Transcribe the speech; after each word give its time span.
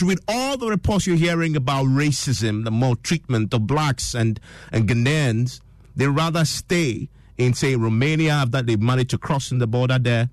With 0.00 0.24
all 0.26 0.56
the 0.56 0.68
reports 0.68 1.06
you're 1.06 1.16
hearing 1.16 1.54
about 1.54 1.84
racism, 1.84 2.64
the 2.64 2.70
maltreatment 2.70 3.52
of 3.52 3.66
blacks 3.66 4.14
and, 4.14 4.40
and 4.72 4.88
Ghanaians, 4.88 5.60
they 5.94 6.06
rather 6.06 6.46
stay 6.46 7.10
in, 7.36 7.52
say, 7.52 7.76
Romania 7.76 8.32
after 8.32 8.62
they've 8.62 8.80
managed 8.80 9.10
to 9.10 9.18
cross 9.18 9.52
in 9.52 9.58
the 9.58 9.66
border 9.66 9.98
there 9.98 10.30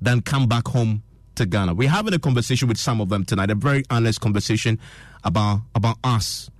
than 0.00 0.22
come 0.22 0.48
back 0.48 0.66
home 0.68 1.02
to 1.34 1.44
Ghana. 1.44 1.74
We're 1.74 1.90
having 1.90 2.14
a 2.14 2.18
conversation 2.18 2.68
with 2.68 2.78
some 2.78 3.02
of 3.02 3.10
them 3.10 3.26
tonight, 3.26 3.50
a 3.50 3.54
very 3.54 3.84
honest 3.90 4.22
conversation 4.22 4.78
about, 5.24 5.60
about 5.74 5.98
us 6.02 6.50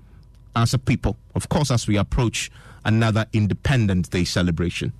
as 0.54 0.74
a 0.74 0.78
people, 0.78 1.16
of 1.34 1.48
course, 1.48 1.70
as 1.70 1.88
we 1.88 1.96
approach 1.96 2.50
another 2.84 3.24
Independence 3.32 4.08
Day 4.08 4.24
celebration. 4.24 4.92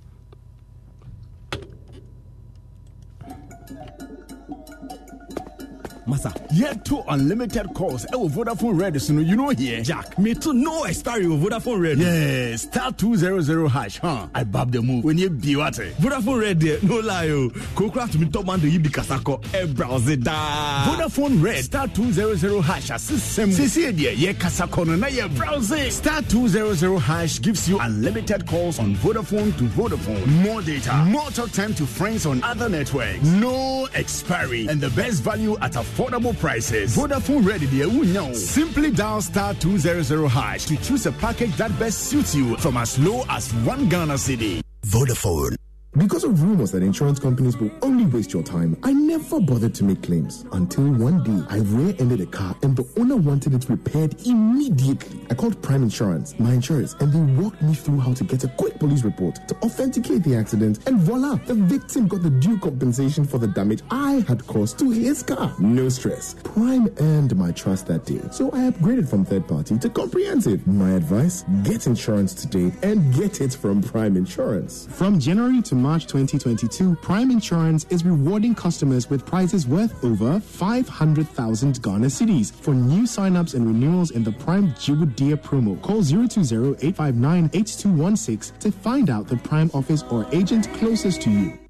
Masa, 6.07 6.33
yet 6.51 6.83
two 6.83 7.01
unlimited 7.07 7.73
calls. 7.73 8.05
Oh, 8.13 8.27
Vodafone 8.27 8.79
Red, 8.79 9.01
so 9.01 9.13
you 9.13 9.37
know 9.37 9.49
here. 9.49 9.81
Jack, 9.81 10.17
me 10.19 10.33
too. 10.35 10.53
No 10.53 10.83
expiry 10.83 11.25
of 11.25 11.39
Vodafone 11.39 11.81
Red. 11.81 11.97
Yeah, 11.97 12.55
star 12.57 12.91
two 12.91 13.15
zero 13.15 13.39
zero 13.41 13.67
hash. 13.67 13.99
Huh? 13.99 14.27
I 14.35 14.43
bob 14.43 14.71
the 14.71 14.81
move 14.81 15.03
when 15.05 15.17
you 15.17 15.29
be 15.29 15.55
what? 15.55 15.73
Vodafone 15.73 16.41
Red, 16.41 16.59
there, 16.59 16.77
no 16.83 16.99
lie. 16.99 17.29
Oh, 17.29 17.49
Kokra 17.75 18.11
to 18.11 18.17
me 18.19 18.29
top 18.29 18.45
man 18.45 18.59
to 18.59 18.69
you 18.69 18.79
because 18.79 19.09
I 19.11 19.19
call 19.19 19.41
e 19.55 19.65
browse 19.67 20.09
it 20.09 20.23
da. 20.23 20.85
Vodafone 20.85 21.41
Red, 21.41 21.63
star 21.63 21.87
two 21.87 22.11
zero 22.11 22.35
zero 22.35 22.59
hash. 22.59 22.89
Assistem. 22.89 23.51
Sisi 23.51 23.95
there, 23.95 24.13
ye 24.13 24.33
kasako 24.33 24.85
no 24.85 24.95
na 24.95 25.07
ye 25.07 25.25
browse. 25.29 25.93
Star 25.93 26.21
two 26.23 26.47
zero 26.49 26.73
zero 26.73 26.97
hash 26.97 27.39
gives 27.41 27.69
you 27.69 27.79
unlimited 27.79 28.45
calls 28.45 28.77
on 28.79 28.95
Vodafone 28.95 29.57
to 29.57 29.63
Vodafone, 29.65 30.25
more 30.43 30.61
data, 30.61 30.93
more 31.07 31.29
talk 31.31 31.51
time 31.51 31.73
to 31.73 31.85
friends 31.85 32.25
on 32.25 32.43
other 32.43 32.67
networks, 32.67 33.21
no 33.23 33.87
expiry, 33.93 34.67
and 34.67 34.81
the 34.81 34.89
best 34.91 35.23
value 35.23 35.57
at 35.61 35.75
affordable 35.93 36.37
prices. 36.39 36.95
Vodafone 36.97 37.45
Ready, 37.45 37.67
dear, 37.67 37.87
know. 37.87 38.33
Simply 38.33 38.91
dial 38.91 39.21
star 39.21 39.53
200 39.55 40.27
hash 40.27 40.65
to 40.65 40.77
choose 40.77 41.05
a 41.05 41.11
package 41.11 41.55
that 41.57 41.77
best 41.77 41.99
suits 42.09 42.33
you 42.33 42.57
from 42.57 42.77
as 42.77 42.97
low 42.99 43.23
as 43.29 43.51
one 43.65 43.87
Ghana 43.89 44.15
cedi. 44.15 44.61
Vodafone. 44.87 45.55
Because 45.95 46.23
of 46.23 46.41
rumors 46.41 46.71
that 46.71 46.81
insurance 46.81 47.19
companies 47.19 47.55
will 47.57 47.69
only 47.83 48.05
waste 48.05 48.33
your 48.33 48.41
time, 48.41 48.75
I 48.81 48.91
never 48.93 49.39
bothered 49.39 49.75
to 49.75 49.83
make 49.83 50.01
claims 50.01 50.43
until 50.51 50.91
one 50.91 51.23
day 51.23 51.45
I 51.51 51.59
rear-ended 51.59 52.19
a 52.19 52.25
car 52.25 52.55
and 52.63 52.75
the 52.75 52.83
owner 52.99 53.15
wanted 53.15 53.53
it 53.53 53.69
repaired 53.69 54.15
immediately. 54.25 55.19
I 55.29 55.35
called 55.35 55.61
Prime 55.61 55.83
Insurance, 55.83 56.33
my 56.39 56.53
insurance, 56.53 56.95
and 56.99 57.13
they 57.13 57.39
walked 57.39 57.61
me 57.61 57.75
through 57.75 57.99
how 57.99 58.13
to 58.15 58.23
get 58.23 58.43
a 58.43 58.47
quick 58.47 58.79
police 58.79 59.03
report 59.03 59.35
to 59.47 59.55
authenticate 59.57 60.23
the 60.23 60.35
accident, 60.35 60.79
and 60.87 60.99
voila, 60.99 61.35
the 61.45 61.53
victim 61.53 62.07
got 62.07 62.23
the 62.23 62.31
due 62.31 62.57
compensation 62.57 63.23
for 63.23 63.37
the 63.37 63.47
damage 63.47 63.83
I 63.91 64.25
had 64.27 64.47
caused 64.47 64.79
to 64.79 64.89
his 64.89 65.21
car. 65.21 65.53
No 65.59 65.89
stress. 65.89 66.35
Prime 66.43 66.91
earned 67.01 67.35
my 67.37 67.51
trust 67.51 67.85
that 67.85 68.05
day, 68.05 68.21
so 68.31 68.49
I 68.51 68.71
upgraded 68.71 69.07
from 69.07 69.25
third 69.25 69.47
party 69.47 69.77
to 69.77 69.89
comprehensive. 69.91 70.65
My 70.65 70.93
advice: 70.93 71.45
get 71.61 71.85
insurance 71.85 72.33
today 72.33 72.75
and 72.81 73.13
get 73.13 73.41
it 73.41 73.53
from 73.53 73.83
Prime 73.83 74.17
Insurance. 74.17 74.87
From 74.89 75.19
January 75.19 75.61
to 75.61 75.82
March 75.83 76.07
2022, 76.07 76.95
Prime 77.01 77.29
Insurance 77.29 77.85
is 77.89 78.05
rewarding 78.05 78.55
customers 78.55 79.09
with 79.09 79.25
prizes 79.25 79.67
worth 79.67 80.01
over 80.01 80.39
500,000 80.39 81.83
Ghana 81.83 82.07
cedis 82.07 82.53
for 82.53 82.73
new 82.73 83.05
sign-ups 83.05 83.53
and 83.53 83.67
renewals 83.67 84.11
in 84.11 84.23
the 84.23 84.31
Prime 84.31 84.71
Jiwudia 84.75 85.35
promo. 85.35 85.81
Call 85.81 86.01
020-859-8216 86.01 88.59
to 88.59 88.71
find 88.71 89.09
out 89.09 89.27
the 89.27 89.35
Prime 89.35 89.69
office 89.73 90.03
or 90.03 90.25
agent 90.31 90.71
closest 90.75 91.21
to 91.23 91.29
you. 91.29 91.62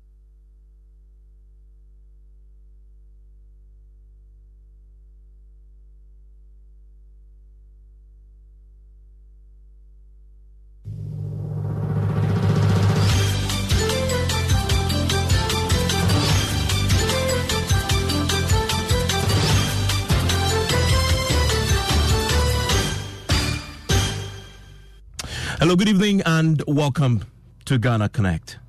Hello, 25.74 25.80
good 25.86 25.90
evening, 25.90 26.22
and 26.24 26.62
welcome 26.68 27.24
to 27.66 27.80
Ghana 27.80 28.10
Connect. 28.10 28.60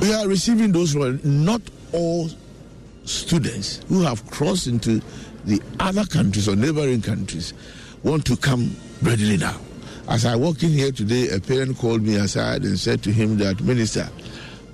We 0.00 0.14
are 0.14 0.26
receiving 0.26 0.72
those 0.72 0.94
who 0.94 1.02
are 1.02 1.18
not 1.22 1.60
all 1.92 2.30
students 3.04 3.82
who 3.88 4.00
have 4.00 4.28
crossed 4.30 4.66
into 4.66 5.02
the 5.46 5.62
other 5.80 6.04
countries 6.04 6.48
or 6.48 6.56
neighboring 6.56 7.00
countries 7.00 7.54
want 8.02 8.24
to 8.26 8.36
come 8.36 8.76
readily 9.02 9.36
now. 9.36 9.56
As 10.08 10.24
I 10.24 10.36
walked 10.36 10.62
in 10.62 10.70
here 10.70 10.92
today, 10.92 11.30
a 11.30 11.40
parent 11.40 11.78
called 11.78 12.02
me 12.02 12.16
aside 12.16 12.62
and 12.62 12.78
said 12.78 13.02
to 13.04 13.12
him 13.12 13.38
that, 13.38 13.60
Minister, 13.60 14.08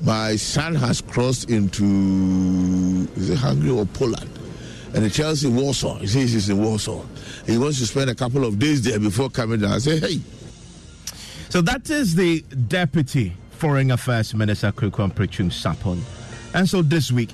my 0.03 0.37
son 0.37 0.75
has 0.75 1.01
crossed 1.01 1.49
into 1.49 3.09
is 3.17 3.31
it 3.31 3.39
Hungary 3.39 3.71
or 3.71 3.87
Poland, 3.87 4.31
and 4.95 5.05
he 5.05 5.11
tells 5.11 5.45
in 5.45 5.55
Warsaw. 5.57 5.99
He 5.99 6.07
says 6.07 6.33
he's 6.33 6.49
in 6.51 6.63
Warsaw. 6.63 7.03
He 7.47 7.57
wants 7.57 7.79
to 7.79 7.87
spend 7.87 8.11
a 8.11 8.15
couple 8.15 8.45
of 8.45 8.59
days 8.59 8.83
there 8.83 8.99
before 8.99 9.31
coming 9.31 9.61
down. 9.61 9.73
I 9.73 9.79
say, 9.79 9.99
hey. 10.01 10.21
So 11.49 11.61
that 11.63 11.89
is 11.89 12.15
the 12.15 12.41
Deputy 12.69 13.37
Foreign 13.53 13.91
Affairs 13.91 14.35
Minister 14.35 14.73
Kweku 14.73 15.11
Ampratwum 15.11 15.53
Sarpong. 15.53 16.01
And 16.55 16.69
so 16.69 16.83
this 16.83 17.13
week, 17.13 17.31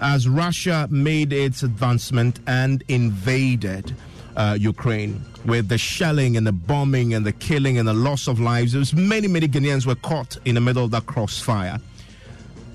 as 0.00 0.28
Russia 0.28 0.88
made 0.90 1.32
its 1.32 1.62
advancement 1.62 2.40
and 2.46 2.82
invaded 2.88 3.94
uh, 4.36 4.56
Ukraine 4.58 5.24
with 5.44 5.68
the 5.68 5.78
shelling 5.78 6.36
and 6.36 6.46
the 6.46 6.52
bombing 6.52 7.14
and 7.14 7.26
the 7.26 7.32
killing 7.32 7.78
and 7.78 7.86
the 7.86 7.94
loss 7.94 8.28
of 8.28 8.40
lives. 8.40 8.72
There's 8.72 8.94
many, 8.94 9.28
many 9.28 9.48
Ghanaians 9.48 9.86
were 9.86 9.96
caught 9.96 10.36
in 10.44 10.54
the 10.54 10.60
middle 10.60 10.84
of 10.84 10.90
that 10.92 11.06
crossfire. 11.06 11.78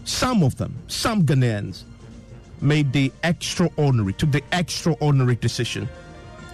Some 0.03 0.43
of 0.43 0.57
them, 0.57 0.75
some 0.87 1.25
Ghanaians, 1.25 1.83
made 2.61 2.91
the 2.93 3.11
extraordinary, 3.23 4.13
took 4.13 4.31
the 4.31 4.43
extraordinary 4.51 5.35
decision 5.35 5.87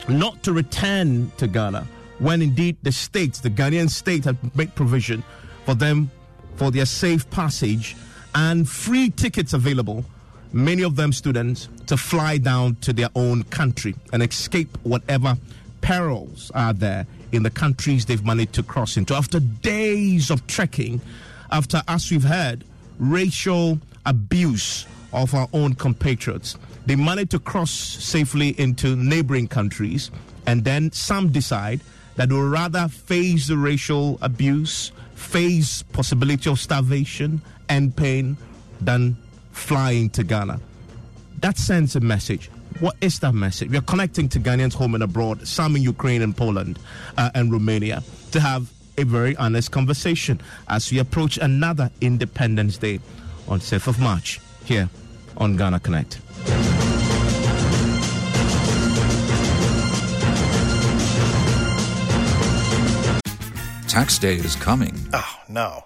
not 0.07 0.43
to 0.43 0.53
return 0.53 1.31
to 1.37 1.47
Ghana 1.47 1.87
when 2.19 2.41
indeed 2.41 2.77
the 2.83 2.91
state, 2.91 3.33
the 3.35 3.49
Ghanaian 3.49 3.89
state, 3.89 4.25
had 4.25 4.37
made 4.55 4.73
provision 4.75 5.23
for 5.65 5.75
them 5.75 6.11
for 6.55 6.71
their 6.71 6.85
safe 6.85 7.29
passage 7.29 7.95
and 8.35 8.67
free 8.67 9.09
tickets 9.09 9.53
available 9.53 10.05
many 10.53 10.83
of 10.83 10.95
them 10.95 11.11
students, 11.11 11.67
to 11.87 11.97
fly 11.97 12.37
down 12.37 12.75
to 12.75 12.93
their 12.93 13.09
own 13.15 13.43
country 13.45 13.95
and 14.13 14.23
escape 14.23 14.77
whatever 14.83 15.35
perils 15.81 16.51
are 16.55 16.73
there 16.73 17.05
in 17.31 17.43
the 17.43 17.49
countries 17.49 18.05
they've 18.05 18.25
managed 18.25 18.53
to 18.53 18.63
cross 18.63 18.95
into. 18.95 19.13
After 19.13 19.39
days 19.39 20.29
of 20.29 20.45
trekking, 20.47 21.01
after, 21.51 21.81
as 21.87 22.09
we've 22.09 22.23
heard, 22.23 22.63
racial 22.99 23.79
abuse 24.05 24.85
of 25.11 25.33
our 25.33 25.47
own 25.53 25.75
compatriots. 25.75 26.57
They 26.85 26.95
managed 26.95 27.31
to 27.31 27.39
cross 27.39 27.71
safely 27.71 28.59
into 28.59 28.95
neighboring 28.95 29.47
countries, 29.47 30.11
and 30.45 30.63
then 30.63 30.91
some 30.91 31.31
decide 31.31 31.81
that 32.15 32.29
they 32.29 32.35
will 32.35 32.49
rather 32.49 32.87
face 32.87 33.47
the 33.47 33.57
racial 33.57 34.17
abuse, 34.21 34.91
face 35.15 35.81
possibility 35.81 36.49
of 36.49 36.59
starvation 36.59 37.41
and 37.69 37.95
pain 37.95 38.37
than 38.81 39.17
flying 39.53 40.09
to 40.11 40.23
Ghana. 40.23 40.59
That 41.39 41.57
sends 41.57 41.95
a 41.95 41.99
message. 41.99 42.49
What 42.79 42.95
is 43.01 43.19
that 43.19 43.33
message? 43.33 43.69
We 43.69 43.77
are 43.77 43.81
connecting 43.81 44.27
to 44.29 44.39
Ghanaians 44.39 44.73
home 44.73 44.95
and 44.95 45.03
abroad, 45.03 45.47
some 45.47 45.75
in 45.75 45.83
Ukraine 45.83 46.21
and 46.21 46.35
Poland 46.35 46.79
uh, 47.17 47.29
and 47.35 47.51
Romania, 47.51 48.03
to 48.31 48.39
have 48.39 48.71
a 48.97 49.03
very 49.03 49.35
honest 49.37 49.71
conversation 49.71 50.41
as 50.67 50.91
we 50.91 50.99
approach 50.99 51.37
another 51.37 51.89
Independence 52.01 52.77
Day 52.77 52.99
on 53.47 53.59
6th 53.59 53.87
of 53.87 53.99
March 53.99 54.39
here 54.65 54.89
on 55.37 55.55
Ghana 55.55 55.79
Connect. 55.79 56.19
Tax 63.87 64.17
day 64.17 64.35
is 64.35 64.55
coming. 64.55 64.95
Oh, 65.13 65.35
no. 65.47 65.85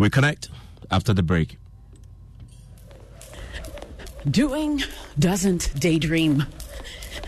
We 0.00 0.08
connect 0.08 0.48
after 0.90 1.12
the 1.12 1.22
break. 1.22 1.58
Doing 4.30 4.82
doesn't 5.18 5.78
daydream. 5.78 6.46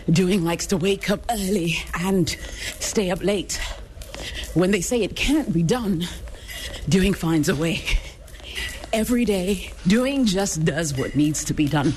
Doing 0.09 0.43
likes 0.43 0.65
to 0.67 0.77
wake 0.77 1.11
up 1.11 1.23
early 1.29 1.75
and 1.99 2.27
stay 2.79 3.11
up 3.11 3.23
late. 3.23 3.61
When 4.55 4.71
they 4.71 4.81
say 4.81 5.03
it 5.03 5.15
can't 5.15 5.53
be 5.53 5.61
done, 5.61 6.07
doing 6.89 7.13
finds 7.13 7.47
a 7.47 7.55
way. 7.55 7.83
Every 8.91 9.23
day, 9.23 9.71
doing 9.85 10.25
just 10.25 10.65
does 10.65 10.97
what 10.97 11.15
needs 11.15 11.45
to 11.45 11.53
be 11.53 11.67
done. 11.67 11.93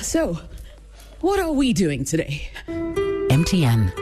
So, 0.00 0.40
what 1.20 1.38
are 1.38 1.52
we 1.52 1.74
doing 1.74 2.06
today? 2.06 2.50
MTN. 2.66 4.01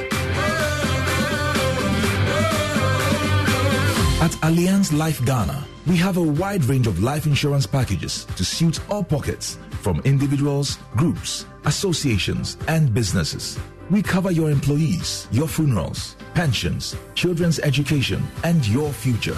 At 4.24 4.30
Allianz 4.40 4.90
Life 4.96 5.22
Ghana, 5.26 5.62
we 5.86 5.98
have 5.98 6.16
a 6.16 6.22
wide 6.22 6.64
range 6.64 6.86
of 6.86 7.02
life 7.02 7.26
insurance 7.26 7.66
packages 7.66 8.24
to 8.36 8.42
suit 8.42 8.80
all 8.88 9.04
pockets 9.04 9.58
from 9.82 10.00
individuals, 10.06 10.78
groups, 10.96 11.44
associations, 11.66 12.56
and 12.68 12.94
businesses. 12.94 13.58
We 13.90 14.00
cover 14.00 14.30
your 14.30 14.50
employees, 14.50 15.28
your 15.30 15.46
funerals, 15.46 16.16
pensions, 16.32 16.96
children's 17.14 17.58
education, 17.58 18.26
and 18.44 18.66
your 18.66 18.92
future. 18.94 19.36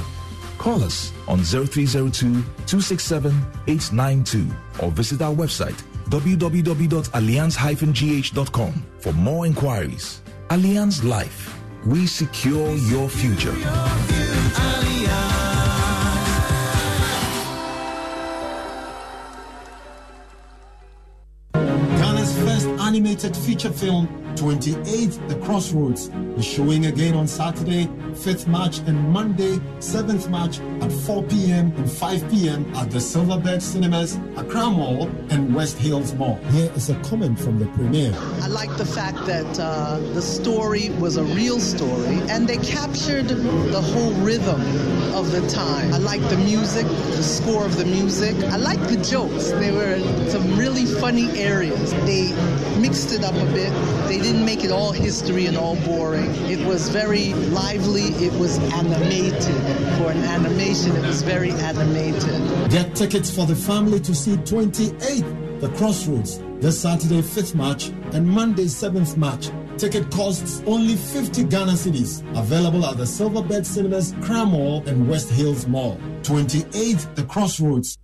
Call 0.58 0.84
us 0.84 1.12
on 1.26 1.42
0302 1.42 2.12
267 2.66 3.32
892 3.66 4.54
or 4.80 4.92
visit 4.92 5.20
our 5.20 5.34
website 5.34 5.82
www.allianz-gh.com 6.10 8.72
for 8.98 9.12
more 9.12 9.46
inquiries. 9.46 10.22
Allianz 10.48 11.04
Life. 11.04 11.54
We 11.86 12.06
secure 12.06 12.74
your 12.76 13.08
future. 13.08 13.54
Animated 22.98 23.36
feature 23.36 23.70
film 23.70 24.08
28th 24.38 25.28
The 25.28 25.34
Crossroads 25.44 26.10
is 26.38 26.44
showing 26.44 26.86
again 26.86 27.14
on 27.14 27.26
Saturday, 27.26 27.86
5th 28.12 28.46
March, 28.46 28.78
and 28.78 28.96
Monday, 29.10 29.56
7th 29.80 30.30
March 30.30 30.60
at 30.80 30.92
4 30.92 31.24
p.m. 31.24 31.72
and 31.76 31.90
5 31.90 32.30
p.m. 32.30 32.72
at 32.76 32.90
the 32.90 32.98
Silverbird 32.98 33.60
Cinemas, 33.60 34.16
Accra 34.36 34.70
Mall, 34.70 35.08
and 35.30 35.54
West 35.54 35.76
Hills 35.78 36.14
Mall. 36.14 36.36
Here 36.52 36.70
is 36.76 36.88
a 36.88 36.94
comment 37.00 37.40
from 37.40 37.58
the 37.58 37.66
premiere. 37.66 38.14
I 38.42 38.46
like 38.46 38.74
the 38.76 38.86
fact 38.86 39.26
that 39.26 39.58
uh, 39.58 39.98
the 40.14 40.22
story 40.22 40.90
was 41.00 41.16
a 41.16 41.24
real 41.24 41.58
story 41.58 42.20
and 42.30 42.46
they 42.46 42.58
captured 42.58 43.26
the 43.26 43.80
whole 43.80 44.12
rhythm 44.24 44.60
of 45.14 45.32
the 45.32 45.44
time. 45.48 45.92
I 45.92 45.98
like 45.98 46.20
the 46.28 46.38
music, 46.38 46.86
the 46.86 47.24
score 47.24 47.64
of 47.64 47.76
the 47.76 47.84
music. 47.84 48.36
I 48.52 48.56
like 48.56 48.80
the 48.86 48.98
jokes. 49.02 49.50
They 49.50 49.72
were 49.72 49.98
some 50.30 50.56
really 50.56 50.86
funny 50.86 51.28
areas. 51.40 51.92
They 52.06 52.32
mixed 52.88 53.12
it 53.12 53.22
up 53.22 53.34
a 53.34 53.44
bit. 53.52 53.70
They 54.08 54.18
didn't 54.18 54.46
make 54.46 54.64
it 54.64 54.72
all 54.72 54.92
history 54.92 55.44
and 55.44 55.58
all 55.58 55.76
boring. 55.84 56.30
It 56.46 56.66
was 56.66 56.88
very 56.88 57.34
lively. 57.34 58.04
It 58.26 58.32
was 58.40 58.58
animated. 58.72 59.42
For 59.98 60.10
an 60.10 60.24
animation, 60.24 60.96
it 60.96 61.04
was 61.04 61.20
very 61.20 61.50
animated. 61.50 62.40
Get 62.70 62.96
tickets 62.96 63.30
for 63.30 63.44
the 63.44 63.54
family 63.54 64.00
to 64.00 64.14
see 64.14 64.36
28th 64.36 65.60
The 65.60 65.68
Crossroads 65.76 66.40
this 66.62 66.80
Saturday, 66.80 67.20
5th 67.20 67.54
March, 67.54 67.88
and 68.14 68.26
Monday, 68.26 68.64
7th 68.64 69.18
March. 69.18 69.50
Ticket 69.76 70.10
costs 70.10 70.62
only 70.66 70.96
50 70.96 71.44
Ghana 71.44 71.72
cedis. 71.72 72.22
Available 72.38 72.86
at 72.86 72.96
the 72.96 73.04
Silverbird 73.04 73.66
Cinemas, 73.66 74.12
Accra 74.12 74.46
Mall, 74.46 74.82
and 74.86 75.06
West 75.06 75.30
Hills 75.30 75.66
Mall. 75.66 76.00
28th 76.22 77.14
The 77.16 77.24
Crossroads. 77.24 77.98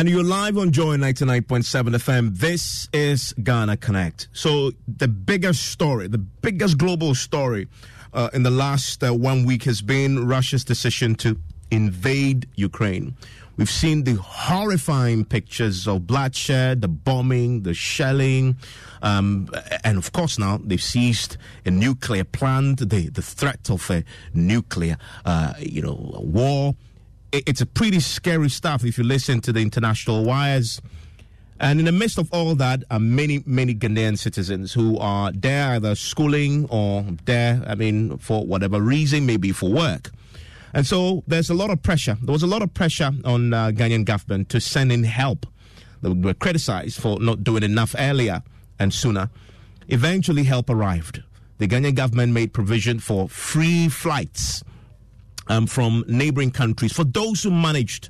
And 0.00 0.08
you're 0.08 0.24
live 0.24 0.56
on 0.56 0.72
Joy 0.72 0.96
99.7 0.96 1.94
FM. 1.96 2.38
This 2.38 2.88
is 2.90 3.34
Ghana 3.34 3.76
Connect. 3.76 4.28
So, 4.32 4.70
the 4.88 5.08
biggest 5.08 5.66
story, 5.66 6.08
the 6.08 6.16
biggest 6.16 6.78
global 6.78 7.14
story 7.14 7.68
uh, 8.14 8.30
in 8.32 8.42
the 8.42 8.50
last 8.50 9.04
uh, 9.04 9.12
one 9.12 9.44
week 9.44 9.64
has 9.64 9.82
been 9.82 10.26
Russia's 10.26 10.64
decision 10.64 11.16
to 11.16 11.38
invade 11.70 12.48
Ukraine. 12.54 13.14
We've 13.58 13.68
seen 13.68 14.04
the 14.04 14.14
horrifying 14.14 15.26
pictures 15.26 15.86
of 15.86 16.06
bloodshed, 16.06 16.80
the 16.80 16.88
bombing, 16.88 17.64
the 17.64 17.74
shelling, 17.74 18.56
um, 19.02 19.50
and 19.84 19.98
of 19.98 20.12
course 20.12 20.38
now 20.38 20.60
they've 20.64 20.82
seized 20.82 21.36
a 21.66 21.70
nuclear 21.70 22.24
plant. 22.24 22.88
The 22.88 23.10
the 23.10 23.20
threat 23.20 23.68
of 23.68 23.90
a 23.90 24.02
nuclear, 24.32 24.96
uh, 25.26 25.52
you 25.58 25.82
know, 25.82 26.22
war 26.22 26.74
it's 27.32 27.60
a 27.60 27.66
pretty 27.66 28.00
scary 28.00 28.48
stuff 28.48 28.84
if 28.84 28.98
you 28.98 29.04
listen 29.04 29.40
to 29.42 29.52
the 29.52 29.60
international 29.60 30.24
wires. 30.24 30.80
And 31.60 31.78
in 31.78 31.84
the 31.84 31.92
midst 31.92 32.18
of 32.18 32.32
all 32.32 32.54
that 32.54 32.84
are 32.90 32.98
many, 32.98 33.42
many 33.44 33.74
Ghanaian 33.74 34.18
citizens 34.18 34.72
who 34.72 34.98
are 34.98 35.30
there 35.32 35.72
either 35.72 35.94
schooling 35.94 36.66
or 36.70 37.04
there, 37.26 37.62
I 37.66 37.74
mean, 37.74 38.16
for 38.16 38.46
whatever 38.46 38.80
reason, 38.80 39.26
maybe 39.26 39.52
for 39.52 39.70
work. 39.70 40.10
And 40.72 40.86
so 40.86 41.22
there's 41.26 41.50
a 41.50 41.54
lot 41.54 41.70
of 41.70 41.82
pressure. 41.82 42.16
There 42.22 42.32
was 42.32 42.42
a 42.42 42.46
lot 42.46 42.62
of 42.62 42.72
pressure 42.72 43.10
on 43.24 43.52
uh, 43.52 43.72
Ghanaian 43.72 44.04
government 44.04 44.48
to 44.50 44.60
send 44.60 44.90
in 44.90 45.04
help. 45.04 45.46
They 46.00 46.08
were 46.08 46.32
criticized 46.32 46.98
for 46.98 47.20
not 47.20 47.44
doing 47.44 47.62
enough 47.62 47.94
earlier 47.98 48.42
and 48.78 48.94
sooner. 48.94 49.28
Eventually, 49.88 50.44
help 50.44 50.70
arrived. 50.70 51.22
The 51.58 51.68
Ghanaian 51.68 51.94
government 51.94 52.32
made 52.32 52.54
provision 52.54 53.00
for 53.00 53.28
free 53.28 53.88
flights 53.88 54.62
um, 55.50 55.66
from 55.66 56.04
neighboring 56.06 56.52
countries 56.52 56.92
for 56.92 57.04
those 57.04 57.42
who 57.42 57.50
managed 57.50 58.08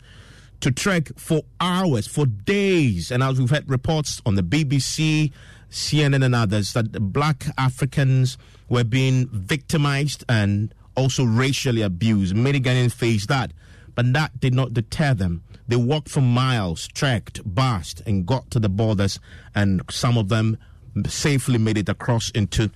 to 0.61 0.71
trek 0.71 1.09
for 1.17 1.43
hours, 1.59 2.07
for 2.07 2.27
days. 2.27 3.11
And 3.11 3.23
as 3.23 3.41
we've 3.41 3.51
had 3.51 3.69
reports 3.69 4.21
on 4.27 4.35
the 4.35 4.43
BBC, 4.43 5.33
CNN, 5.71 6.23
and 6.23 6.35
others, 6.35 6.75
that 6.75 6.93
black 7.13 7.47
Africans 7.57 8.37
were 8.69 8.85
being 8.85 9.27
victimized 9.29 10.23
and 10.29 10.75
also 10.97 11.25
racially 11.25 11.81
abused. 11.81 12.37
Many 12.37 12.61
Ghanaians 12.61 12.93
faced 12.93 13.29
that, 13.29 13.53
but 13.95 14.13
that 14.13 14.39
did 14.39 14.55
not 14.55 14.75
deter 14.75 15.15
them. 15.15 15.43
They 15.67 15.77
walked 15.77 16.11
for 16.11 16.21
miles, 16.21 16.89
trekked, 16.89 17.41
passed, 17.55 18.03
and 18.05 18.27
got 18.27 18.51
to 18.51 18.59
the 18.59 18.69
borders, 18.69 19.19
and 19.55 19.81
some 19.89 20.19
of 20.19 20.29
them 20.29 20.59
safely 21.07 21.57
made 21.57 21.79
it 21.79 21.89
across 21.89 22.31
into 22.33 22.71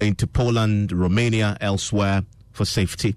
into 0.00 0.26
Poland, 0.26 0.92
Romania, 0.92 1.56
elsewhere 1.60 2.24
for 2.52 2.64
safety 2.64 3.16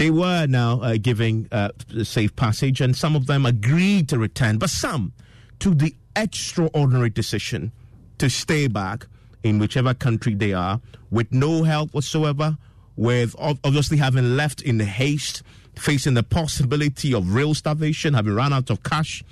they 0.00 0.10
were 0.10 0.46
now 0.46 0.80
uh, 0.80 0.96
giving 0.96 1.46
uh, 1.52 1.68
safe 2.04 2.34
passage, 2.34 2.80
and 2.80 2.96
some 2.96 3.14
of 3.14 3.26
them 3.26 3.44
agreed 3.44 4.08
to 4.08 4.18
return, 4.18 4.56
but 4.56 4.70
some 4.70 5.12
took 5.58 5.76
the 5.76 5.94
extraordinary 6.16 7.10
decision 7.10 7.70
to 8.16 8.30
stay 8.30 8.66
back 8.66 9.06
in 9.42 9.58
whichever 9.58 9.92
country 9.92 10.32
they 10.32 10.54
are 10.54 10.80
with 11.10 11.30
no 11.30 11.64
help 11.64 11.92
whatsoever, 11.92 12.56
with 12.96 13.36
obviously 13.38 13.98
having 13.98 14.38
left 14.38 14.62
in 14.62 14.80
haste, 14.80 15.42
facing 15.76 16.14
the 16.14 16.22
possibility 16.22 17.12
of 17.12 17.34
real 17.34 17.52
starvation, 17.52 18.14
having 18.14 18.34
run 18.34 18.54
out 18.54 18.70
of 18.70 18.82
cash. 18.82 19.22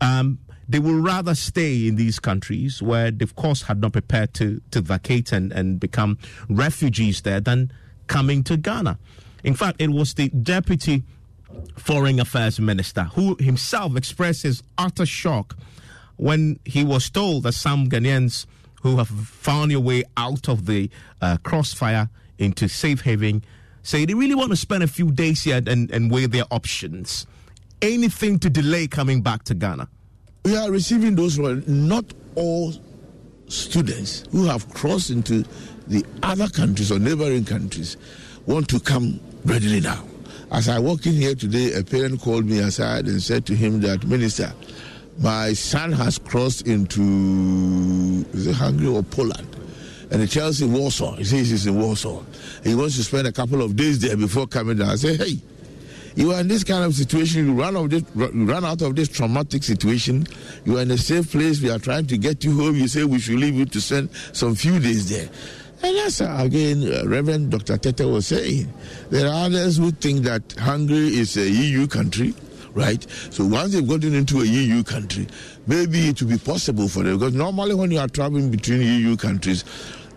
Um, 0.00 0.38
they 0.68 0.78
would 0.78 1.04
rather 1.04 1.34
stay 1.34 1.88
in 1.88 1.96
these 1.96 2.20
countries 2.20 2.80
where 2.80 3.10
they, 3.10 3.24
of 3.24 3.34
course, 3.34 3.62
had 3.62 3.80
not 3.80 3.92
prepared 3.92 4.34
to, 4.34 4.60
to 4.70 4.80
vacate 4.82 5.32
and, 5.32 5.50
and 5.50 5.80
become 5.80 6.16
refugees 6.48 7.22
there 7.22 7.40
than 7.40 7.72
coming 8.06 8.44
to 8.44 8.56
Ghana. 8.56 9.00
In 9.46 9.54
fact, 9.54 9.80
it 9.80 9.90
was 9.90 10.12
the 10.14 10.28
deputy 10.28 11.04
foreign 11.78 12.18
affairs 12.18 12.58
minister 12.58 13.04
who 13.14 13.36
himself 13.38 13.96
expressed 13.96 14.42
his 14.42 14.62
utter 14.76 15.06
shock 15.06 15.56
when 16.16 16.58
he 16.64 16.82
was 16.82 17.08
told 17.08 17.44
that 17.44 17.52
some 17.52 17.88
Ghanaians 17.88 18.46
who 18.82 18.96
have 18.96 19.08
found 19.08 19.70
their 19.70 19.78
way 19.78 20.02
out 20.16 20.48
of 20.48 20.66
the 20.66 20.90
uh, 21.22 21.36
crossfire 21.44 22.10
into 22.38 22.68
safe 22.68 23.02
haven 23.02 23.44
say 23.84 24.04
they 24.04 24.14
really 24.14 24.34
want 24.34 24.50
to 24.50 24.56
spend 24.56 24.82
a 24.82 24.88
few 24.88 25.12
days 25.12 25.44
here 25.44 25.62
and, 25.64 25.92
and 25.92 26.10
weigh 26.10 26.26
their 26.26 26.44
options. 26.50 27.24
Anything 27.80 28.40
to 28.40 28.50
delay 28.50 28.88
coming 28.88 29.22
back 29.22 29.44
to 29.44 29.54
Ghana? 29.54 29.88
We 30.44 30.56
are 30.56 30.72
receiving 30.72 31.14
those 31.14 31.38
not 31.38 32.04
all 32.34 32.72
students 33.46 34.24
who 34.32 34.46
have 34.46 34.68
crossed 34.74 35.10
into 35.10 35.44
the 35.86 36.04
other 36.22 36.48
countries 36.48 36.90
or 36.90 36.98
neighboring 36.98 37.44
countries 37.44 37.96
want 38.46 38.68
to 38.68 38.80
come 38.80 39.20
readily 39.44 39.80
now. 39.80 40.04
As 40.52 40.68
I 40.68 40.78
walk 40.78 41.06
in 41.06 41.14
here 41.14 41.34
today, 41.34 41.72
a 41.74 41.82
parent 41.82 42.20
called 42.20 42.44
me 42.46 42.60
aside 42.60 43.06
and 43.06 43.22
said 43.22 43.46
to 43.46 43.54
him 43.54 43.80
that, 43.80 44.04
Minister, 44.04 44.52
my 45.18 45.52
son 45.54 45.92
has 45.92 46.18
crossed 46.18 46.66
into 46.66 47.02
is 48.32 48.46
it 48.46 48.54
Hungary 48.54 48.88
or 48.88 49.02
Poland? 49.02 49.56
And 50.10 50.20
he 50.20 50.28
tells 50.28 50.62
him 50.62 50.72
Warsaw. 50.72 51.16
He 51.16 51.24
says 51.24 51.50
he's 51.50 51.66
in 51.66 51.80
Warsaw. 51.80 52.22
He 52.62 52.74
wants 52.76 52.96
to 52.96 53.02
spend 53.02 53.26
a 53.26 53.32
couple 53.32 53.60
of 53.60 53.74
days 53.74 53.98
there 53.98 54.16
before 54.16 54.46
coming 54.46 54.76
down. 54.76 54.90
I 54.90 54.94
say, 54.94 55.16
hey, 55.16 55.40
you 56.14 56.32
are 56.32 56.40
in 56.40 56.48
this 56.48 56.62
kind 56.62 56.84
of 56.84 56.94
situation. 56.94 57.46
You 57.46 57.60
run, 57.60 57.74
of 57.74 57.90
this, 57.90 58.04
run 58.14 58.64
out 58.64 58.82
of 58.82 58.94
this 58.94 59.08
traumatic 59.08 59.64
situation. 59.64 60.26
You 60.64 60.78
are 60.78 60.82
in 60.82 60.90
a 60.92 60.98
safe 60.98 61.32
place. 61.32 61.60
We 61.60 61.70
are 61.70 61.78
trying 61.80 62.06
to 62.06 62.18
get 62.18 62.44
you 62.44 62.56
home. 62.56 62.76
You 62.76 62.86
say 62.86 63.02
we 63.04 63.18
should 63.18 63.38
leave 63.38 63.54
you 63.54 63.66
to 63.66 63.80
spend 63.80 64.10
some 64.32 64.54
few 64.54 64.78
days 64.78 65.10
there. 65.10 65.28
And 65.82 65.96
that's 65.96 66.20
again, 66.20 66.82
uh, 66.90 67.06
Reverend 67.06 67.50
Dr. 67.50 67.76
Tete 67.76 68.06
was 68.06 68.26
saying. 68.28 68.72
There 69.10 69.26
are 69.26 69.44
others 69.46 69.76
who 69.76 69.90
think 69.90 70.22
that 70.24 70.52
Hungary 70.58 71.08
is 71.18 71.36
a 71.36 71.48
EU 71.48 71.86
country, 71.86 72.34
right? 72.74 73.04
So 73.30 73.44
once 73.44 73.72
they've 73.72 73.86
gotten 73.86 74.14
into 74.14 74.40
a 74.40 74.44
EU 74.46 74.82
country, 74.82 75.26
maybe 75.66 76.08
it 76.08 76.20
will 76.22 76.30
be 76.30 76.38
possible 76.38 76.88
for 76.88 77.02
them. 77.02 77.18
Because 77.18 77.34
normally 77.34 77.74
when 77.74 77.90
you 77.90 77.98
are 77.98 78.08
traveling 78.08 78.50
between 78.50 78.80
EU 78.80 79.16
countries, 79.16 79.64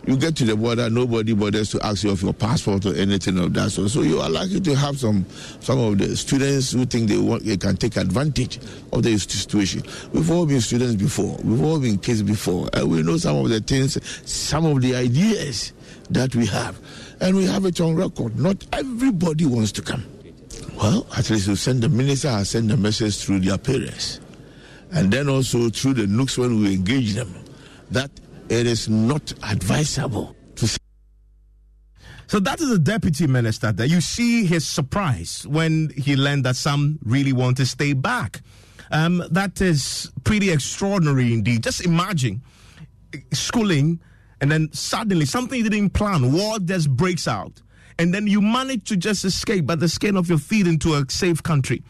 you 0.05 0.17
get 0.17 0.35
to 0.37 0.45
the 0.45 0.55
border, 0.55 0.89
nobody 0.89 1.33
bothers 1.33 1.71
to 1.71 1.85
ask 1.85 2.03
you 2.03 2.11
of 2.11 2.21
your 2.21 2.33
passport 2.33 2.85
or 2.85 2.95
anything 2.95 3.37
of 3.37 3.53
that 3.53 3.69
sort. 3.71 3.89
So 3.89 4.01
you 4.01 4.19
are 4.21 4.29
likely 4.29 4.59
to 4.61 4.75
have 4.75 4.97
some 4.97 5.25
some 5.59 5.79
of 5.79 5.97
the 5.97 6.15
students 6.15 6.71
who 6.71 6.85
think 6.85 7.09
they 7.09 7.17
want 7.17 7.43
they 7.43 7.57
can 7.57 7.75
take 7.77 7.97
advantage 7.97 8.59
of 8.93 9.03
the 9.03 9.17
situation. 9.17 9.83
We've 10.13 10.31
all 10.31 10.45
been 10.45 10.61
students 10.61 10.95
before, 10.95 11.37
we've 11.43 11.63
all 11.63 11.79
been 11.79 11.97
kids 11.97 12.21
before, 12.23 12.69
and 12.73 12.89
we 12.89 13.03
know 13.03 13.17
some 13.17 13.37
of 13.37 13.49
the 13.49 13.59
things, 13.59 13.97
some 14.29 14.65
of 14.65 14.81
the 14.81 14.95
ideas 14.95 15.73
that 16.09 16.35
we 16.35 16.45
have, 16.47 16.79
and 17.21 17.35
we 17.35 17.45
have 17.45 17.65
it 17.65 17.79
on 17.81 17.95
record. 17.95 18.39
Not 18.39 18.65
everybody 18.73 19.45
wants 19.45 19.71
to 19.73 19.81
come. 19.81 20.03
Well, 20.75 21.05
at 21.17 21.29
least 21.29 21.47
we 21.49 21.55
send 21.55 21.83
the 21.83 21.89
minister 21.89 22.29
has 22.29 22.51
sent 22.51 22.69
the 22.69 22.77
message 22.77 23.17
through 23.17 23.41
their 23.41 23.57
parents, 23.57 24.21
and 24.93 25.11
then 25.11 25.27
also 25.27 25.69
through 25.69 25.95
the 25.95 26.07
nooks 26.07 26.37
when 26.37 26.61
we 26.61 26.73
engage 26.73 27.13
them 27.13 27.33
that 27.91 28.09
it 28.49 28.67
is 28.67 28.89
not 28.89 29.31
advisable 29.43 30.35
to 30.55 30.67
so 32.27 32.39
that 32.39 32.61
is 32.61 32.69
the 32.69 32.77
deputy 32.77 33.25
minister 33.25 33.71
there. 33.71 33.87
You 33.87 34.01
see 34.01 34.45
his 34.45 34.67
surprise 34.67 35.47
when 35.47 35.89
he 35.97 36.15
learned 36.15 36.45
that 36.45 36.55
some 36.55 36.99
really 37.03 37.33
want 37.33 37.57
to 37.57 37.65
stay 37.65 37.93
back. 37.93 38.41
Um, 38.91 39.23
that 39.31 39.61
is 39.61 40.11
pretty 40.23 40.51
extraordinary 40.51 41.33
indeed. 41.33 41.63
Just 41.63 41.83
imagine 41.83 42.43
schooling 43.33 43.99
and 44.41 44.51
then 44.51 44.71
suddenly 44.73 45.25
something 45.25 45.57
you 45.57 45.67
didn't 45.67 45.89
plan, 45.91 46.31
war 46.31 46.59
just 46.59 46.91
breaks 46.91 47.27
out. 47.27 47.63
And 47.97 48.13
then 48.13 48.27
you 48.27 48.41
manage 48.41 48.87
to 48.89 48.97
just 48.97 49.25
escape 49.25 49.65
by 49.65 49.75
the 49.75 49.89
skin 49.89 50.15
of 50.15 50.29
your 50.29 50.37
feet 50.37 50.67
into 50.67 50.93
a 50.93 51.05
safe 51.09 51.41
country 51.41 51.83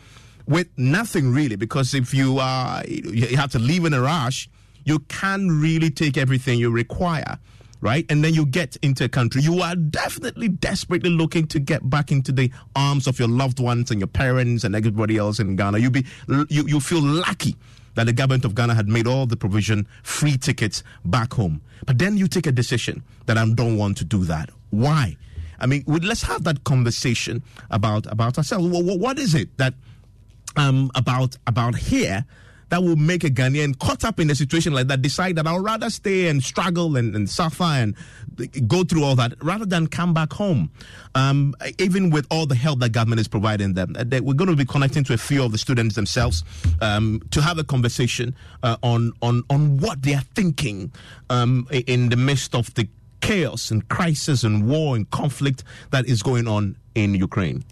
with 0.47 0.69
nothing 0.77 1.33
really. 1.33 1.57
Because 1.57 1.93
if 1.93 2.13
you 2.13 2.39
are, 2.39 2.81
you 2.87 3.35
have 3.35 3.51
to 3.51 3.59
leave 3.59 3.83
in 3.83 3.93
a 3.93 4.01
rush, 4.01 4.49
you 4.85 4.99
can 4.99 5.61
really 5.61 5.89
take 5.89 6.17
everything 6.17 6.59
you 6.59 6.71
require 6.71 7.39
right? 7.81 8.05
And 8.09 8.23
then 8.23 8.33
you 8.33 8.45
get 8.45 8.75
into 8.81 9.05
a 9.05 9.09
country, 9.09 9.41
you 9.41 9.61
are 9.61 9.75
definitely 9.75 10.49
desperately 10.49 11.09
looking 11.09 11.47
to 11.47 11.59
get 11.59 11.89
back 11.89 12.11
into 12.11 12.31
the 12.31 12.51
arms 12.75 13.07
of 13.07 13.19
your 13.19 13.27
loved 13.27 13.59
ones 13.59 13.91
and 13.91 13.99
your 13.99 14.07
parents 14.07 14.63
and 14.63 14.75
everybody 14.75 15.17
else 15.17 15.39
in 15.39 15.55
Ghana. 15.55 15.77
You 15.77 15.89
be 15.89 16.05
you, 16.27 16.67
you 16.67 16.79
feel 16.79 17.01
lucky 17.01 17.55
that 17.95 18.05
the 18.05 18.13
government 18.13 18.45
of 18.45 18.55
Ghana 18.55 18.75
had 18.75 18.87
made 18.87 19.07
all 19.07 19.25
the 19.25 19.37
provision, 19.37 19.87
free 20.03 20.37
tickets 20.37 20.83
back 21.05 21.33
home. 21.33 21.61
But 21.85 21.97
then 21.97 22.17
you 22.17 22.27
take 22.27 22.47
a 22.47 22.51
decision 22.51 23.03
that 23.25 23.37
I 23.37 23.49
don't 23.49 23.77
want 23.77 23.97
to 23.97 24.05
do 24.05 24.23
that. 24.25 24.49
Why? 24.69 25.17
I 25.59 25.65
mean, 25.65 25.83
let's 25.87 26.23
have 26.23 26.43
that 26.45 26.63
conversation 26.63 27.43
about 27.69 28.05
about 28.11 28.37
ourselves. 28.37 28.67
What 28.69 29.19
is 29.19 29.35
it 29.35 29.57
that 29.57 29.73
um, 30.55 30.91
about 30.95 31.37
about 31.47 31.75
here 31.75 32.25
that 32.69 32.83
will 32.83 32.95
make 32.95 33.23
a 33.23 33.29
Ghanaian 33.29 33.77
caught 33.77 34.03
up 34.03 34.19
in 34.19 34.29
a 34.29 34.35
situation 34.35 34.73
like 34.73 34.87
that 34.87 35.01
decide 35.01 35.35
that 35.35 35.47
I'll 35.47 35.59
rather 35.59 35.89
stay 35.89 36.27
and 36.27 36.43
struggle 36.43 36.95
and, 36.95 37.15
and 37.15 37.29
suffer 37.29 37.63
and 37.63 37.95
go 38.67 38.83
through 38.83 39.03
all 39.03 39.15
that 39.15 39.33
rather 39.43 39.65
than 39.65 39.87
come 39.87 40.13
back 40.13 40.33
home. 40.33 40.71
Um, 41.15 41.55
even 41.77 42.09
with 42.09 42.27
all 42.29 42.45
the 42.45 42.55
help 42.55 42.79
that 42.79 42.91
government 42.91 43.19
is 43.19 43.27
providing 43.27 43.73
them, 43.73 43.95
uh, 43.97 44.05
we're 44.21 44.33
going 44.33 44.49
to 44.49 44.55
be 44.55 44.65
connecting 44.65 45.03
to 45.05 45.13
a 45.13 45.17
few 45.17 45.43
of 45.43 45.51
the 45.51 45.57
students 45.57 45.95
themselves 45.95 46.43
um, 46.81 47.21
to 47.31 47.41
have 47.41 47.57
a 47.57 47.63
conversation 47.63 48.35
uh, 48.63 48.77
on 48.83 49.13
on 49.21 49.43
on 49.49 49.77
what 49.77 50.01
they 50.03 50.13
are 50.13 50.23
thinking 50.35 50.91
um, 51.29 51.67
in 51.71 52.09
the 52.09 52.15
midst 52.15 52.55
of 52.55 52.73
the 52.75 52.87
chaos 53.21 53.71
and 53.71 53.87
crisis 53.89 54.43
and 54.43 54.67
war 54.67 54.95
and 54.95 55.09
conflict 55.11 55.63
that 55.91 56.07
is 56.07 56.23
going 56.23 56.47
on 56.47 56.75
in 56.95 57.15
Ukraine. 57.15 57.63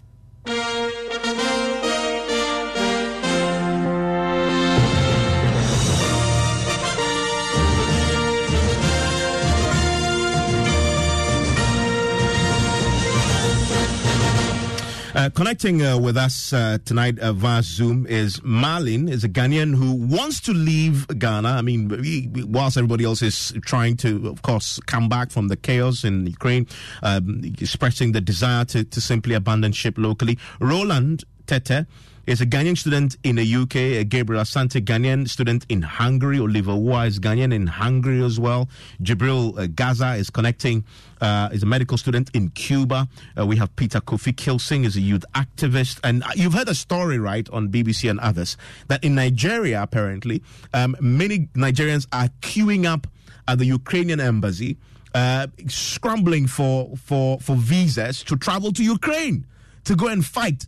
Uh, 15.18 15.28
connecting 15.30 15.82
uh, 15.82 15.98
with 15.98 16.16
us 16.16 16.52
uh, 16.52 16.78
tonight 16.84 17.18
uh, 17.18 17.32
via 17.32 17.60
Zoom 17.60 18.06
is 18.06 18.40
Marlin, 18.44 19.08
is 19.08 19.24
a 19.24 19.28
Ghanaian 19.28 19.74
who 19.74 19.94
wants 19.94 20.38
to 20.42 20.52
leave 20.52 21.08
Ghana. 21.08 21.48
I 21.48 21.60
mean, 21.60 22.04
he, 22.04 22.30
whilst 22.44 22.76
everybody 22.76 23.02
else 23.02 23.20
is 23.20 23.52
trying 23.62 23.96
to, 23.96 24.28
of 24.28 24.42
course, 24.42 24.78
come 24.86 25.08
back 25.08 25.32
from 25.32 25.48
the 25.48 25.56
chaos 25.56 26.04
in 26.04 26.24
Ukraine, 26.24 26.68
um, 27.02 27.40
expressing 27.42 28.12
the 28.12 28.20
desire 28.20 28.64
to, 28.66 28.84
to 28.84 29.00
simply 29.00 29.34
abandon 29.34 29.72
ship 29.72 29.98
locally. 29.98 30.38
Roland 30.60 31.24
Tete 31.48 31.88
is 32.28 32.42
a 32.42 32.46
Ghanaian 32.46 32.76
student 32.76 33.16
in 33.24 33.36
the 33.36 33.54
UK, 33.54 33.76
a 33.76 34.04
Gabriel 34.04 34.42
Asante 34.42 34.82
Ghanaian 34.84 35.26
student 35.26 35.64
in 35.70 35.80
Hungary, 35.80 36.38
Oliver 36.38 36.76
Wa 36.76 37.04
is 37.04 37.18
Ghanaian 37.18 37.54
in 37.54 37.66
Hungary 37.66 38.22
as 38.22 38.38
well. 38.38 38.68
Jibril 39.02 39.58
uh, 39.58 39.66
Gaza 39.68 40.12
is 40.12 40.28
connecting, 40.28 40.84
uh, 41.22 41.48
is 41.52 41.62
a 41.62 41.66
medical 41.66 41.96
student 41.96 42.30
in 42.34 42.50
Cuba. 42.50 43.08
Uh, 43.38 43.46
we 43.46 43.56
have 43.56 43.74
Peter 43.76 43.98
Kofi 44.02 44.36
Kilsing 44.36 44.84
is 44.84 44.94
a 44.94 45.00
youth 45.00 45.24
activist. 45.34 46.00
And 46.04 46.22
you've 46.36 46.52
heard 46.52 46.68
a 46.68 46.74
story, 46.74 47.18
right, 47.18 47.48
on 47.48 47.70
BBC 47.70 48.10
and 48.10 48.20
others, 48.20 48.58
that 48.88 49.02
in 49.02 49.14
Nigeria, 49.14 49.82
apparently, 49.82 50.42
um, 50.74 50.96
many 51.00 51.48
Nigerians 51.56 52.06
are 52.12 52.28
queuing 52.42 52.84
up 52.84 53.06
at 53.48 53.58
the 53.58 53.64
Ukrainian 53.64 54.20
embassy, 54.20 54.76
uh, 55.14 55.46
scrambling 55.66 56.46
for, 56.46 56.94
for, 56.98 57.40
for 57.40 57.56
visas 57.56 58.22
to 58.24 58.36
travel 58.36 58.70
to 58.72 58.84
Ukraine 58.84 59.46
to 59.84 59.96
go 59.96 60.08
and 60.08 60.22
fight 60.26 60.66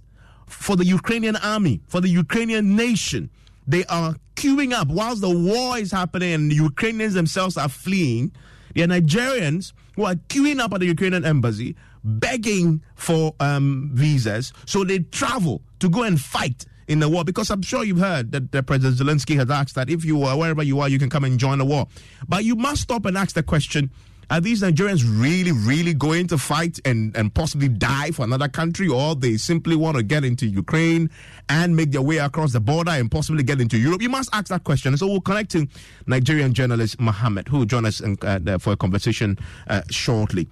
for 0.51 0.77
the 0.77 0.85
Ukrainian 0.85 1.37
army, 1.37 1.81
for 1.87 2.01
the 2.01 2.09
Ukrainian 2.09 2.77
nation. 2.77 3.31
They 3.67 3.85
are 3.87 4.17
queuing 4.37 4.73
up 4.73 4.89
whilst 4.89 5.21
the 5.21 5.31
war 5.31 5.79
is 5.79 5.93
happening 5.93 6.33
and 6.33 6.51
the 6.51 6.57
Ukrainians 6.57 7.15
themselves 7.15 7.57
are 7.57 7.69
fleeing. 7.69 8.33
There 8.75 8.85
are 8.85 8.89
Nigerians 8.89 9.73
who 9.97 10.05
are 10.05 10.15
queuing 10.15 10.61
up 10.61 10.73
at 10.75 10.81
the 10.81 10.87
Ukrainian 10.87 11.25
embassy 11.25 11.77
begging 12.03 12.83
for 12.95 13.35
um, 13.41 13.91
visas. 13.93 14.53
So 14.67 14.85
they 14.85 15.01
travel 15.01 15.63
to 15.81 15.89
go 15.89 16.03
and 16.03 16.21
fight 16.21 16.67
in 16.89 16.99
the 16.99 17.09
war 17.09 17.25
because 17.25 17.51
I'm 17.51 17.63
sure 17.63 17.85
you've 17.85 17.99
heard 17.99 18.33
that, 18.33 18.51
that 18.53 18.67
President 18.67 18.99
Zelensky 18.99 19.37
has 19.37 19.51
asked 19.51 19.75
that 19.77 19.89
if 19.89 20.05
you 20.05 20.23
are 20.25 20.37
wherever 20.37 20.63
you 20.63 20.81
are, 20.81 20.89
you 20.89 20.99
can 20.99 21.11
come 21.11 21.25
and 21.25 21.39
join 21.39 21.59
the 21.59 21.65
war. 21.65 21.87
But 22.29 22.45
you 22.45 22.57
must 22.57 22.83
stop 22.83 23.05
and 23.07 23.17
ask 23.17 23.35
the 23.35 23.43
question 23.43 23.91
are 24.31 24.40
these 24.40 24.62
Nigerians 24.62 25.03
really, 25.21 25.53
really 25.53 25.93
going 25.93 26.29
to 26.29 26.38
fight 26.38 26.79
and, 26.85 27.14
and 27.16 27.35
possibly 27.35 27.69
die 27.69 28.12
for 28.12 28.25
another 28.25 28.49
country, 28.49 28.88
or 28.88 29.16
they 29.16 29.37
simply 29.37 29.75
want 29.75 29.97
to 29.97 30.03
get 30.05 30.25
into 30.25 30.47
Ukraine 30.47 31.11
and 31.49 31.75
make 31.75 31.90
their 31.90 32.03
way 32.03 32.19
across 32.19 32.53
the 32.53 32.61
border 32.61 32.93
and 32.93 33.11
possibly 33.11 33.43
get 33.43 33.61
into 33.61 33.77
Europe? 33.77 34.01
You 34.01 34.09
must 34.09 34.31
ask 34.33 34.47
that 34.49 34.62
question. 34.62 34.97
So 34.97 35.09
we'll 35.09 35.21
connect 35.21 35.51
to 35.53 35.66
Nigerian 36.07 36.55
journalist 36.55 37.01
Mohammed, 37.01 37.49
who 37.49 37.59
will 37.59 37.64
join 37.64 37.85
us 37.85 38.01
in, 38.01 38.16
uh, 38.23 38.59
for 38.59 38.73
a 38.73 38.77
conversation 38.77 39.37
uh, 39.66 39.83
shortly. 39.90 40.49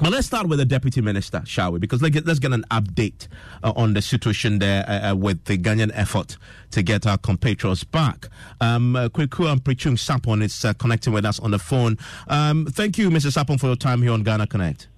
But 0.00 0.12
let's 0.12 0.26
start 0.26 0.48
with 0.48 0.58
the 0.58 0.64
deputy 0.64 1.02
minister, 1.02 1.42
shall 1.44 1.72
we? 1.72 1.78
Because 1.78 2.00
let's 2.00 2.14
get, 2.14 2.26
let's 2.26 2.38
get 2.38 2.52
an 2.52 2.64
update 2.70 3.28
uh, 3.62 3.74
on 3.76 3.92
the 3.92 4.00
situation 4.00 4.58
there 4.58 4.82
uh, 4.88 5.10
uh, 5.10 5.14
with 5.14 5.44
the 5.44 5.58
Ghanaian 5.58 5.90
effort 5.94 6.38
to 6.70 6.82
get 6.82 7.06
our 7.06 7.18
compatriots 7.18 7.84
back. 7.84 8.28
Um, 8.62 8.96
uh, 8.96 9.10
Kweku 9.10 9.54
Ampratwum 9.54 9.98
Sapon 9.98 10.42
is 10.42 10.64
uh, 10.64 10.72
connecting 10.72 11.12
with 11.12 11.26
us 11.26 11.38
on 11.40 11.50
the 11.50 11.58
phone. 11.58 11.98
Um, 12.28 12.64
thank 12.70 12.96
you, 12.96 13.10
Mr. 13.10 13.30
Sapon, 13.30 13.60
for 13.60 13.66
your 13.66 13.76
time 13.76 14.00
here 14.00 14.12
on 14.12 14.22
Ghana 14.22 14.46
Connect. 14.46 14.88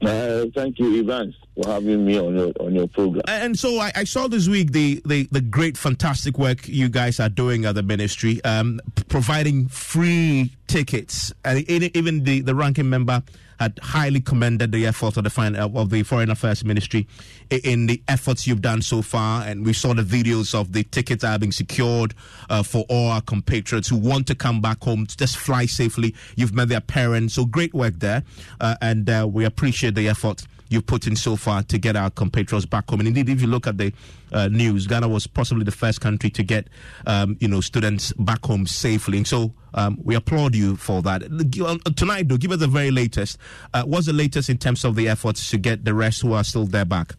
Uh, 0.00 0.44
thank 0.54 0.78
you, 0.78 1.00
Evans, 1.00 1.34
for 1.56 1.72
having 1.72 2.04
me 2.04 2.18
on 2.18 2.36
your 2.36 2.52
on 2.60 2.74
your 2.74 2.86
program. 2.88 3.22
And 3.26 3.58
so 3.58 3.78
I, 3.80 3.90
I, 3.96 4.04
saw 4.04 4.28
this 4.28 4.48
week 4.48 4.72
the, 4.72 5.00
the 5.06 5.26
the 5.30 5.40
great, 5.40 5.78
fantastic 5.78 6.36
work 6.36 6.68
you 6.68 6.90
guys 6.90 7.20
are 7.20 7.30
doing 7.30 7.64
at 7.64 7.74
the 7.74 7.82
ministry, 7.82 8.44
um, 8.44 8.80
providing 9.08 9.68
free 9.68 10.52
tickets, 10.66 11.32
and 11.44 11.68
even 11.70 12.24
the 12.24 12.40
the 12.40 12.54
ranking 12.54 12.90
member 12.90 13.22
had 13.64 13.78
highly 13.82 14.20
commended 14.20 14.72
the 14.72 14.86
efforts 14.86 15.16
of 15.16 15.24
the 15.24 15.30
foreign, 15.30 15.56
of 15.56 15.88
the 15.88 16.02
Foreign 16.02 16.30
Affairs 16.30 16.64
Ministry 16.64 17.06
in 17.50 17.86
the 17.86 18.02
efforts 18.08 18.46
you've 18.46 18.60
done 18.60 18.82
so 18.82 19.00
far. 19.00 19.42
And 19.46 19.64
we 19.64 19.72
saw 19.72 19.94
the 19.94 20.02
videos 20.02 20.54
of 20.54 20.72
the 20.72 20.84
tickets 20.84 21.24
have 21.24 21.40
been 21.40 21.52
secured 21.52 22.14
uh, 22.50 22.62
for 22.62 22.84
all 22.90 23.10
our 23.10 23.22
compatriots 23.22 23.88
who 23.88 23.96
want 23.96 24.26
to 24.26 24.34
come 24.34 24.60
back 24.60 24.82
home 24.82 25.06
to 25.06 25.16
just 25.16 25.38
fly 25.38 25.64
safely. 25.64 26.14
You've 26.36 26.54
met 26.54 26.68
their 26.68 26.82
parents, 26.82 27.34
so 27.34 27.46
great 27.46 27.72
work 27.72 27.94
there, 27.98 28.22
uh, 28.60 28.76
and 28.82 29.08
uh, 29.08 29.26
we 29.30 29.46
appreciate 29.46 29.94
the 29.94 30.08
effort 30.08 30.46
you've 30.68 30.86
put 30.86 31.06
in 31.06 31.16
so 31.16 31.36
far 31.36 31.62
to 31.64 31.78
get 31.78 31.96
our 31.96 32.10
compatriots 32.10 32.66
back 32.66 32.88
home. 32.88 33.00
And 33.00 33.08
indeed, 33.08 33.28
if 33.28 33.40
you 33.40 33.46
look 33.46 33.66
at 33.66 33.78
the 33.78 33.92
uh, 34.32 34.48
news, 34.48 34.86
Ghana 34.86 35.08
was 35.08 35.26
possibly 35.26 35.64
the 35.64 35.70
first 35.70 36.00
country 36.00 36.30
to 36.30 36.42
get 36.42 36.68
um, 37.06 37.36
you 37.40 37.48
know 37.48 37.60
students 37.60 38.12
back 38.14 38.44
home 38.44 38.66
safely. 38.66 39.18
And 39.18 39.26
so 39.26 39.52
um, 39.74 39.98
we 40.02 40.14
applaud 40.14 40.54
you 40.54 40.76
for 40.76 41.02
that. 41.02 41.22
Uh, 41.24 41.90
tonight, 41.96 42.28
though, 42.28 42.36
give 42.36 42.52
us 42.52 42.58
the 42.58 42.66
very 42.66 42.90
latest. 42.90 43.38
Uh, 43.72 43.84
what's 43.84 44.06
the 44.06 44.12
latest 44.12 44.48
in 44.48 44.58
terms 44.58 44.84
of 44.84 44.96
the 44.96 45.08
efforts 45.08 45.50
to 45.50 45.58
get 45.58 45.84
the 45.84 45.94
rest 45.94 46.22
who 46.22 46.32
are 46.32 46.44
still 46.44 46.66
there 46.66 46.84
back? 46.84 47.14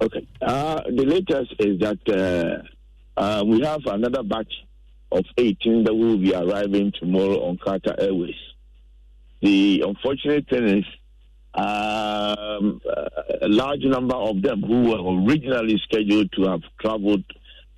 Okay, 0.00 0.26
uh, 0.42 0.82
the 0.84 1.04
latest 1.04 1.54
is 1.58 1.80
that 1.80 1.98
uh, 2.08 3.20
uh, 3.20 3.44
we 3.44 3.60
have 3.62 3.80
another 3.86 4.22
batch 4.22 4.52
of 5.10 5.24
18 5.36 5.84
that 5.84 5.94
will 5.94 6.18
be 6.18 6.34
arriving 6.34 6.92
tomorrow 6.98 7.48
on 7.48 7.56
Qatar 7.58 8.00
Airways. 8.00 8.36
The 9.40 9.82
unfortunate 9.86 10.48
thing 10.48 10.78
is 10.78 10.84
um, 11.54 12.80
a 13.42 13.48
large 13.48 13.82
number 13.82 14.14
of 14.14 14.42
them 14.42 14.62
who 14.62 14.90
were 14.90 15.24
originally 15.24 15.80
scheduled 15.84 16.30
to 16.32 16.42
have 16.42 16.60
traveled 16.80 17.24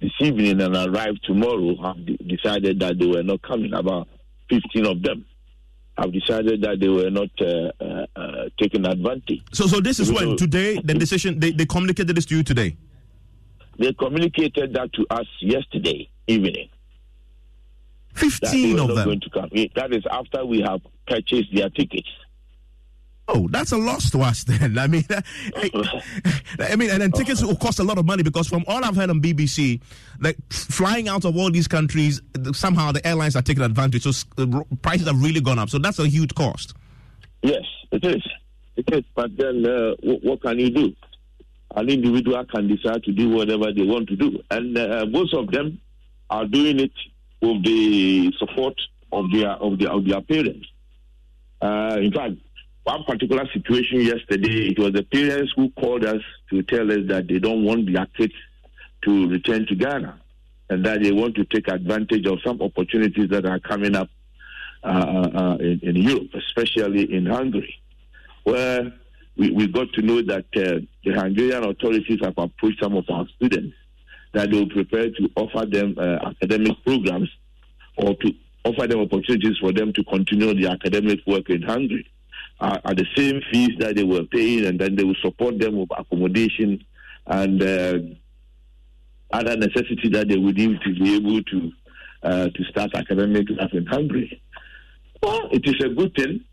this 0.00 0.12
evening 0.20 0.61
and 0.61 0.74
arrived 0.74 1.20
tomorrow 1.24 1.76
have 1.83 2.04
decided 2.26 2.80
that 2.80 2.98
they 2.98 3.06
were 3.06 3.22
not 3.22 3.42
coming. 3.42 3.72
About 3.72 4.09
15 4.48 4.87
of 4.87 5.02
them 5.02 5.24
have 5.98 6.12
decided 6.12 6.62
that 6.62 6.80
they 6.80 6.88
were 6.88 7.11
not 7.11 7.28
uh, 7.40 7.70
uh, 7.80 8.06
uh, 8.16 8.48
taking 8.59 8.87
advantage. 8.87 9.42
So, 9.52 9.66
so 9.66 9.80
this 9.80 10.00
is 10.00 10.11
when 10.11 10.37
today 10.37 10.80
the 10.83 10.94
decision 10.94 11.38
they, 11.38 11.52
they 11.52 11.66
communicated 11.66 12.16
this 12.16 12.26
to 12.26 12.37
you 12.37 12.42
today. 12.42 12.76
They 13.78 13.92
communicated 13.92 14.74
that 14.74 14.92
to 14.94 15.06
us 15.11 15.26
yesterday 15.40 16.11
evening. 16.26 16.68
Fifteen 18.14 18.78
of 18.78 18.88
them. 18.88 19.04
Going 19.04 19.20
to 19.20 19.30
come. 19.30 19.50
That 19.76 19.94
is 19.94 20.04
after 20.11 20.44
we 20.44 20.61
have 20.61 20.80
purchased 21.06 21.54
their 21.54 21.70
tickets. 21.70 22.09
Oh, 23.33 23.47
that's 23.49 23.71
a 23.71 23.77
loss 23.77 24.11
to 24.11 24.21
us 24.21 24.43
then. 24.45 24.77
I 24.77 24.88
mean, 24.88 25.05
I, 25.09 26.03
I 26.59 26.77
mean, 26.77 26.90
and 26.90 27.01
then 27.01 27.12
tickets 27.12 27.43
will 27.43 27.55
cost 27.55 27.79
a 27.79 27.85
lot 27.85 27.97
of 27.97 28.05
money 28.05 28.25
because 28.25 28.49
from 28.49 28.64
all 28.66 28.85
I've 28.85 28.97
heard 28.97 29.09
on 29.09 29.21
BBC, 29.21 29.81
like 30.21 30.37
flying 30.51 31.09
out 31.09 31.25
of 31.25 31.37
all 31.37 31.51
these 31.51 31.69
countries, 31.69 32.21
somehow 32.53 32.90
the 32.90 33.07
airlines 33.07 33.37
are 33.37 33.43
taking 33.43 33.62
advantage. 33.62 34.03
So 34.03 34.11
uh, 34.38 34.62
prices 34.83 35.07
have 35.07 35.23
really 35.23 35.40
gone 35.40 35.61
up. 35.61 35.71
So 35.71 35.79
that's 35.79 36.01
a 36.01 36.09
huge 36.09 36.35
cost. 36.35 36.75
Yes, 37.43 37.62
it 37.93 38.05
is. 38.05 38.27
It 38.77 38.93
is. 38.93 39.05
But 39.14 39.37
then, 39.37 39.64
uh, 39.64 39.95
what, 40.03 40.25
what, 40.25 40.43
can 40.43 40.59
you 40.59 40.71
do? 40.71 40.93
An 41.77 41.88
individual 41.88 42.45
can 42.47 42.66
decide 42.66 43.05
to 43.05 43.12
do 43.12 43.29
whatever 43.29 43.73
they 43.73 43.83
want 43.83 44.09
to 44.09 44.16
do, 44.16 44.43
and 44.51 44.77
uh, 44.77 45.07
most 45.09 45.35
of 45.35 45.53
them 45.53 45.81
are 46.29 46.47
doing 46.47 46.81
it 46.81 46.93
with 47.40 47.64
the 47.64 48.33
support 48.38 48.75
of 49.12 49.31
their 49.31 49.51
of 49.51 49.79
their 49.79 49.90
of 49.90 50.05
their 50.05 50.21
parents. 50.21 50.66
Uh, 51.62 51.97
in 52.01 52.12
fact, 52.12 52.33
one 52.85 53.05
particular 53.05 53.47
situation 53.53 54.01
yesterday, 54.01 54.69
it 54.69 54.79
was 54.79 54.93
the 54.93 55.03
parents 55.03 55.53
who 55.55 55.71
called 55.71 56.05
us 56.05 56.23
to 56.51 56.62
tell 56.62 56.90
us 56.90 57.07
that 57.09 57.29
they 57.29 57.38
don't 57.38 57.64
want 57.64 57.93
their 57.93 58.07
kids 58.16 58.35
to 59.03 59.29
return 59.29 59.66
to 59.66 59.75
Ghana 59.75 60.19
and 60.71 60.85
that 60.85 61.03
they 61.03 61.12
want 61.12 61.35
to 61.35 61.45
take 61.45 61.69
advantage 61.69 62.27
of 62.27 62.38
some 62.45 62.61
opportunities 62.62 63.29
that 63.31 63.45
are 63.45 63.59
coming 63.59 63.95
up 63.95 64.09
uh, 64.83 64.87
uh, 64.87 65.57
in, 65.61 65.81
in, 65.83 65.97
Europe, 65.97 66.31
especially 66.35 67.12
in 67.12 67.27
Hungary, 67.27 67.75
where 68.45 68.93
we, 69.37 69.51
we 69.51 69.66
got 69.66 69.93
to 69.93 70.03
know 70.03 70.23
that 70.23 70.47
uh, 70.57 70.81
the 71.05 71.12
Hungarian 71.12 71.64
authorities 71.64 72.21
have 72.23 72.38
approached 72.38 72.83
some 72.83 72.97
of 72.97 73.05
our 73.11 73.27
students 73.37 73.77
that 74.33 74.51
they 74.51 74.59
will 74.59 74.71
prepare 74.71 75.11
to 75.11 75.31
offer 75.37 75.66
them 75.66 75.97
uh, 75.99 76.31
academic 76.31 76.83
programs 76.85 77.29
or 77.97 78.14
to 78.14 78.33
offer 78.64 78.87
them 78.87 79.01
opportunities 79.01 79.59
for 79.59 79.73
them 79.73 79.93
to 79.93 80.05
continue 80.05 80.55
the 80.55 80.69
academic 80.69 81.21
work 81.27 81.51
in 81.51 81.62
Hungary 81.62 82.07
at 82.61 82.96
the 82.96 83.07
same 83.16 83.40
fees 83.51 83.70
that 83.79 83.96
they 83.96 84.05
were 84.05 84.25
paying, 84.25 84.66
and 84.66 84.79
then 84.79 84.94
they 84.96 85.05
will 85.05 85.16
support 85.23 85.59
them 85.59 85.79
with 85.79 85.88
accommodation 85.96 86.85
and 87.27 87.62
uh, 87.62 87.99
other 89.33 89.57
necessities 89.57 90.11
that 90.12 90.29
they 90.29 90.37
would 90.37 90.57
need 90.57 90.79
to 90.83 90.94
be 90.94 91.16
able 91.16 91.42
to 91.44 91.73
uh, 92.23 92.49
to 92.51 92.64
start 92.64 92.90
academic 92.94 93.49
life 93.51 93.73
in 93.73 93.87
Hungary. 93.87 94.42
Well, 95.23 95.49
it 95.53 95.66
is 95.66 95.77
a 95.83 95.88
good 95.88 96.14
thing 96.14 96.44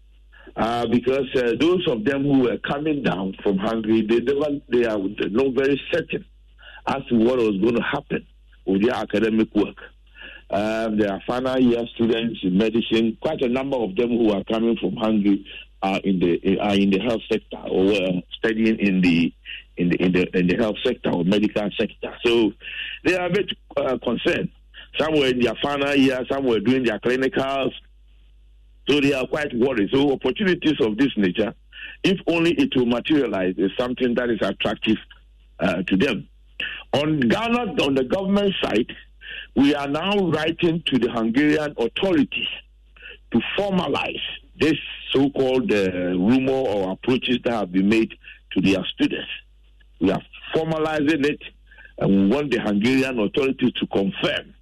uh, 0.56 0.88
because 0.88 1.28
uh, 1.36 1.54
those 1.60 1.86
of 1.90 2.06
them 2.06 2.24
who 2.24 2.40
were 2.44 2.58
coming 2.60 3.04
down 3.04 3.36
from 3.44 3.58
Hungary, 3.58 4.06
they 4.08 4.20
never 4.20 4.60
they 4.70 4.86
are 4.86 4.98
not 4.98 5.54
very 5.54 5.82
certain 5.92 6.26
as 6.88 7.04
to 7.10 7.16
what 7.16 7.38
was 7.38 7.58
going 7.62 7.76
to 7.76 7.82
happen 7.82 8.26
with 8.66 8.82
their 8.84 8.96
academic 8.96 9.54
work. 9.54 9.78
Um, 10.50 10.98
there 10.98 11.12
are 11.12 11.22
final 11.28 11.60
year 11.60 11.84
students 11.96 12.40
in 12.44 12.58
medicine. 12.58 13.18
Quite 13.22 13.42
a 13.42 13.50
number 13.50 13.76
of 13.76 13.96
them 13.98 14.10
who 14.10 14.32
are 14.32 14.44
coming 14.46 14.78
from 14.78 14.96
Hungary 14.96 15.46
are 15.82 16.00
in 16.04 16.20
the 16.20 16.60
are 16.60 16.76
in 16.76 16.90
the 16.90 17.00
health 17.00 17.22
sector 17.32 17.58
or 17.70 17.94
studying 18.38 18.80
in 18.80 19.02
the 19.02 19.34
in 19.78 19.90
the 19.90 20.02
in 20.02 20.12
the 20.12 20.38
in 20.38 20.48
the 20.48 20.56
health 20.58 20.78
sector 20.84 21.12
or 21.12 21.24
medical 21.24 21.70
sector. 21.78 22.16
So 22.26 22.52
they 23.04 23.16
are 23.16 23.28
a 23.28 23.30
bit 23.30 23.50
uh, 23.76 23.98
concerned. 24.04 24.50
Some 25.00 25.14
were 25.14 25.28
in 25.28 25.40
their 25.40 25.54
final 25.62 25.96
year, 25.96 26.26
some 26.30 26.46
were 26.46 26.60
doing 26.60 26.84
their 26.84 27.00
clinicals. 27.00 27.74
So 28.90 29.00
they 29.00 29.14
are 29.14 29.28
quite 29.28 29.54
worried. 29.54 29.90
So 29.94 30.14
opportunities 30.14 30.80
of 30.80 30.98
this 30.98 31.12
nature, 31.18 31.54
if 32.04 32.20
only 32.28 32.54
it 32.54 32.76
will 32.76 32.86
materialize, 32.86 33.56
is 33.58 33.72
something 33.78 34.16
that 34.16 34.30
is 34.30 34.40
attractive 34.42 34.98
uh, 35.60 35.84
to 35.84 35.98
them. 35.98 36.28
On 36.94 37.20
Ghana, 37.20 37.76
on 37.84 37.96
the 37.96 38.06
government 38.06 38.54
side, 38.64 38.92
we 39.56 39.76
are 39.76 39.88
now 39.88 40.30
writing 40.30 40.82
to 40.86 40.98
the 40.98 41.12
Hungarian 41.12 41.76
authorities 41.78 42.48
to 43.32 43.42
formalize 43.58 44.22
this 44.60 44.76
so-called 45.12 45.72
uh, 45.72 45.92
rumor 45.92 46.52
or 46.52 46.92
approaches 46.92 47.40
that 47.44 47.54
have 47.54 47.72
been 47.72 47.90
made 47.90 48.14
to 48.52 48.62
their 48.62 48.84
students. 48.86 49.30
We 50.00 50.12
are 50.12 50.22
formalizing 50.54 51.26
it, 51.26 51.42
and 51.98 52.10
we 52.10 52.36
want 52.36 52.52
the 52.52 52.60
Hungarian 52.60 53.20
authorities 53.20 53.74
to 53.74 53.88
confirm, 53.88 54.54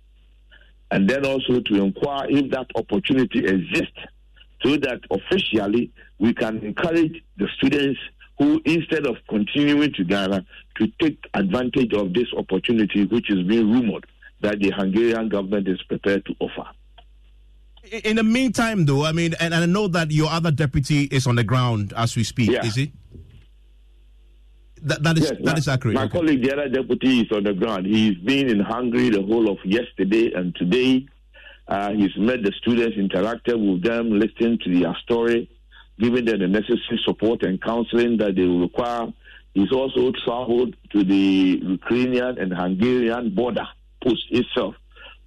and 0.91 1.09
then 1.09 1.25
also 1.25 1.59
to 1.59 1.83
inquire 1.83 2.27
if 2.29 2.51
that 2.51 2.67
opportunity 2.75 3.39
exists, 3.39 3.99
so 4.63 4.77
that 4.77 5.01
officially 5.11 5.91
we 6.19 6.33
can 6.33 6.57
encourage 6.59 7.23
the 7.37 7.47
students 7.57 7.99
who, 8.37 8.61
instead 8.65 9.05
of 9.05 9.15
continuing 9.29 9.93
to 9.93 10.03
Ghana, 10.03 10.45
to 10.77 10.87
take 10.99 11.17
advantage 11.33 11.93
of 11.93 12.13
this 12.13 12.27
opportunity, 12.37 13.05
which 13.05 13.29
is 13.29 13.43
being 13.43 13.71
rumored 13.71 14.05
that 14.41 14.59
the 14.59 14.71
Hungarian 14.71 15.29
government 15.29 15.67
is 15.67 15.81
prepared 15.83 16.25
to 16.25 16.35
offer. 16.39 16.69
In 17.91 18.15
the 18.15 18.23
meantime, 18.23 18.85
though, 18.85 19.05
I 19.05 19.11
mean, 19.11 19.35
and, 19.39 19.53
I 19.53 19.65
know 19.65 19.87
that 19.89 20.11
your 20.11 20.29
other 20.29 20.51
deputy 20.51 21.03
is 21.03 21.27
on 21.27 21.35
the 21.35 21.43
ground 21.43 21.93
as 21.95 22.15
we 22.15 22.23
speak, 22.23 22.49
yeah. 22.49 22.65
is 22.65 22.75
he? 22.75 22.91
That, 24.81 25.03
that 25.03 25.17
is 25.17 25.23
yes, 25.23 25.33
that 25.43 25.45
my, 25.45 25.57
is 25.57 25.67
accurate. 25.67 25.95
My 25.95 26.03
okay. 26.03 26.11
colleague, 26.19 26.43
the 26.43 26.53
other 26.53 26.69
deputy, 26.69 27.21
is 27.21 27.31
on 27.31 27.43
the 27.43 27.53
ground. 27.53 27.85
He's 27.85 28.17
been 28.17 28.49
in 28.49 28.59
Hungary 28.59 29.09
the 29.09 29.21
whole 29.21 29.49
of 29.51 29.57
yesterday 29.63 30.31
and 30.33 30.55
today. 30.55 31.07
Uh, 31.67 31.91
he's 31.91 32.15
met 32.17 32.43
the 32.43 32.51
students, 32.61 32.97
interacted 32.97 33.57
with 33.59 33.83
them, 33.83 34.19
listened 34.19 34.61
to 34.61 34.79
their 34.79 34.95
story, 35.03 35.49
giving 35.99 36.25
them 36.25 36.39
the 36.39 36.47
necessary 36.47 36.99
support 37.03 37.43
and 37.43 37.61
counseling 37.61 38.17
that 38.17 38.35
they 38.35 38.45
will 38.45 38.61
require. 38.61 39.11
He's 39.53 39.71
also 39.71 40.11
traveled 40.23 40.75
to 40.91 41.03
the 41.03 41.59
Ukrainian 41.63 42.37
and 42.37 42.53
Hungarian 42.53 43.33
border 43.33 43.65
post 44.03 44.23
itself 44.29 44.75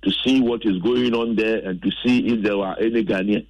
to 0.09 0.15
see 0.25 0.41
what 0.41 0.65
is 0.65 0.79
going 0.79 1.15
on 1.15 1.37
there 1.37 1.59
and 1.59 1.83
to 1.83 1.91
see 2.05 2.29
if 2.29 2.43
there 2.43 2.57
were 2.57 2.75
any 2.79 3.05
Ghanaians. 3.05 3.47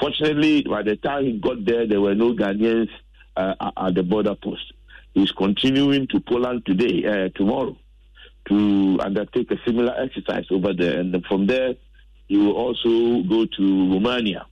Fortunately, 0.00 0.62
by 0.62 0.82
the 0.82 0.96
time 0.96 1.24
he 1.24 1.38
got 1.38 1.64
there, 1.64 1.86
there 1.86 2.00
were 2.00 2.14
no 2.14 2.32
Ghanaians 2.34 2.88
uh, 3.36 3.54
at 3.76 3.94
the 3.94 4.02
border 4.02 4.34
post. 4.36 4.72
He's 5.14 5.32
continuing 5.32 6.06
to 6.08 6.20
Poland 6.20 6.64
today, 6.66 7.04
uh, 7.04 7.28
tomorrow, 7.36 7.76
to 8.48 8.98
undertake 9.02 9.50
a 9.50 9.56
similar 9.66 9.94
exercise 9.98 10.44
over 10.50 10.72
there. 10.72 11.00
And 11.00 11.24
from 11.26 11.46
there, 11.46 11.74
he 12.28 12.36
will 12.36 12.54
also 12.54 13.22
go 13.28 13.46
to 13.46 13.92
Romania 13.92 14.46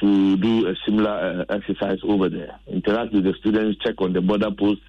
to 0.00 0.36
do 0.36 0.66
a 0.66 0.74
similar 0.84 1.46
uh, 1.48 1.54
exercise 1.54 1.98
over 2.02 2.28
there. 2.28 2.58
Interact 2.66 3.14
with 3.14 3.24
the 3.24 3.32
students, 3.40 3.78
check 3.82 3.94
on 3.98 4.12
the 4.12 4.20
border 4.20 4.50
post, 4.50 4.82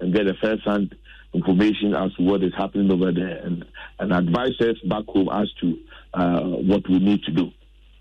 and 0.00 0.14
get 0.14 0.26
a 0.26 0.34
first-hand 0.34 0.94
information 1.34 1.94
as 1.94 2.12
to 2.14 2.22
what 2.22 2.42
is 2.42 2.52
happening 2.56 2.90
over 2.90 3.12
there 3.12 3.40
and, 3.44 3.64
and 3.98 4.12
advise 4.12 4.58
us 4.60 4.76
back 4.88 5.04
home 5.06 5.28
as 5.32 5.50
to 5.60 5.78
uh, 6.14 6.40
what 6.40 6.88
we 6.88 6.98
need 6.98 7.22
to 7.24 7.32
do. 7.32 7.50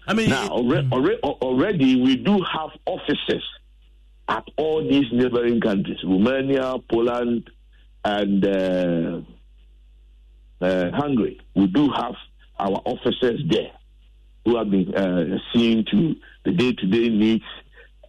I 0.07 0.13
mean, 0.13 0.29
now 0.29 0.47
already, 0.47 0.88
already, 0.91 1.19
already 1.21 2.01
we 2.01 2.15
do 2.15 2.41
have 2.41 2.69
offices 2.86 3.43
at 4.29 4.47
all 4.57 4.81
these 4.81 5.05
neighboring 5.12 5.60
countries 5.60 5.97
Romania, 6.03 6.75
Poland, 6.89 7.49
and 8.05 8.45
uh, 8.45 9.19
uh, 10.62 10.91
Hungary. 10.91 11.41
We 11.55 11.67
do 11.67 11.89
have 11.89 12.15
our 12.60 12.81
officers 12.86 13.41
there 13.49 13.71
who 14.45 14.57
have 14.57 14.71
been 14.71 14.95
uh, 14.95 15.38
seeing 15.53 15.83
to 15.91 16.15
the 16.45 16.51
day 16.53 16.71
to 16.71 16.88
day 16.88 17.10
needs 17.10 17.43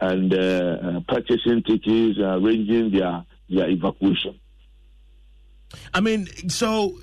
and 0.00 0.32
uh, 0.32 0.36
uh, 0.36 1.00
purchasing 1.08 1.62
tickets, 1.64 2.18
arranging 2.20 2.92
their, 2.92 3.24
their 3.48 3.68
evacuation. 3.68 4.38
I 5.92 6.00
mean, 6.00 6.26
so 6.48 6.98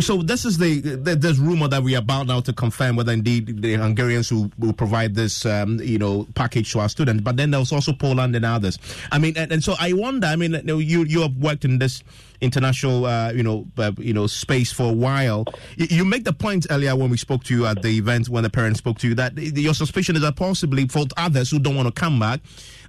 so 0.00 0.22
this 0.22 0.44
is 0.44 0.58
the, 0.58 0.80
the 0.80 1.16
this 1.16 1.38
rumor 1.38 1.68
that 1.68 1.82
we 1.82 1.94
are 1.94 1.98
about 1.98 2.26
now 2.26 2.40
to 2.40 2.52
confirm 2.52 2.96
whether 2.96 3.12
indeed 3.12 3.62
the 3.62 3.74
Hungarians 3.74 4.28
who 4.28 4.50
will 4.58 4.74
provide 4.74 5.14
this 5.14 5.46
um, 5.46 5.80
you 5.80 5.98
know 5.98 6.26
package 6.34 6.72
to 6.72 6.80
our 6.80 6.90
students, 6.90 7.22
but 7.22 7.36
then 7.38 7.52
there's 7.52 7.72
also 7.72 7.92
Poland 7.94 8.36
and 8.36 8.44
others. 8.44 8.78
I 9.10 9.18
mean, 9.18 9.36
and, 9.36 9.50
and 9.50 9.64
so 9.64 9.76
I 9.80 9.94
wonder. 9.94 10.26
I 10.26 10.36
mean, 10.36 10.60
you 10.66 11.04
you 11.04 11.22
have 11.22 11.36
worked 11.36 11.64
in 11.64 11.78
this 11.78 12.02
international 12.40 13.06
uh, 13.06 13.32
you 13.32 13.42
know 13.42 13.66
uh, 13.78 13.92
you 13.98 14.12
know 14.12 14.26
space 14.26 14.72
for 14.72 14.90
a 14.90 14.92
while. 14.92 15.44
You, 15.76 16.04
make 16.04 16.24
the 16.24 16.32
point 16.32 16.66
earlier 16.70 16.94
when 16.94 17.10
we 17.10 17.16
spoke 17.16 17.44
to 17.44 17.54
you 17.54 17.66
at 17.66 17.82
the 17.82 17.88
event 17.88 18.28
when 18.28 18.44
the 18.44 18.50
parents 18.50 18.78
spoke 18.78 18.98
to 18.98 19.08
you 19.08 19.14
that 19.16 19.36
your 19.36 19.74
suspicion 19.74 20.14
is 20.14 20.22
that 20.22 20.36
possibly 20.36 20.86
for 20.86 21.04
others 21.16 21.50
who 21.50 21.58
don't 21.58 21.74
want 21.74 21.86
to 21.86 22.00
come 22.00 22.20
back 22.20 22.40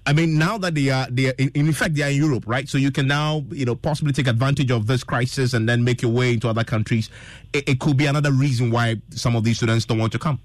I 0.07 0.13
mean, 0.13 0.37
now 0.37 0.57
that 0.59 0.73
they 0.73 0.89
are, 0.89 1.05
they 1.11 1.27
are 1.27 1.33
in, 1.37 1.73
fact, 1.73 1.95
they 1.95 2.01
are 2.01 2.09
in 2.09 2.15
Europe, 2.15 2.45
right? 2.47 2.67
So 2.69 2.77
you 2.77 2.91
can 2.91 3.07
now, 3.07 3.43
you 3.51 3.65
know, 3.65 3.75
possibly 3.75 4.13
take 4.13 4.27
advantage 4.27 4.71
of 4.71 4.87
this 4.87 5.03
crisis 5.03 5.53
and 5.53 5.67
then 5.67 5.83
make 5.83 6.01
your 6.01 6.11
way 6.11 6.31
into 6.31 6.47
other 6.47 6.63
countries. 6.63 7.09
It, 7.51 7.67
it 7.67 7.79
could 7.81 7.97
be 7.97 8.05
another 8.05 8.31
reason 8.31 8.71
why 8.71 9.01
some 9.09 9.35
of 9.35 9.43
these 9.43 9.57
students 9.57 9.83
don't 9.83 9.97
want 9.97 10.13
to 10.13 10.19
come. 10.19 10.39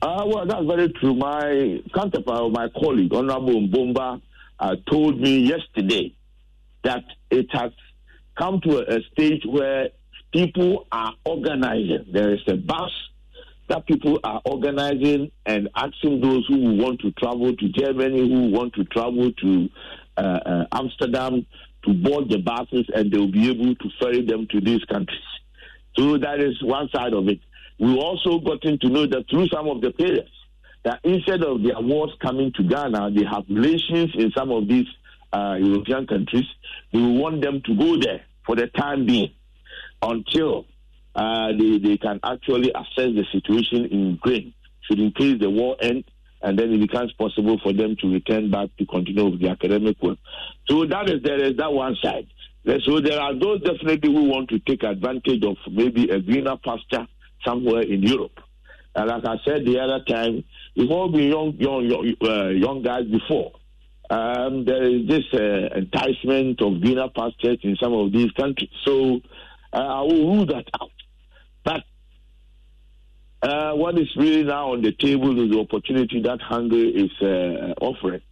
Uh, 0.00 0.24
well, 0.28 0.46
that's 0.46 0.64
very 0.64 0.92
true. 0.92 1.14
My 1.16 1.82
counterpart, 1.92 2.52
my 2.52 2.68
colleague, 2.80 3.12
Honorable 3.12 3.62
Mbomba, 3.66 4.22
uh, 4.60 4.76
told 4.88 5.20
me 5.20 5.40
yesterday 5.40 6.14
that 6.84 7.04
it 7.30 7.46
has 7.52 7.72
come 8.38 8.60
to 8.62 8.78
a, 8.78 9.00
stage 9.12 9.42
where 9.44 9.90
people 10.32 10.86
are 10.90 11.12
organizing. 11.24 12.06
There 12.12 12.32
is 12.32 12.40
a 12.48 12.56
bus 12.56 12.90
that 13.68 13.86
people 13.86 14.18
are 14.24 14.40
organizing 14.44 15.30
and 15.46 15.68
asking 15.76 16.20
those 16.20 16.44
who 16.48 16.74
want 16.76 17.00
to 17.00 17.12
travel 17.12 17.54
to 17.54 17.68
Germany, 17.68 18.28
who 18.28 18.50
want 18.50 18.74
to 18.74 18.84
travel 18.84 19.30
to 19.32 19.68
uh, 20.16 20.20
uh, 20.20 20.64
Amsterdam, 20.72 21.46
to 21.84 21.94
board 21.94 22.28
the 22.28 22.38
buses 22.38 22.86
and 22.94 23.10
they'll 23.10 23.30
be 23.30 23.48
able 23.48 23.74
to 23.74 23.88
ferry 24.00 24.24
them 24.24 24.46
to 24.50 24.60
these 24.60 24.84
countries. 24.84 25.18
So 25.96 26.18
that 26.18 26.40
is 26.40 26.62
one 26.62 26.88
side 26.94 27.14
of 27.14 27.28
it. 27.28 27.40
We 27.78 27.96
also 27.96 28.38
gotten 28.38 28.78
to 28.80 28.88
know 28.88 29.06
that 29.06 29.24
through 29.30 29.48
some 29.48 29.68
of 29.68 29.80
the 29.80 29.90
parents, 29.90 30.30
that 30.84 31.00
instead 31.04 31.42
of 31.42 31.62
their 31.62 31.76
awards 31.76 32.12
coming 32.20 32.52
to 32.56 32.62
Ghana, 32.62 33.10
they 33.12 33.24
have 33.24 33.44
relations 33.48 34.10
in 34.14 34.30
some 34.36 34.50
of 34.50 34.68
these 34.68 34.86
uh, 35.32 35.56
European 35.58 36.06
countries. 36.06 36.46
We 36.92 37.02
want 37.18 37.42
them 37.42 37.62
to 37.64 37.74
go 37.76 37.98
there 38.00 38.22
for 38.46 38.56
the 38.56 38.66
time 38.68 39.06
being 39.06 39.32
until 40.02 40.66
uh, 41.14 41.48
they, 41.58 41.78
they 41.78 41.96
can 41.98 42.20
actually 42.22 42.70
assess 42.70 43.14
the 43.14 43.24
situation 43.32 43.86
in 43.86 44.10
Ukraine. 44.12 44.54
Should 44.82 45.00
in 45.00 45.12
case 45.12 45.38
the 45.40 45.50
war 45.50 45.76
end, 45.80 46.04
and 46.42 46.58
then 46.58 46.72
it 46.72 46.80
becomes 46.80 47.12
possible 47.12 47.60
for 47.62 47.72
them 47.72 47.96
to 48.00 48.12
return 48.12 48.50
back 48.50 48.70
to 48.78 48.86
continue 48.86 49.26
with 49.30 49.40
the 49.40 49.50
academic 49.50 50.02
work. 50.02 50.18
So 50.68 50.86
that 50.86 51.08
is 51.08 51.22
there 51.22 51.38
is 51.38 51.56
that 51.58 51.72
one 51.72 51.96
side. 52.02 52.26
So 52.84 53.00
there 53.00 53.20
are 53.20 53.34
those 53.34 53.62
definitely 53.62 54.12
who 54.12 54.24
want 54.24 54.48
to 54.50 54.58
take 54.58 54.82
advantage 54.82 55.42
of 55.44 55.56
maybe 55.70 56.10
a 56.10 56.20
greener 56.20 56.56
pasture 56.56 57.06
somewhere 57.44 57.82
in 57.82 58.02
Europe. 58.02 58.38
And 58.94 59.08
like 59.08 59.24
I 59.24 59.36
said 59.44 59.64
the 59.64 59.78
other 59.80 60.04
time, 60.04 60.44
we've 60.76 60.90
all 60.90 61.10
been 61.10 61.30
young, 61.30 61.54
young, 61.58 61.84
young, 61.84 62.14
uh, 62.22 62.48
young 62.48 62.82
guys 62.82 63.06
before. 63.06 63.52
Um, 64.10 64.64
there 64.64 64.82
is 64.82 65.06
this 65.06 65.24
uh, 65.32 65.68
enticement 65.76 66.60
of 66.60 66.80
greener 66.80 67.08
pastures 67.14 67.58
in 67.62 67.76
some 67.80 67.92
of 67.92 68.12
these 68.12 68.32
countries. 68.32 68.70
So 68.84 69.20
uh, 69.72 69.76
I 69.76 70.00
will 70.00 70.26
rule 70.34 70.46
that 70.46 70.66
out. 70.80 70.90
But 71.64 71.84
uh, 73.48 73.72
what 73.74 73.96
is 73.98 74.08
really 74.16 74.42
now 74.42 74.72
on 74.72 74.82
the 74.82 74.90
table 74.92 75.40
is 75.42 75.52
the 75.52 75.60
opportunity 75.60 76.20
that 76.22 76.40
Hungary 76.42 76.88
is 76.90 77.22
uh, 77.22 77.74
offering. 77.80 78.22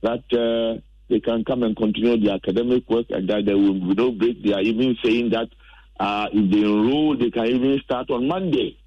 That 0.00 0.24
uh, 0.32 0.80
they 1.10 1.20
can 1.20 1.44
come 1.44 1.62
and 1.62 1.76
continue 1.76 2.18
the 2.18 2.32
academic 2.32 2.88
work 2.88 3.06
and 3.10 3.28
that 3.28 3.44
they 3.44 3.54
will 3.54 3.74
be 3.74 3.94
no 3.94 4.12
break. 4.12 4.42
They 4.42 4.54
are 4.54 4.62
even 4.62 4.96
saying 5.04 5.30
that 5.30 5.48
uh, 6.00 6.28
if 6.32 6.50
they 6.50 6.60
enroll, 6.60 7.18
they 7.18 7.30
can 7.30 7.46
even 7.46 7.78
start 7.84 8.10
on 8.10 8.26
Monday. 8.26 8.78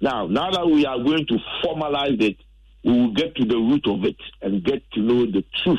Now, 0.00 0.26
now 0.26 0.50
that 0.50 0.66
we 0.66 0.86
are 0.86 0.98
going 0.98 1.26
to 1.26 1.38
formalize 1.62 2.20
it, 2.22 2.38
we 2.84 2.92
will 2.92 3.12
get 3.12 3.34
to 3.36 3.44
the 3.44 3.56
root 3.56 3.86
of 3.86 4.04
it 4.04 4.16
and 4.42 4.62
get 4.62 4.82
to 4.92 5.00
know 5.00 5.26
the 5.26 5.44
truth 5.62 5.78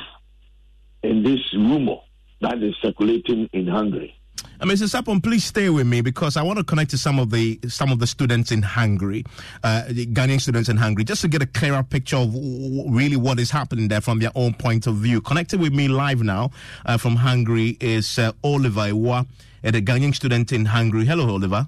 in 1.03 1.23
this 1.23 1.39
rumor 1.53 1.97
that 2.41 2.61
is 2.61 2.75
circulating 2.81 3.47
in 3.53 3.67
Hungary. 3.67 4.13
Uh, 4.59 4.65
Mr. 4.65 4.87
Sapon, 4.89 5.21
please 5.21 5.43
stay 5.43 5.69
with 5.69 5.85
me 5.85 6.01
because 6.01 6.37
I 6.37 6.41
want 6.41 6.57
to 6.59 6.63
connect 6.63 6.91
to 6.91 6.97
some 6.97 7.19
of 7.19 7.29
the 7.29 7.59
some 7.67 7.91
of 7.91 7.99
the 7.99 8.07
students 8.07 8.51
in 8.51 8.61
Hungary, 8.61 9.23
uh, 9.63 9.83
the 9.89 10.05
Ghanaian 10.05 10.39
students 10.39 10.69
in 10.69 10.77
Hungary, 10.77 11.03
just 11.03 11.21
to 11.21 11.27
get 11.27 11.41
a 11.41 11.45
clearer 11.45 11.83
picture 11.83 12.17
of 12.17 12.33
w- 12.33 12.89
really 12.89 13.17
what 13.17 13.39
is 13.39 13.51
happening 13.51 13.87
there 13.87 14.01
from 14.01 14.19
their 14.19 14.31
own 14.35 14.53
point 14.53 14.87
of 14.87 14.95
view. 14.95 15.19
Connected 15.21 15.59
with 15.59 15.73
me 15.73 15.87
live 15.87 16.21
now 16.23 16.51
uh, 16.85 16.97
from 16.97 17.17
Hungary 17.17 17.77
is 17.79 18.17
uh, 18.17 18.31
Oliver 18.43 18.81
Iwa, 18.81 19.25
a 19.63 19.71
Ghanaian 19.71 20.15
student 20.15 20.51
in 20.51 20.65
Hungary. 20.65 21.05
Hello, 21.05 21.29
Oliver. 21.29 21.67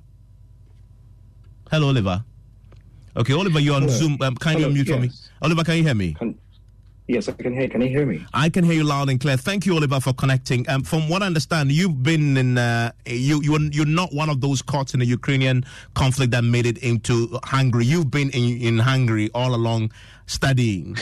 Hello, 1.72 1.88
Oliver. 1.90 2.24
Okay, 3.18 3.34
Oliver, 3.34 3.60
you're 3.60 3.76
on 3.76 3.84
Hello. 3.84 3.94
Zoom. 3.94 4.18
Um, 4.22 4.36
kindly 4.36 4.64
Hello, 4.64 4.76
unmute 4.76 4.88
for 4.88 5.00
me. 5.00 5.12
Oliver, 5.42 5.64
can 5.64 5.78
you 5.78 5.84
hear 5.84 5.96
me? 5.96 6.16
Yes, 7.08 7.30
I 7.30 7.32
can 7.32 7.54
hear. 7.54 7.70
Can 7.70 7.80
you 7.82 7.88
hear 7.88 8.06
me? 8.06 8.26
I 8.34 8.50
can 8.50 8.66
hear 8.66 8.74
you 8.74 8.84
loud 8.84 9.10
and 9.10 9.20
clear. 9.20 9.38
Thank 9.38 9.66
you, 9.66 9.74
Oliver, 9.76 10.02
for 10.02 10.12
connecting. 10.12 10.68
Um, 10.70 10.84
from 10.84 11.08
what 11.08 11.24
I 11.24 11.26
understand, 11.26 11.72
you've 11.72 12.04
been 12.04 12.36
in 12.36 12.58
uh, 12.58 12.92
you 13.06 13.42
you're, 13.42 13.62
you're 13.72 13.86
not 13.86 14.14
one 14.14 14.30
of 14.30 14.42
those 14.42 14.62
caught 14.62 14.94
in 14.94 15.00
the 15.00 15.06
Ukrainian 15.06 15.64
conflict 15.94 16.32
that 16.32 16.44
made 16.44 16.66
it 16.66 16.80
into 16.80 17.40
Hungary. 17.46 17.86
You've 17.86 18.12
been 18.12 18.30
in, 18.32 18.62
in 18.62 18.78
Hungary 18.80 19.30
all 19.34 19.56
along 19.56 19.94
studying. 20.26 20.98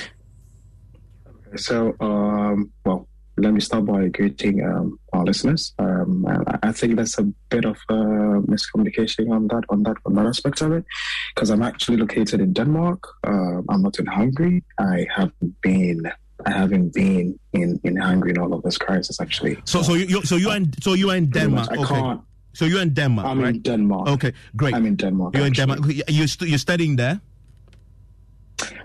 So, 1.55 1.95
um, 1.99 2.71
well, 2.85 3.07
let 3.37 3.53
me 3.53 3.59
start 3.59 3.85
by 3.85 4.07
greeting 4.07 4.63
um, 4.63 4.99
our 5.13 5.23
listeners. 5.23 5.73
Um, 5.79 6.25
I, 6.63 6.71
think 6.71 6.95
there's 6.95 7.17
a 7.17 7.23
bit 7.49 7.65
of 7.65 7.77
uh, 7.89 8.39
miscommunication 8.47 9.29
on 9.31 9.47
that, 9.49 9.63
on 9.69 9.83
that, 9.83 9.97
on 10.05 10.15
that 10.15 10.25
aspect 10.25 10.61
of 10.61 10.71
it, 10.71 10.85
because 11.33 11.49
I'm 11.49 11.61
actually 11.61 11.97
located 11.97 12.39
in 12.39 12.53
Denmark. 12.53 13.03
Uh, 13.27 13.61
I'm 13.69 13.81
not 13.81 13.99
in 13.99 14.05
Hungary. 14.05 14.63
I 14.79 15.07
haven't 15.13 15.61
been. 15.61 16.11
I 16.45 16.51
haven't 16.51 16.93
been 16.93 17.39
in, 17.53 17.79
in 17.83 17.95
Hungary 17.95 18.31
in 18.31 18.37
all 18.37 18.53
of 18.53 18.61
this 18.63 18.77
crisis, 18.77 19.19
actually. 19.19 19.57
So 19.65 19.81
so 19.81 19.93
you, 19.95 20.21
so 20.23 20.35
you 20.35 20.49
are 20.49 20.57
in, 20.57 20.71
so 20.81 20.93
you 20.93 21.09
are 21.09 21.15
in. 21.15 21.29
Denmark. 21.29 21.69
I 21.71 21.75
okay. 21.75 21.95
can't- 21.95 22.21
So 22.55 22.63
you're 22.63 22.81
in 22.81 22.93
Denmark. 22.93 23.27
I'm 23.27 23.41
right? 23.41 23.55
in 23.55 23.61
Denmark. 23.61 24.07
Okay, 24.15 24.31
great. 24.55 24.73
I'm 24.73 24.85
in 24.85 24.95
Denmark. 24.95 25.35
You're 25.35 25.47
in. 25.47 25.53
Denmark. 25.53 25.79
You 26.07 26.27
stu- 26.27 26.47
you're 26.47 26.57
studying 26.57 26.95
there. 26.95 27.19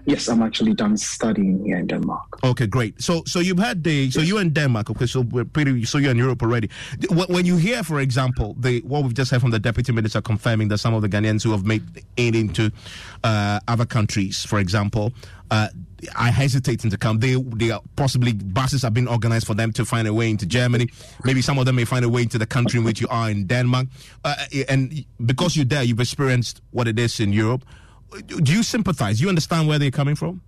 Yes, 0.06 0.28
I'm 0.28 0.42
actually 0.42 0.74
done 0.74 0.96
studying 0.96 1.64
here 1.64 1.76
in 1.76 1.86
Denmark. 1.86 2.42
Okay, 2.42 2.66
great. 2.66 3.00
So, 3.00 3.22
so 3.26 3.40
you've 3.40 3.58
had 3.58 3.84
the 3.84 4.10
so 4.10 4.20
you're 4.20 4.40
in 4.40 4.52
Denmark. 4.52 4.90
Okay, 4.90 5.06
so 5.06 5.20
we're 5.20 5.44
pretty. 5.44 5.84
So 5.84 5.98
you're 5.98 6.10
in 6.10 6.16
Europe 6.16 6.42
already. 6.42 6.70
When 7.10 7.46
you 7.46 7.56
hear, 7.56 7.82
for 7.82 8.00
example, 8.00 8.56
the 8.58 8.80
what 8.80 9.02
we've 9.04 9.14
just 9.14 9.30
heard 9.30 9.40
from 9.40 9.50
the 9.50 9.58
deputy 9.58 9.92
minister 9.92 10.20
confirming 10.20 10.68
that 10.68 10.78
some 10.78 10.94
of 10.94 11.02
the 11.02 11.08
Ghanaians 11.08 11.44
who 11.44 11.52
have 11.52 11.64
made 11.64 11.82
it 12.16 12.34
into 12.34 12.70
uh, 13.22 13.60
other 13.68 13.86
countries, 13.86 14.44
for 14.44 14.58
example, 14.58 15.12
uh, 15.50 15.68
are 16.16 16.30
hesitating 16.30 16.90
to 16.90 16.96
come. 16.96 17.18
They 17.20 17.34
they 17.34 17.70
are 17.70 17.80
possibly 17.96 18.32
buses 18.32 18.82
have 18.82 18.94
been 18.94 19.08
organized 19.08 19.46
for 19.46 19.54
them 19.54 19.72
to 19.72 19.84
find 19.84 20.08
a 20.08 20.14
way 20.14 20.30
into 20.30 20.46
Germany. 20.46 20.88
Maybe 21.24 21.42
some 21.42 21.58
of 21.58 21.66
them 21.66 21.76
may 21.76 21.84
find 21.84 22.04
a 22.04 22.08
way 22.08 22.22
into 22.22 22.38
the 22.38 22.46
country 22.46 22.78
in 22.78 22.84
which 22.84 23.00
you 23.00 23.08
are 23.08 23.30
in 23.30 23.46
Denmark. 23.46 23.86
Uh, 24.24 24.34
and 24.68 25.04
because 25.24 25.56
you're 25.56 25.64
there, 25.64 25.82
you've 25.82 26.00
experienced 26.00 26.62
what 26.70 26.88
it 26.88 26.98
is 26.98 27.20
in 27.20 27.32
Europe. 27.32 27.64
Do 28.26 28.52
you 28.52 28.62
sympathize? 28.62 29.20
You 29.20 29.28
understand 29.28 29.68
where 29.68 29.78
they're 29.78 29.90
coming 29.90 30.16
from? 30.16 30.42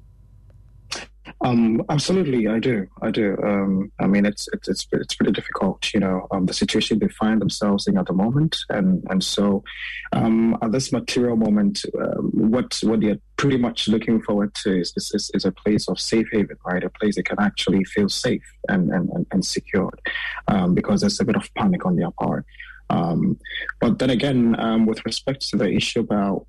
Um, 1.45 1.83
absolutely, 1.89 2.47
I 2.49 2.59
do. 2.59 2.87
I 3.01 3.11
do. 3.11 3.37
Um, 3.43 3.91
I 4.01 4.07
mean, 4.07 4.27
it's 4.27 4.49
it's 4.53 4.69
it's 4.69 4.87
it's 4.93 5.15
pretty 5.15 5.33
difficult, 5.33 5.93
you 5.93 6.01
know, 6.01 6.27
um, 6.31 6.47
the 6.47 6.55
situation 6.55 6.99
they 6.99 7.09
find 7.09 7.41
themselves 7.41 7.87
in 7.87 7.99
at 7.99 8.07
the 8.07 8.13
moment, 8.13 8.57
and 8.71 9.05
and 9.11 9.23
so 9.23 9.65
um, 10.13 10.57
at 10.63 10.73
this 10.73 10.93
material 10.93 11.37
moment, 11.37 11.85
um, 12.01 12.31
what 12.33 12.79
what 12.83 13.01
they're 13.01 13.19
pretty 13.37 13.57
much 13.57 13.89
looking 13.89 14.23
forward 14.23 14.55
to 14.55 14.79
is, 14.79 14.93
is, 14.97 15.31
is, 15.35 15.45
a 15.45 15.51
place 15.51 15.89
of 15.89 15.99
safe 15.99 16.29
haven, 16.31 16.57
right? 16.65 16.85
A 16.85 16.91
place 16.91 17.17
they 17.17 17.23
can 17.25 17.41
actually 17.41 17.85
feel 17.85 18.09
safe 18.09 18.45
and 18.69 18.91
and 18.91 19.09
and, 19.11 19.27
and 19.33 19.45
secured, 19.45 20.01
um, 20.49 20.75
because 20.75 21.01
there's 21.01 21.21
a 21.21 21.25
bit 21.25 21.37
of 21.37 21.53
panic 21.55 21.85
on 21.87 21.97
their 21.97 22.11
part. 22.13 22.45
Um, 22.91 23.39
but 23.81 23.99
then 23.99 24.11
again, 24.11 24.59
um, 24.61 24.87
with 24.87 25.05
respect 25.05 25.49
to 25.51 25.57
the 25.57 25.71
issue 25.71 26.01
about 26.01 26.47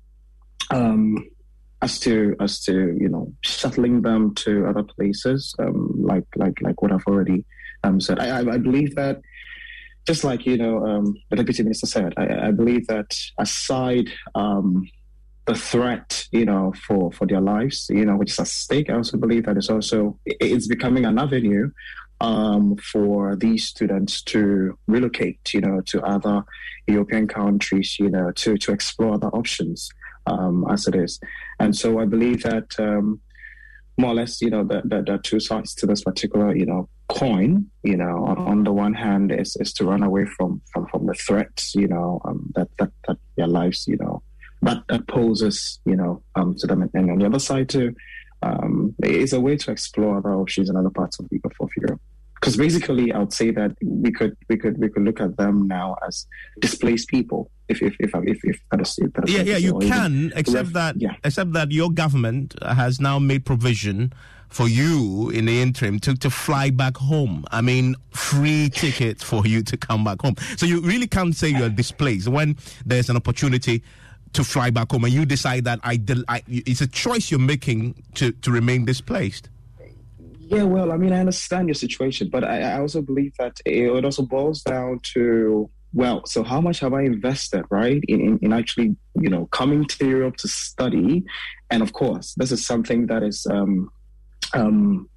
um, 0.70 1.28
as 1.82 2.00
to 2.00 2.34
as 2.40 2.60
to 2.64 2.96
you 2.98 3.08
know 3.08 3.32
shuttling 3.42 4.02
them 4.02 4.34
to 4.34 4.66
other 4.66 4.82
places 4.82 5.54
um, 5.58 5.90
like 5.98 6.24
like 6.36 6.60
like 6.62 6.80
what 6.80 6.92
I've 6.92 7.06
already 7.06 7.44
um, 7.82 8.00
said. 8.00 8.18
I, 8.18 8.38
I, 8.38 8.54
I 8.54 8.58
believe 8.58 8.94
that 8.94 9.20
just 10.06 10.24
like 10.24 10.46
you 10.46 10.56
know 10.56 10.84
um, 10.86 11.14
the 11.30 11.36
deputy 11.36 11.62
minister 11.62 11.86
said, 11.86 12.14
I, 12.16 12.48
I 12.48 12.50
believe 12.50 12.86
that 12.88 13.16
aside 13.38 14.08
um, 14.34 14.88
the 15.46 15.54
threat 15.54 16.26
you 16.32 16.44
know 16.44 16.72
for 16.86 17.12
for 17.12 17.26
their 17.26 17.40
lives, 17.40 17.86
you 17.90 18.04
know 18.04 18.16
which 18.16 18.32
is 18.32 18.38
at 18.38 18.48
stake, 18.48 18.90
I 18.90 18.94
also 18.94 19.18
believe 19.18 19.44
that 19.46 19.56
it's 19.56 19.70
also 19.70 20.18
it's 20.24 20.66
becoming 20.66 21.04
an 21.04 21.18
avenue 21.18 21.70
um, 22.20 22.76
for 22.76 23.36
these 23.36 23.66
students 23.66 24.22
to 24.22 24.78
relocate, 24.86 25.52
you 25.52 25.60
know, 25.60 25.80
to 25.86 26.02
other 26.02 26.44
European 26.86 27.26
countries, 27.28 27.96
you 27.98 28.08
know, 28.08 28.30
to 28.32 28.56
to 28.56 28.72
explore 28.72 29.14
other 29.14 29.28
options 29.28 29.90
um, 30.26 30.66
as 30.70 30.86
it 30.86 30.94
is. 30.94 31.20
And 31.58 31.76
so 31.76 32.00
I 32.00 32.04
believe 32.04 32.42
that 32.42 32.78
um, 32.78 33.20
more 33.98 34.12
or 34.12 34.14
less, 34.14 34.40
you 34.40 34.50
know, 34.50 34.64
that 34.64 34.88
there 34.88 35.14
are 35.14 35.18
two 35.18 35.40
sides 35.40 35.74
to 35.76 35.86
this 35.86 36.02
particular, 36.02 36.54
you 36.54 36.66
know, 36.66 36.88
coin. 37.08 37.70
You 37.82 37.96
know, 37.96 38.24
on, 38.24 38.38
on 38.38 38.64
the 38.64 38.72
one 38.72 38.94
hand, 38.94 39.32
is 39.32 39.56
is 39.60 39.72
to 39.74 39.84
run 39.84 40.02
away 40.02 40.26
from 40.26 40.62
from, 40.72 40.86
from 40.88 41.06
the 41.06 41.14
threats, 41.14 41.74
you 41.74 41.88
know, 41.88 42.20
um, 42.24 42.52
that 42.54 42.68
that 42.78 42.90
that 43.06 43.18
their 43.36 43.46
lives, 43.46 43.86
you 43.86 43.96
know, 43.96 44.22
that 44.62 44.82
that 44.88 45.06
poses, 45.06 45.80
you 45.84 45.96
know, 45.96 46.22
um, 46.34 46.54
to 46.58 46.66
them, 46.66 46.88
and 46.94 47.10
on 47.10 47.18
the 47.18 47.26
other 47.26 47.38
side 47.38 47.68
too. 47.68 47.94
Um, 48.42 48.94
it's 48.98 49.32
a 49.32 49.40
way 49.40 49.56
to 49.56 49.70
explore 49.70 50.18
other 50.18 50.34
options 50.34 50.68
in 50.68 50.76
other 50.76 50.90
parts 50.90 51.18
of, 51.18 51.26
of, 51.32 51.52
of 51.60 51.70
Europe 51.78 52.02
because 52.34 52.56
basically 52.56 53.12
I 53.12 53.18
would 53.18 53.32
say 53.32 53.50
that 53.52 53.72
we 53.82 54.12
could 54.12 54.36
we 54.48 54.56
could 54.56 54.78
we 54.78 54.88
could 54.88 55.02
look 55.02 55.20
at 55.20 55.36
them 55.36 55.66
now 55.66 55.96
as 56.06 56.26
displaced 56.60 57.08
people 57.08 57.50
if 57.68 57.82
if 57.82 57.94
if 57.98 58.14
if, 58.14 58.44
if 58.44 58.60
that 58.70 58.80
is 58.80 58.98
if 58.98 59.12
that 59.14 59.28
is 59.28 59.34
yeah, 59.34 59.42
yeah, 59.42 59.56
you 59.56 59.68
say, 59.68 59.74
or 59.74 59.82
even 59.82 59.96
can, 59.96 60.32
except 60.36 60.66
ref- 60.66 60.72
that, 60.74 61.00
yeah. 61.00 61.16
except 61.24 61.52
that 61.52 61.72
your 61.72 61.90
government 61.90 62.54
has 62.62 63.00
now 63.00 63.18
made 63.18 63.44
provision 63.44 64.12
for 64.48 64.68
you 64.68 65.30
in 65.30 65.46
the 65.46 65.62
interim 65.62 65.98
to, 65.98 66.14
to 66.14 66.30
fly 66.30 66.70
back 66.70 66.96
home. 66.96 67.44
I 67.50 67.60
mean, 67.60 67.96
free 68.12 68.70
ticket 68.70 69.20
for 69.20 69.44
you 69.44 69.64
to 69.64 69.76
come 69.76 70.04
back 70.04 70.22
home. 70.22 70.36
So 70.56 70.64
you 70.64 70.80
really 70.80 71.08
can't 71.08 71.34
say 71.34 71.48
you're 71.48 71.68
displaced 71.68 72.28
when 72.28 72.56
there's 72.86 73.10
an 73.10 73.16
opportunity 73.16 73.82
to 74.32 74.44
fly 74.44 74.70
back 74.70 74.92
home 74.92 75.04
and 75.04 75.12
you 75.12 75.24
decide 75.24 75.64
that 75.64 75.80
I, 75.82 76.00
I 76.28 76.42
it's 76.46 76.80
a 76.80 76.86
choice 76.86 77.30
you're 77.30 77.40
making 77.40 78.02
to, 78.14 78.32
to 78.32 78.50
remain 78.50 78.84
displaced. 78.84 79.48
Yeah, 80.46 80.64
well, 80.64 80.92
I 80.92 80.96
mean, 80.96 81.12
I 81.12 81.20
understand 81.20 81.68
your 81.68 81.74
situation, 81.74 82.28
but 82.30 82.44
I, 82.44 82.60
I 82.60 82.80
also 82.80 83.02
believe 83.02 83.32
that 83.38 83.60
it 83.64 84.04
also 84.04 84.22
boils 84.22 84.62
down 84.62 85.00
to 85.14 85.70
well, 85.94 86.26
so 86.26 86.42
how 86.42 86.60
much 86.60 86.80
have 86.80 86.92
I 86.92 87.02
invested, 87.02 87.64
right, 87.70 88.02
in, 88.08 88.20
in, 88.20 88.38
in 88.42 88.52
actually, 88.52 88.96
you 89.14 89.30
know, 89.30 89.46
coming 89.46 89.84
to 89.86 90.06
Europe 90.06 90.36
to 90.38 90.48
study, 90.48 91.24
and 91.70 91.82
of 91.82 91.92
course, 91.92 92.34
this 92.36 92.50
is 92.50 92.66
something 92.66 93.06
that 93.06 93.22
is, 93.22 93.46
um, 93.48 93.90
um, 94.54 95.08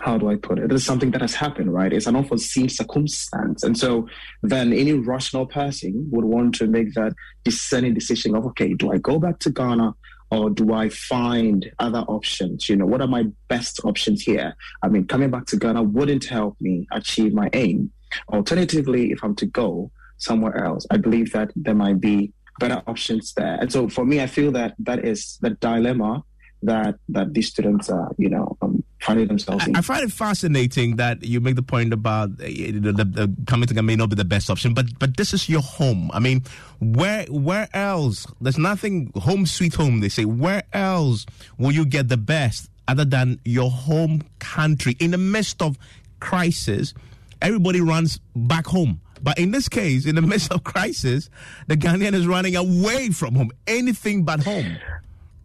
how 0.00 0.18
do 0.18 0.28
I 0.28 0.36
put 0.36 0.58
it? 0.58 0.68
This 0.68 0.82
is 0.82 0.86
something 0.86 1.10
that 1.12 1.22
has 1.22 1.34
happened, 1.34 1.72
right? 1.72 1.90
It's 1.90 2.06
an 2.06 2.16
unforeseen 2.16 2.68
circumstance, 2.68 3.62
and 3.62 3.78
so 3.78 4.06
then 4.42 4.74
any 4.74 4.92
rational 4.92 5.46
person 5.46 6.06
would 6.12 6.26
want 6.26 6.54
to 6.56 6.66
make 6.66 6.92
that 6.92 7.14
discerning 7.42 7.94
decision 7.94 8.36
of, 8.36 8.44
okay, 8.48 8.74
do 8.74 8.92
I 8.92 8.98
go 8.98 9.18
back 9.18 9.38
to 9.40 9.50
Ghana? 9.50 9.94
Or 10.30 10.50
do 10.50 10.72
I 10.72 10.88
find 10.88 11.70
other 11.78 12.00
options? 12.00 12.68
You 12.68 12.76
know, 12.76 12.86
what 12.86 13.00
are 13.00 13.08
my 13.08 13.24
best 13.48 13.80
options 13.84 14.22
here? 14.22 14.54
I 14.82 14.88
mean, 14.88 15.06
coming 15.06 15.30
back 15.30 15.46
to 15.46 15.56
Ghana 15.56 15.82
wouldn't 15.82 16.24
help 16.24 16.60
me 16.60 16.86
achieve 16.92 17.32
my 17.32 17.48
aim. 17.52 17.90
Alternatively, 18.32 19.10
if 19.10 19.22
I'm 19.22 19.34
to 19.36 19.46
go 19.46 19.90
somewhere 20.18 20.64
else, 20.64 20.86
I 20.90 20.96
believe 20.96 21.32
that 21.32 21.50
there 21.56 21.74
might 21.74 22.00
be 22.00 22.32
better 22.58 22.82
options 22.86 23.32
there. 23.34 23.56
And 23.60 23.72
so 23.72 23.88
for 23.88 24.04
me, 24.04 24.20
I 24.20 24.26
feel 24.26 24.52
that 24.52 24.74
that 24.80 25.04
is 25.04 25.38
the 25.40 25.50
dilemma 25.50 26.24
that 26.62 26.98
that 27.08 27.34
these 27.34 27.48
students 27.48 27.88
are, 27.88 28.10
you 28.18 28.28
know, 28.28 28.56
um, 28.62 28.82
finding 29.00 29.28
themselves 29.28 29.64
I, 29.68 29.78
I, 29.78 29.80
find 29.80 30.04
it 30.04 30.12
fascinating 30.12 30.96
that 30.96 31.22
you 31.22 31.40
make 31.40 31.54
the 31.54 31.62
point 31.62 31.92
about 31.92 32.30
uh, 32.30 32.44
the, 32.44 32.70
the, 32.80 33.04
the 33.04 33.36
coming 33.46 33.68
together 33.68 33.84
may 33.84 33.96
not 33.96 34.10
be 34.10 34.16
the 34.16 34.24
best 34.24 34.50
option, 34.50 34.74
but 34.74 34.86
but 34.98 35.16
this 35.16 35.32
is 35.32 35.48
your 35.48 35.62
home. 35.62 36.10
I 36.12 36.18
mean, 36.18 36.42
where 36.80 37.24
where 37.26 37.68
else? 37.72 38.26
There's 38.40 38.58
nothing 38.58 39.12
home 39.14 39.46
sweet 39.46 39.74
home. 39.74 40.00
They 40.00 40.08
say 40.08 40.24
where 40.24 40.64
else 40.72 41.26
will 41.58 41.72
you 41.72 41.84
get 41.84 42.08
the 42.08 42.16
best 42.16 42.70
other 42.88 43.04
than 43.04 43.38
your 43.44 43.70
home 43.70 44.22
country 44.38 44.96
in 44.98 45.12
the 45.12 45.18
midst 45.18 45.62
of 45.62 45.78
crisis? 46.20 46.94
Everybody 47.40 47.80
runs 47.80 48.18
back 48.34 48.66
home. 48.66 49.00
But 49.22 49.38
in 49.38 49.50
this 49.50 49.68
case, 49.68 50.06
in 50.06 50.14
the 50.14 50.22
midst 50.22 50.52
of 50.52 50.64
crisis, 50.64 51.30
the 51.66 51.76
Ghanaian 51.76 52.14
is 52.14 52.26
running 52.26 52.56
away 52.56 53.10
from 53.10 53.34
home, 53.34 53.50
anything 53.66 54.24
but 54.24 54.42
home. 54.42 54.76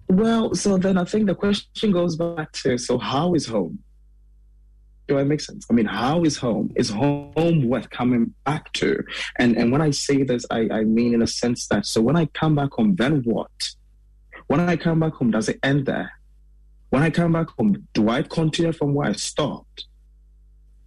Well, 0.08 0.54
so 0.54 0.78
then 0.78 0.98
I 0.98 1.06
think 1.06 1.28
the 1.28 1.36
question 1.36 1.92
goes 1.92 2.16
back 2.16 2.52
to 2.64 2.78
so 2.78 2.98
how 2.98 3.34
is 3.34 3.46
home? 3.46 3.80
Do 5.08 5.20
I 5.20 5.24
make 5.24 5.42
sense? 5.42 5.66
I 5.70 5.74
mean, 5.74 5.86
how 5.86 6.24
is 6.24 6.38
home? 6.38 6.72
Is 6.76 6.90
home 6.90 7.68
worth 7.68 7.90
coming 7.90 8.34
back 8.46 8.72
to? 8.74 9.04
And 9.38 9.58
and 9.58 9.72
when 9.72 9.82
I 9.82 9.92
say 9.92 10.24
this, 10.24 10.46
I, 10.50 10.68
I 10.72 10.84
mean 10.84 11.14
in 11.14 11.22
a 11.22 11.28
sense 11.28 11.68
that 11.68 11.86
so 11.86 12.02
when 12.02 12.16
I 12.16 12.26
come 12.28 12.56
back 12.56 12.72
home, 12.72 12.96
then 12.96 13.24
what? 13.24 13.52
When 14.48 14.60
I 14.60 14.76
come 14.76 15.00
back 15.00 15.14
home, 15.14 15.32
does 15.32 15.50
it 15.50 15.60
end 15.64 15.86
there? 15.86 16.12
When 16.90 17.02
I 17.02 17.10
come 17.10 17.34
back 17.34 17.50
home, 17.58 17.88
do 17.94 18.10
I 18.10 18.22
continue 18.22 18.72
from 18.72 18.94
where 18.94 19.10
I 19.10 19.14
stopped? 19.14 19.86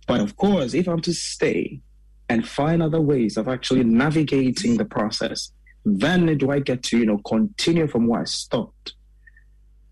But 0.07 0.21
of 0.21 0.37
course, 0.37 0.73
if 0.73 0.89
I'm 0.89 1.01
to 1.01 1.13
stay 1.13 1.81
and 2.29 2.47
find 2.47 2.83
other 2.83 3.01
ways 3.01 3.37
of 3.37 3.49
actually 3.49 3.85
navigating 3.85 4.77
the 4.77 4.85
process, 4.85 5.53
then 5.85 6.27
do 6.39 6.51
I 6.51 6.61
get 6.61 6.83
to, 6.85 6.99
you 6.99 7.07
know, 7.07 7.19
continue 7.19 7.87
from 7.87 8.07
where 8.07 8.21
I 8.21 8.25
stopped? 8.25 8.95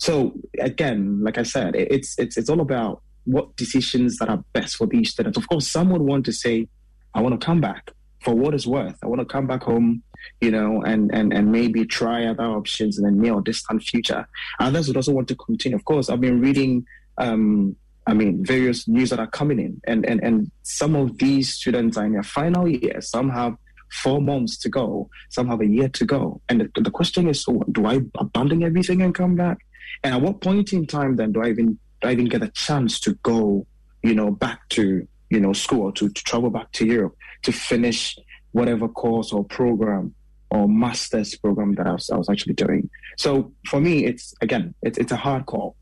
So 0.05 0.35
again, 0.61 1.25
like 1.25 1.39
I 1.39 1.45
said, 1.45 1.75
it's 1.75 2.19
it's 2.19 2.37
it's 2.37 2.51
all 2.51 2.61
about 2.61 3.01
what 3.25 3.57
decisions 3.57 4.19
that 4.19 4.29
are 4.29 4.45
best 4.53 4.77
for 4.77 4.87
these 4.87 5.11
students. 5.13 5.39
Of 5.39 5.49
course, 5.49 5.67
some 5.67 5.89
would 5.89 6.03
want 6.03 6.27
to 6.27 6.33
say, 6.33 6.69
I 7.15 7.23
want 7.23 7.41
to 7.41 7.43
come 7.43 7.63
back 7.63 7.91
for 8.21 8.35
what 8.35 8.53
it's 8.53 8.67
worth. 8.67 8.99
I 9.03 9.07
want 9.07 9.21
to 9.21 9.25
come 9.25 9.47
back 9.47 9.63
home, 9.63 10.03
you 10.43 10.51
know, 10.51 10.83
and 10.83 11.11
and 11.15 11.33
and 11.33 11.51
maybe 11.51 11.87
try 11.87 12.27
other 12.27 12.45
options 12.45 12.99
in 12.99 13.05
the 13.05 13.13
near 13.13 13.33
or 13.33 13.41
distant 13.41 13.83
future. 13.83 14.29
Others 14.61 14.89
would 14.89 14.99
also 14.99 15.13
want 15.13 15.29
to 15.29 15.37
continue. 15.37 15.75
Of 15.75 15.87
course, 15.87 16.11
I've 16.11 16.21
been 16.21 16.39
reading 16.39 16.85
um, 17.17 17.75
I 18.07 18.13
mean, 18.13 18.45
various 18.45 18.87
news 18.87 19.09
that 19.09 19.21
are 19.21 19.27
coming 19.27 19.59
in, 19.59 19.81
and 19.87 20.05
and 20.05 20.23
and 20.23 20.51
some 20.65 20.97
of 20.97 21.17
these 21.17 21.55
students 21.55 21.97
are 21.97 22.05
in 22.05 22.13
their 22.13 22.23
final 22.23 22.69
year. 22.69 23.01
Some 23.01 23.31
have 23.31 23.57
four 24.03 24.21
months 24.21 24.59
to 24.59 24.69
go. 24.69 25.09
Some 25.31 25.49
have 25.49 25.63
a 25.63 25.67
year 25.67 25.89
to 25.89 26.05
go. 26.05 26.43
And 26.51 26.61
the, 26.61 26.83
the 26.83 26.91
question 26.91 27.27
is, 27.27 27.43
so 27.43 27.63
do 27.73 27.87
I 27.87 28.01
abandon 28.19 28.63
everything 28.63 29.01
and 29.01 29.15
come 29.15 29.37
back? 29.37 29.65
And 30.05 30.15
at 30.15 30.21
what 30.21 30.41
point 30.41 30.73
in 30.73 30.87
time 30.87 31.17
then 31.17 31.33
do 31.33 31.43
I 31.43 31.49
even 31.49 31.79
do 32.01 32.09
I 32.09 32.13
even 32.13 32.27
get 32.27 32.43
a 32.43 32.49
chance 32.51 33.01
to 33.01 33.15
go, 33.23 33.67
you 34.03 34.15
know, 34.15 34.31
back 34.31 34.69
to 34.71 35.07
you 35.31 35.41
know 35.41 35.53
school 35.53 35.91
to, 35.93 36.09
to 36.09 36.25
travel 36.25 36.51
back 36.51 36.71
to 36.73 36.87
Europe 36.87 37.17
to 37.43 37.53
finish 37.53 38.17
whatever 38.53 38.87
course 38.87 39.33
or 39.33 39.45
program 39.45 40.15
or 40.51 40.69
master's 40.69 41.37
program 41.37 41.75
that 41.75 41.87
I 41.87 41.93
was, 41.93 42.09
I 42.11 42.17
was 42.17 42.29
actually 42.29 42.55
doing. 42.55 42.89
So 43.19 43.53
for 43.69 43.81
me, 43.81 44.05
it's 44.05 44.35
again, 44.41 44.75
it's 44.83 44.99
it's 44.99 45.11
a 45.11 45.17
hard 45.17 45.47
call 45.47 45.75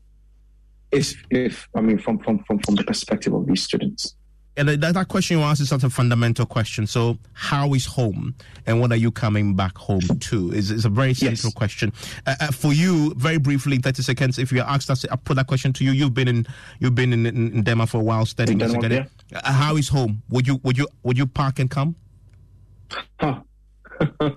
if, 0.93 1.15
if 1.29 1.67
I 1.75 1.81
mean, 1.81 1.97
from, 1.97 2.19
from, 2.19 2.43
from, 2.43 2.59
from 2.59 2.75
the 2.75 2.83
perspective 2.83 3.33
of 3.33 3.47
these 3.47 3.63
students. 3.63 4.15
And 4.55 4.69
that, 4.69 4.93
that 4.93 5.07
question 5.07 5.37
you 5.37 5.43
asked 5.43 5.61
is 5.61 5.69
such 5.69 5.83
a 5.83 5.89
fundamental 5.89 6.45
question. 6.45 6.85
So, 6.85 7.17
how 7.33 7.73
is 7.73 7.85
home, 7.85 8.35
and 8.67 8.79
what 8.79 8.91
are 8.91 8.97
you 8.97 9.11
coming 9.11 9.55
back 9.55 9.77
home 9.77 10.01
to? 10.01 10.51
Is 10.51 10.69
is 10.69 10.85
a 10.85 10.89
very 10.89 11.13
central 11.13 11.49
yes. 11.49 11.53
question 11.53 11.91
uh, 12.27 12.35
uh, 12.39 12.51
for 12.51 12.71
you. 12.71 13.13
Very 13.15 13.37
briefly, 13.37 13.77
thirty 13.77 14.03
seconds. 14.03 14.37
If 14.37 14.51
you're 14.51 14.65
asked 14.65 14.89
us, 14.89 15.05
I 15.11 15.15
put 15.15 15.37
that 15.37 15.47
question 15.47 15.73
to 15.73 15.83
you. 15.83 15.91
You've 15.91 16.13
been 16.13 16.27
in 16.27 16.45
you've 16.79 16.95
been 16.95 17.13
in, 17.13 17.25
in, 17.25 17.51
in 17.51 17.63
Denmark 17.63 17.89
for 17.89 17.97
a 17.97 18.03
while 18.03 18.25
studying. 18.25 18.59
Denmark, 18.59 18.91
yeah. 18.91 19.05
uh, 19.43 19.51
how 19.51 19.75
is 19.75 19.89
home? 19.89 20.21
Would 20.29 20.47
you 20.47 20.59
would 20.63 20.77
you 20.77 20.87
would 21.01 21.17
you 21.17 21.25
park 21.25 21.59
and 21.59 21.69
come? 21.69 21.95
Huh. 23.19 23.41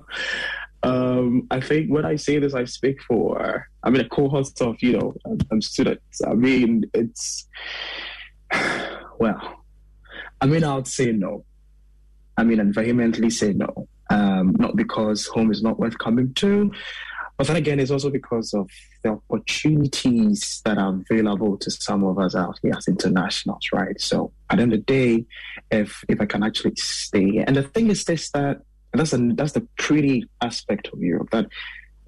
Um, 0.83 1.49
I 1.51 1.61
think 1.61 1.91
when 1.91 2.05
I 2.05 2.15
say 2.15 2.39
this, 2.39 2.55
I 2.55 2.65
speak 2.65 3.03
for, 3.03 3.67
I 3.83 3.91
mean, 3.91 4.03
a 4.03 4.09
cohort 4.09 4.61
of, 4.61 4.81
you 4.81 4.93
know, 4.93 5.15
um, 5.51 5.61
students. 5.61 6.21
I 6.25 6.35
mean, 6.35 6.85
it's, 6.95 7.49
well, 9.19 9.65
I 10.41 10.47
mean, 10.47 10.65
I 10.65 10.75
would 10.75 10.89
say 10.89 11.13
no. 11.13 11.45
I 12.37 12.45
mean, 12.45 12.61
and 12.61 12.75
vehemently 12.75 13.31
say 13.31 13.53
no. 13.53 13.89
Um, 14.11 14.55
not 14.59 14.77
because 14.77 15.27
home 15.27 15.51
is 15.51 15.63
not 15.63 15.79
worth 15.79 15.99
coming 15.99 16.33
to, 16.35 16.71
but 17.37 17.47
then 17.47 17.57
again, 17.57 17.81
it's 17.81 17.91
also 17.91 18.09
because 18.09 18.55
of 18.55 18.71
the 19.03 19.11
opportunities 19.11 20.63
that 20.65 20.79
are 20.79 20.99
available 21.11 21.59
to 21.59 21.71
some 21.71 22.05
of 22.05 22.19
us 22.19 22.35
out 22.35 22.59
here 22.63 22.75
as 22.77 22.89
internationals, 22.89 23.69
right? 23.73 24.01
So 24.01 24.33
at 24.49 24.57
the 24.57 24.63
end 24.63 24.73
of 24.73 24.79
the 24.79 24.85
day, 24.85 25.25
if 25.71 26.03
if 26.09 26.21
I 26.21 26.27
can 26.27 26.43
actually 26.43 26.77
stay, 26.77 27.45
and 27.47 27.57
the 27.57 27.63
thing 27.63 27.91
is 27.91 28.05
this 28.05 28.31
that 28.31 28.63
that's, 28.93 29.15
that's 29.35 29.53
the 29.53 29.67
pretty 29.77 30.29
aspect 30.41 30.89
of 30.93 31.01
Europe 31.01 31.31
that 31.33 31.47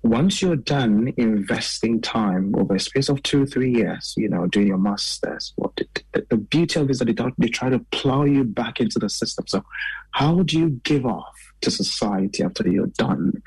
once 0.03 0.41
you're 0.41 0.57
done 0.57 1.13
investing 1.17 2.01
time 2.01 2.55
over 2.57 2.77
a 2.77 2.81
space 2.81 3.09
of 3.09 3.23
two, 3.23 3.47
three 3.47 3.73
years, 3.73 4.15
you 4.17 4.29
know, 4.29 4.47
doing 4.47 4.69
your 4.69 4.79
masters, 4.79 5.53
what 5.57 5.75
the, 5.77 5.87
the 6.31 6.37
beauty 6.37 6.79
of 6.79 6.89
it 6.89 6.93
is 6.93 6.99
that 7.01 7.07
they, 7.07 7.25
they 7.39 7.49
try 7.49 7.69
to 7.69 7.81
plow 7.91 8.25
you 8.25 8.45
back 8.45 8.81
into 8.81 8.99
the 8.99 9.09
system. 9.09 9.47
So, 9.49 9.65
how 10.13 10.43
do 10.43 10.59
you 10.59 10.81
give 10.85 11.05
off 11.05 11.35
to 11.63 11.71
society 11.71 12.43
after 12.45 12.69
you're 12.69 12.87
done? 12.87 13.43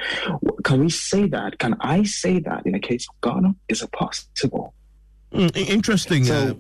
Can 0.64 0.82
we 0.82 0.90
say 0.90 1.28
that? 1.28 1.58
Can 1.60 1.76
I 1.80 2.04
say 2.04 2.40
that 2.40 2.66
in 2.66 2.74
the 2.74 2.80
case 2.80 3.08
of 3.10 3.22
Ghana? 3.22 3.56
Is 3.70 3.82
it 3.82 3.92
possible? 3.92 4.74
Mm, 5.34 5.56
interesting. 5.56 6.26
So, 6.26 6.36
uh, 6.36 6.54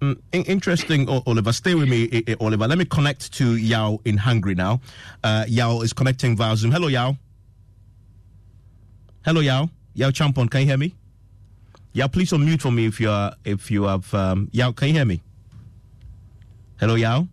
Mm, 0.00 0.16
interesting, 0.32 1.08
Oliver. 1.08 1.52
Stay 1.52 1.74
with 1.74 1.88
me, 1.88 2.22
Oliver. 2.38 2.68
Let 2.68 2.78
me 2.78 2.84
connect 2.84 3.32
to 3.34 3.56
Yao 3.56 3.98
in 4.04 4.16
Hungary 4.16 4.54
now. 4.54 4.80
Uh, 5.24 5.44
Yao 5.48 5.80
is 5.80 5.92
connecting 5.92 6.36
via 6.36 6.56
Zoom. 6.56 6.70
Hello, 6.70 6.86
Yao. 6.86 7.16
Hello, 9.28 9.42
Yao. 9.42 9.68
Yao 9.92 10.08
Champon, 10.08 10.50
can 10.50 10.62
you 10.62 10.68
hear 10.68 10.78
me? 10.78 10.94
Yao, 11.92 12.08
please 12.08 12.30
unmute 12.32 12.62
for 12.62 12.70
me 12.70 12.86
if 12.86 12.98
you 12.98 13.10
are 13.10 13.34
if 13.44 13.70
you 13.70 13.82
have 13.82 14.14
um, 14.14 14.48
Yao. 14.52 14.72
Can 14.72 14.88
you 14.88 14.94
hear 14.94 15.04
me? 15.04 15.20
Hello, 16.80 16.94
Yao. 16.94 17.28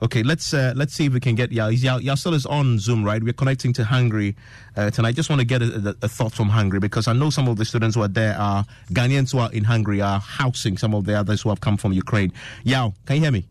Okay, 0.00 0.22
let's 0.22 0.54
uh, 0.54 0.72
let's 0.76 0.94
see 0.94 1.06
if 1.06 1.12
we 1.12 1.18
can 1.18 1.34
get 1.34 1.50
Yao. 1.50 1.66
Yao, 1.66 1.96
Yao 1.96 2.14
still 2.14 2.34
is 2.34 2.46
on 2.46 2.78
Zoom, 2.78 3.02
right? 3.02 3.20
We're 3.20 3.32
connecting 3.32 3.72
to 3.72 3.84
Hungary 3.84 4.36
uh, 4.76 4.92
tonight. 4.92 5.16
Just 5.16 5.30
want 5.30 5.40
to 5.40 5.44
get 5.44 5.62
a, 5.62 5.88
a, 5.88 6.04
a, 6.06 6.08
thought 6.08 6.32
from 6.32 6.48
Hungary 6.48 6.78
because 6.78 7.08
I 7.08 7.12
know 7.12 7.28
some 7.28 7.48
of 7.48 7.56
the 7.56 7.64
students 7.64 7.96
who 7.96 8.02
are 8.02 8.08
there 8.08 8.38
are 8.38 8.64
Ghanaians 8.92 9.32
who 9.32 9.38
are 9.38 9.50
in 9.50 9.64
Hungary 9.64 10.00
are 10.00 10.20
housing 10.20 10.78
some 10.78 10.94
of 10.94 11.06
the 11.06 11.18
others 11.18 11.42
who 11.42 11.48
have 11.48 11.60
come 11.60 11.76
from 11.76 11.92
Ukraine. 11.92 12.32
Yao, 12.62 12.94
can 13.04 13.16
you 13.16 13.22
hear 13.22 13.32
me? 13.32 13.48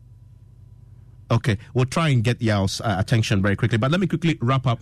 Okay, 1.30 1.58
we'll 1.74 1.84
try 1.84 2.08
and 2.08 2.24
get 2.24 2.40
Yao's 2.40 2.80
uh, 2.80 2.96
attention 2.98 3.42
very 3.42 3.56
quickly, 3.56 3.76
but 3.76 3.90
let 3.90 4.00
me 4.00 4.06
quickly 4.06 4.38
wrap 4.40 4.66
up 4.66 4.80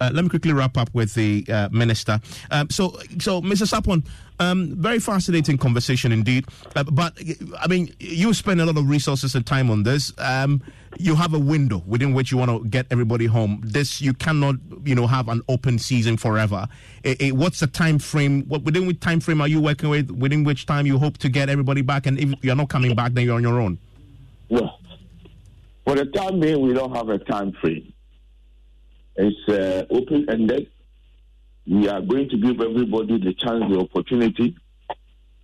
uh, 0.00 0.10
let 0.12 0.24
me 0.24 0.28
quickly 0.28 0.52
wrap 0.52 0.76
up 0.76 0.90
with 0.92 1.14
the 1.14 1.44
uh, 1.48 1.68
minister. 1.70 2.20
Um, 2.50 2.70
so, 2.70 2.98
so 3.18 3.40
Mr. 3.42 3.66
Sarpong, 3.66 4.04
um, 4.38 4.74
very 4.76 4.98
fascinating 4.98 5.56
conversation 5.56 6.12
indeed. 6.12 6.46
Uh, 6.74 6.84
but 6.84 7.18
I 7.58 7.66
mean, 7.68 7.94
you 7.98 8.34
spend 8.34 8.60
a 8.60 8.66
lot 8.66 8.76
of 8.76 8.88
resources 8.88 9.34
and 9.34 9.46
time 9.46 9.70
on 9.70 9.82
this. 9.82 10.12
Um, 10.18 10.62
you 10.98 11.14
have 11.14 11.34
a 11.34 11.38
window 11.38 11.82
within 11.86 12.14
which 12.14 12.30
you 12.30 12.38
want 12.38 12.50
to 12.50 12.68
get 12.68 12.86
everybody 12.90 13.26
home. 13.26 13.60
This 13.64 14.00
you 14.00 14.14
cannot, 14.14 14.56
you 14.84 14.94
know, 14.94 15.06
have 15.06 15.28
an 15.28 15.42
open 15.48 15.78
season 15.78 16.16
forever. 16.16 16.66
It, 17.02 17.20
it, 17.20 17.36
what's 17.36 17.60
the 17.60 17.66
time 17.66 17.98
frame? 17.98 18.42
What 18.48 18.62
within 18.62 18.86
which 18.86 19.00
time 19.00 19.20
frame 19.20 19.40
are 19.40 19.48
you 19.48 19.60
working 19.60 19.88
with? 19.88 20.10
Within 20.10 20.44
which 20.44 20.66
time 20.66 20.86
you 20.86 20.98
hope 20.98 21.18
to 21.18 21.28
get 21.28 21.48
everybody 21.48 21.82
back? 21.82 22.06
And 22.06 22.18
if 22.18 22.32
you're 22.42 22.56
not 22.56 22.68
coming 22.68 22.94
back, 22.94 23.12
then 23.12 23.24
you're 23.24 23.36
on 23.36 23.42
your 23.42 23.60
own. 23.60 23.78
Well, 24.48 24.78
for 25.84 25.96
the 25.96 26.06
time 26.06 26.40
being, 26.40 26.60
we 26.60 26.72
don't 26.72 26.94
have 26.94 27.08
a 27.08 27.18
time 27.18 27.52
frame. 27.60 27.92
It's 29.16 29.48
uh, 29.48 29.86
open 29.90 30.26
ended. 30.28 30.68
We 31.66 31.88
are 31.88 32.00
going 32.00 32.28
to 32.28 32.36
give 32.36 32.60
everybody 32.60 33.18
the 33.18 33.34
chance, 33.34 33.64
the 33.68 33.78
opportunity. 33.78 34.56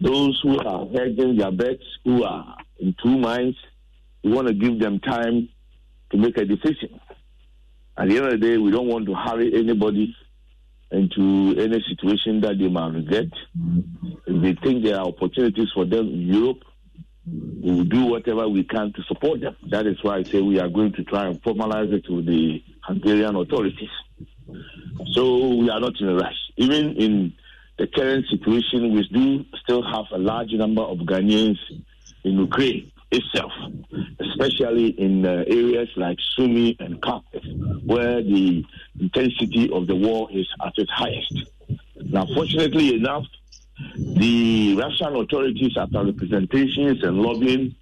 Those 0.00 0.38
who 0.42 0.58
are 0.58 0.86
hedging 0.86 1.36
their 1.36 1.50
bets, 1.50 1.82
who 2.04 2.22
are 2.24 2.56
in 2.78 2.94
two 3.02 3.18
minds, 3.18 3.56
we 4.22 4.32
want 4.32 4.48
to 4.48 4.54
give 4.54 4.78
them 4.78 5.00
time 5.00 5.48
to 6.10 6.16
make 6.16 6.36
a 6.36 6.44
decision. 6.44 7.00
At 7.96 8.08
the 8.08 8.16
end 8.16 8.26
of 8.26 8.32
the 8.32 8.46
day, 8.46 8.56
we 8.58 8.70
don't 8.70 8.88
want 8.88 9.06
to 9.06 9.14
hurry 9.14 9.52
anybody 9.54 10.14
into 10.90 11.54
any 11.58 11.82
situation 11.88 12.40
that 12.42 12.58
they 12.58 12.68
might 12.68 12.94
regret. 12.94 13.28
If 14.26 14.42
they 14.42 14.54
think 14.62 14.84
there 14.84 14.98
are 14.98 15.06
opportunities 15.06 15.68
for 15.74 15.84
them 15.86 16.06
in 16.08 16.20
Europe, 16.22 16.62
we 17.26 17.70
will 17.70 17.84
do 17.84 18.06
whatever 18.06 18.48
we 18.48 18.64
can 18.64 18.92
to 18.92 19.02
support 19.04 19.40
them. 19.40 19.56
That 19.70 19.86
is 19.86 20.02
why 20.02 20.16
I 20.18 20.22
say 20.24 20.40
we 20.40 20.58
are 20.58 20.68
going 20.68 20.92
to 20.94 21.04
try 21.04 21.26
and 21.26 21.40
formalize 21.42 21.92
it 21.92 22.08
with 22.08 22.26
the 22.26 22.62
Hungarian 22.82 23.36
authorities. 23.36 23.90
So 25.12 25.54
we 25.54 25.70
are 25.70 25.80
not 25.80 26.00
in 26.00 26.08
a 26.08 26.14
rush. 26.16 26.36
Even 26.56 26.96
in 26.96 27.32
the 27.78 27.86
current 27.86 28.26
situation, 28.28 28.92
we 28.92 29.08
do 29.08 29.44
still 29.62 29.82
have 29.82 30.06
a 30.12 30.18
large 30.18 30.52
number 30.52 30.82
of 30.82 30.98
Ghanaians 30.98 31.58
in 32.24 32.38
Ukraine 32.38 32.90
itself, 33.10 33.52
especially 34.20 34.88
in 34.98 35.24
uh, 35.24 35.44
areas 35.46 35.88
like 35.96 36.18
Sumy 36.36 36.76
and 36.80 37.00
Kharkiv, 37.00 37.84
where 37.84 38.22
the 38.22 38.64
intensity 38.98 39.70
of 39.70 39.86
the 39.86 39.94
war 39.94 40.28
is 40.32 40.48
at 40.64 40.72
its 40.76 40.90
highest. 40.90 41.44
Now, 41.96 42.26
fortunately 42.34 42.94
enough, 42.94 43.24
The 43.96 44.76
Russian 44.76 45.16
authorities, 45.16 45.72
after 45.76 46.04
representations 46.04 47.02
and 47.02 47.18
lobbying, 47.18 47.74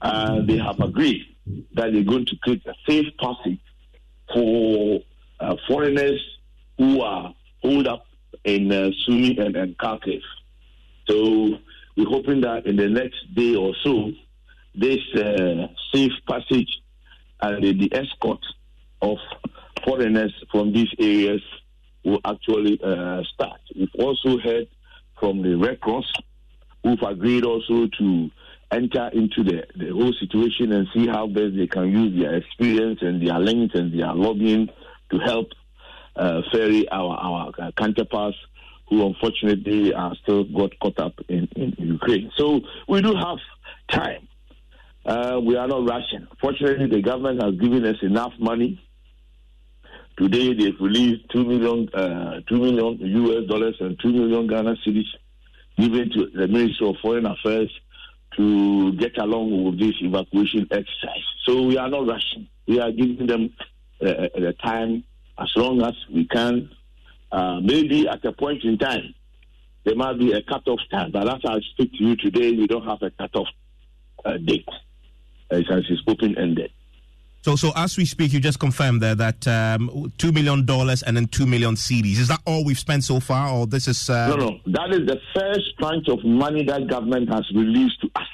uh, 0.00 0.40
they 0.42 0.58
have 0.58 0.80
agreed 0.80 1.22
that 1.74 1.92
they're 1.92 2.02
going 2.02 2.26
to 2.26 2.36
create 2.36 2.66
a 2.66 2.74
safe 2.88 3.06
passage 3.18 3.60
for 4.32 5.00
uh, 5.40 5.56
foreigners 5.68 6.20
who 6.78 7.00
are 7.02 7.34
holed 7.62 7.86
up 7.86 8.06
in 8.44 8.72
uh, 8.72 8.90
and, 9.08 9.56
and 9.56 9.78
Kharkiv. 9.78 10.20
So 11.08 11.58
we're 11.96 12.08
hoping 12.08 12.40
that 12.42 12.66
in 12.66 12.76
the 12.76 12.88
next 12.88 13.34
day 13.34 13.54
or 13.54 13.74
so, 13.82 14.12
this 14.74 14.98
uh, 15.14 15.68
safe 15.92 16.12
passage 16.28 16.80
and 17.40 17.62
the, 17.62 17.72
the 17.72 17.94
escort 17.94 18.40
of 19.02 19.18
foreigners 19.84 20.32
from 20.50 20.72
these 20.72 20.88
areas 20.98 21.42
will 22.04 22.20
actually 22.24 22.80
uh, 22.82 23.22
start. 23.34 23.60
We've 23.74 23.88
also 23.98 24.38
heard 24.38 24.68
from 25.18 25.42
the 25.42 25.56
Red 25.56 25.80
Cross, 25.80 26.12
who've 26.82 27.02
agreed 27.02 27.44
also 27.44 27.88
to 27.98 28.30
enter 28.70 29.08
into 29.12 29.44
the, 29.44 29.64
the 29.76 29.90
whole 29.90 30.12
situation 30.18 30.72
and 30.72 30.88
see 30.94 31.06
how 31.06 31.26
best 31.26 31.56
they 31.56 31.66
can 31.66 31.90
use 31.90 32.20
their 32.20 32.34
experience 32.34 32.98
and 33.02 33.26
their 33.26 33.38
links 33.38 33.74
and 33.74 33.98
their 33.98 34.12
lobbying 34.12 34.68
to 35.10 35.18
help 35.18 35.48
uh, 36.16 36.42
ferry 36.52 36.88
our, 36.90 37.16
our 37.16 37.72
counterparts 37.72 38.36
who 38.88 39.04
unfortunately 39.06 39.92
are 39.92 40.14
still 40.22 40.44
got 40.44 40.78
caught 40.80 40.98
up 41.00 41.14
in, 41.28 41.48
in 41.56 41.74
Ukraine. 41.78 42.30
So 42.36 42.60
we 42.88 43.02
do 43.02 43.14
have 43.14 43.38
time. 43.90 44.28
Uh, 45.04 45.40
we 45.42 45.56
are 45.56 45.68
not 45.68 45.88
rushing. 45.88 46.26
Fortunately, 46.40 46.86
the 46.88 47.02
government 47.02 47.42
has 47.42 47.54
given 47.54 47.84
us 47.84 47.96
enough 48.02 48.32
money. 48.38 48.82
Today, 50.16 50.54
they've 50.54 50.80
released 50.80 51.28
two 51.30 51.44
million, 51.44 51.88
uh, 51.92 52.40
two 52.48 52.56
million 52.56 52.98
US 53.00 53.46
dollars 53.48 53.76
and 53.80 53.98
two 54.00 54.12
million 54.12 54.46
Ghana 54.46 54.76
cedis 54.86 55.04
given 55.76 56.10
to 56.10 56.30
the 56.34 56.48
Ministry 56.48 56.88
of 56.88 56.96
Foreign 57.02 57.26
Affairs 57.26 57.70
to 58.36 58.92
get 58.94 59.18
along 59.18 59.64
with 59.64 59.78
this 59.78 59.94
evacuation 60.00 60.66
exercise. 60.70 61.26
So 61.44 61.62
we 61.62 61.76
are 61.76 61.88
not 61.88 62.06
rushing. 62.06 62.48
We 62.66 62.80
are 62.80 62.90
giving 62.92 63.26
them 63.26 63.54
uh, 64.02 64.08
uh 64.08 64.28
the 64.34 64.54
time 64.64 65.04
as 65.38 65.50
long 65.56 65.82
as 65.82 65.94
we 66.12 66.26
can. 66.26 66.70
Uh, 67.30 67.60
maybe 67.60 68.08
at 68.08 68.24
a 68.24 68.32
point 68.32 68.64
in 68.64 68.78
time, 68.78 69.14
there 69.84 69.96
might 69.96 70.18
be 70.18 70.32
a 70.32 70.42
cut-off 70.42 70.80
time, 70.90 71.12
but 71.12 71.28
as 71.28 71.40
I 71.44 71.60
speak 71.72 71.92
to 71.92 72.04
you 72.04 72.16
today, 72.16 72.52
we 72.52 72.66
don't 72.66 72.86
have 72.86 73.02
a 73.02 73.10
cut-off 73.10 73.48
uh, 74.24 74.38
date. 74.38 74.68
Uh, 75.52 75.58
it's 75.58 76.02
open-ended. 76.08 76.72
So, 77.46 77.54
so 77.54 77.70
as 77.76 77.96
we 77.96 78.04
speak, 78.06 78.32
you 78.32 78.40
just 78.40 78.58
confirmed 78.58 79.00
there 79.00 79.14
that 79.14 79.46
um, 79.46 80.12
two 80.18 80.32
million 80.32 80.66
dollars 80.66 81.04
and 81.04 81.16
then 81.16 81.28
two 81.28 81.46
million 81.46 81.76
cedis. 81.76 82.18
Is 82.18 82.26
that 82.26 82.40
all 82.44 82.64
we've 82.64 82.76
spent 82.76 83.04
so 83.04 83.20
far, 83.20 83.50
or 83.52 83.68
this 83.68 83.86
is? 83.86 84.10
Uh... 84.10 84.30
No, 84.30 84.34
no. 84.34 84.58
That 84.66 84.90
is 84.90 85.06
the 85.06 85.20
first 85.32 85.78
tranche 85.78 86.08
of 86.08 86.24
money 86.24 86.64
that 86.64 86.88
government 86.88 87.28
has 87.32 87.48
released 87.54 88.00
to 88.00 88.10
us 88.16 88.26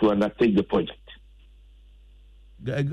to 0.00 0.10
undertake 0.10 0.54
the 0.54 0.64
project. 0.64 1.00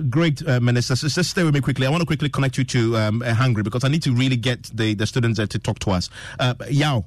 Great, 0.10 0.48
uh, 0.48 0.62
Minister. 0.62 0.96
So 0.96 1.10
just 1.10 1.32
stay 1.32 1.44
with 1.44 1.54
me 1.54 1.60
quickly. 1.60 1.86
I 1.86 1.90
want 1.90 2.04
to 2.04 2.08
quickly 2.08 2.30
connect 2.30 2.58
you 2.58 2.64
to 2.64 2.96
um, 2.96 3.22
uh, 3.22 3.34
Hungary 3.34 3.64
because 3.64 3.84
I 3.84 3.90
need 3.90 4.04
to 4.04 4.14
really 4.14 4.38
get 4.38 4.64
the, 4.74 4.94
the 4.94 5.06
students 5.06 5.40
there 5.40 5.48
to 5.48 5.60
talk 5.60 5.80
to 5.80 5.92
us. 5.92 6.10
Uh, 6.40 6.54
Yao, 6.70 7.04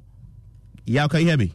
Yao, 0.85 1.09
can 1.09 1.21
you 1.21 1.27
hear 1.29 1.39
me? 1.39 1.55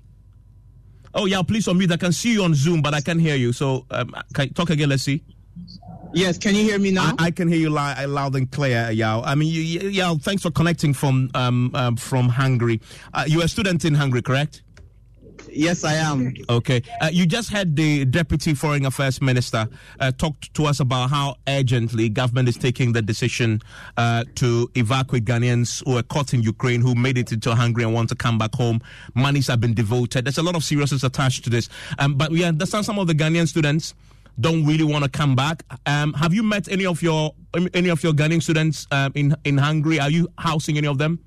Oh, 1.14 1.26
Yao, 1.26 1.44
please 1.44 1.68
unmute. 1.68 1.92
I 1.92 1.98
can 1.98 2.12
see 2.12 2.34
you 2.34 2.44
on 2.44 2.56
Zoom, 2.56 2.82
but 2.82 2.96
I 2.96 3.02
can't 3.02 3.22
hear 3.22 3.36
you. 3.36 3.54
So 3.54 3.86
um, 3.92 4.16
can 4.34 4.48
you 4.48 4.54
talk 4.56 4.72
again? 4.72 4.90
Let's 4.90 5.04
see. 5.04 5.24
Yes, 6.14 6.38
can 6.38 6.56
you 6.56 6.64
hear 6.64 6.80
me 6.80 6.92
now? 6.92 7.14
I, 7.20 7.26
I 7.26 7.32
can 7.32 7.48
hear 7.48 7.58
you 7.58 7.70
loud, 7.70 8.10
loud 8.10 8.36
and 8.36 8.50
clear, 8.50 8.90
Yao. 8.92 9.22
I 9.22 9.36
mean, 9.36 9.50
you, 9.50 9.90
Yao, 9.90 10.16
thanks 10.16 10.42
for 10.42 10.52
connecting 10.52 10.94
from 10.94 11.30
um, 11.36 11.72
um, 11.76 11.96
from 11.96 12.30
Hungary. 12.30 12.82
Uh, 13.14 13.26
you're 13.28 13.44
a 13.44 13.48
student 13.48 13.86
in 13.86 13.94
Hungary, 13.94 14.22
correct? 14.22 14.64
Yes, 15.50 15.84
I 15.84 15.96
am. 15.96 16.34
Okay. 16.50 16.82
Uh, 17.02 17.10
you 17.12 17.26
just 17.26 17.52
had 17.52 17.76
the 17.76 18.06
Deputy 18.06 18.54
Foreign 18.54 18.86
Affairs 18.86 19.22
Minister 19.22 19.68
uh, 20.00 20.12
talk 20.12 20.36
to 20.54 20.66
us 20.66 20.80
about 20.80 21.10
how 21.10 21.36
urgently 21.48 22.10
government 22.10 22.50
is 22.50 22.58
taking 22.58 22.94
the 22.94 23.02
decision 23.02 23.62
uh, 23.98 24.24
to 24.36 24.70
evacuate 24.76 25.26
Ghanaians 25.26 25.84
who 25.86 25.98
are 25.98 26.04
caught 26.04 26.34
in 26.34 26.42
Ukraine, 26.44 26.82
who 26.82 26.96
made 26.96 27.18
it 27.18 27.32
into 27.32 27.54
Hungary 27.56 27.84
and 27.84 27.94
want 27.94 28.10
to 28.10 28.16
come 28.16 28.38
back 28.38 28.54
home. 28.56 28.82
Monies 29.16 29.48
have 29.48 29.60
been 29.62 29.74
devoted. 29.74 30.26
There's 30.26 30.38
a 30.38 30.44
lot 30.44 30.56
of 30.56 30.64
seriousness 30.64 31.04
attached 31.04 31.44
to 31.46 31.50
this. 31.50 31.70
Um, 32.00 32.16
but 32.16 32.32
we 32.32 32.44
understand 32.44 32.86
some 32.86 33.00
of 33.00 33.08
the 33.08 33.16
Ghanaian 33.16 33.48
students 33.48 33.94
don't 34.40 34.66
really 34.66 34.84
want 34.84 35.04
to 35.04 35.10
come 35.10 35.36
back. 35.36 35.64
Um, 35.86 36.14
have 36.14 36.34
you 36.34 36.44
met 36.44 36.68
any 36.72 36.86
of 36.86 37.02
your 37.02 37.34
any 37.74 37.90
of 37.90 38.04
your 38.04 38.14
Ghanaian 38.14 38.42
students 38.42 38.88
um, 38.92 39.12
in 39.16 39.36
in 39.44 39.58
Hungary? 39.58 40.00
Are 40.00 40.10
you 40.10 40.28
housing 40.38 40.78
any 40.78 40.88
of 40.88 40.98
them? 40.98 41.20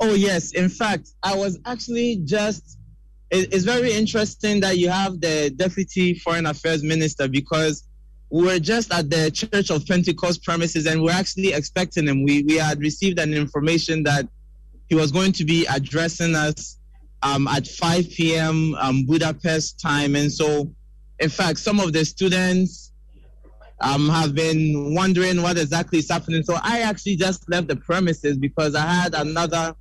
Oh 0.00 0.14
yes. 0.14 0.52
In 0.52 0.68
fact, 0.68 1.10
I 1.22 1.34
was 1.36 1.58
actually 1.66 2.16
just 2.24 2.78
it's 3.30 3.64
very 3.64 3.92
interesting 3.92 4.58
that 4.60 4.78
you 4.78 4.88
have 4.88 5.20
the 5.20 5.52
deputy 5.54 6.14
foreign 6.14 6.46
affairs 6.46 6.82
minister 6.82 7.28
because 7.28 7.86
we 8.30 8.44
were 8.44 8.58
just 8.58 8.92
at 8.92 9.08
the 9.08 9.30
Church 9.30 9.70
of 9.70 9.86
Pentecost 9.86 10.42
premises 10.42 10.86
and 10.86 11.00
we're 11.00 11.12
actually 11.12 11.52
expecting 11.52 12.08
him. 12.08 12.24
We 12.24 12.42
we 12.42 12.56
had 12.56 12.80
received 12.80 13.18
an 13.20 13.32
information 13.34 14.02
that 14.04 14.28
he 14.88 14.96
was 14.96 15.12
going 15.12 15.32
to 15.32 15.44
be 15.44 15.66
addressing 15.66 16.34
us 16.34 16.78
um, 17.22 17.46
at 17.46 17.66
5 17.66 18.10
p.m. 18.10 18.74
Um, 18.76 19.04
Budapest 19.06 19.78
time, 19.78 20.16
and 20.16 20.32
so 20.32 20.74
in 21.20 21.28
fact, 21.28 21.58
some 21.58 21.80
of 21.80 21.92
the 21.92 22.04
students 22.04 22.92
um, 23.80 24.08
have 24.08 24.34
been 24.34 24.94
wondering 24.94 25.42
what 25.42 25.58
exactly 25.58 25.98
is 25.98 26.10
happening. 26.10 26.42
So 26.42 26.56
I 26.62 26.80
actually 26.80 27.16
just 27.16 27.48
left 27.48 27.68
the 27.68 27.76
premises 27.76 28.36
because 28.38 28.74
I 28.74 28.86
had 28.86 29.14
another 29.14 29.74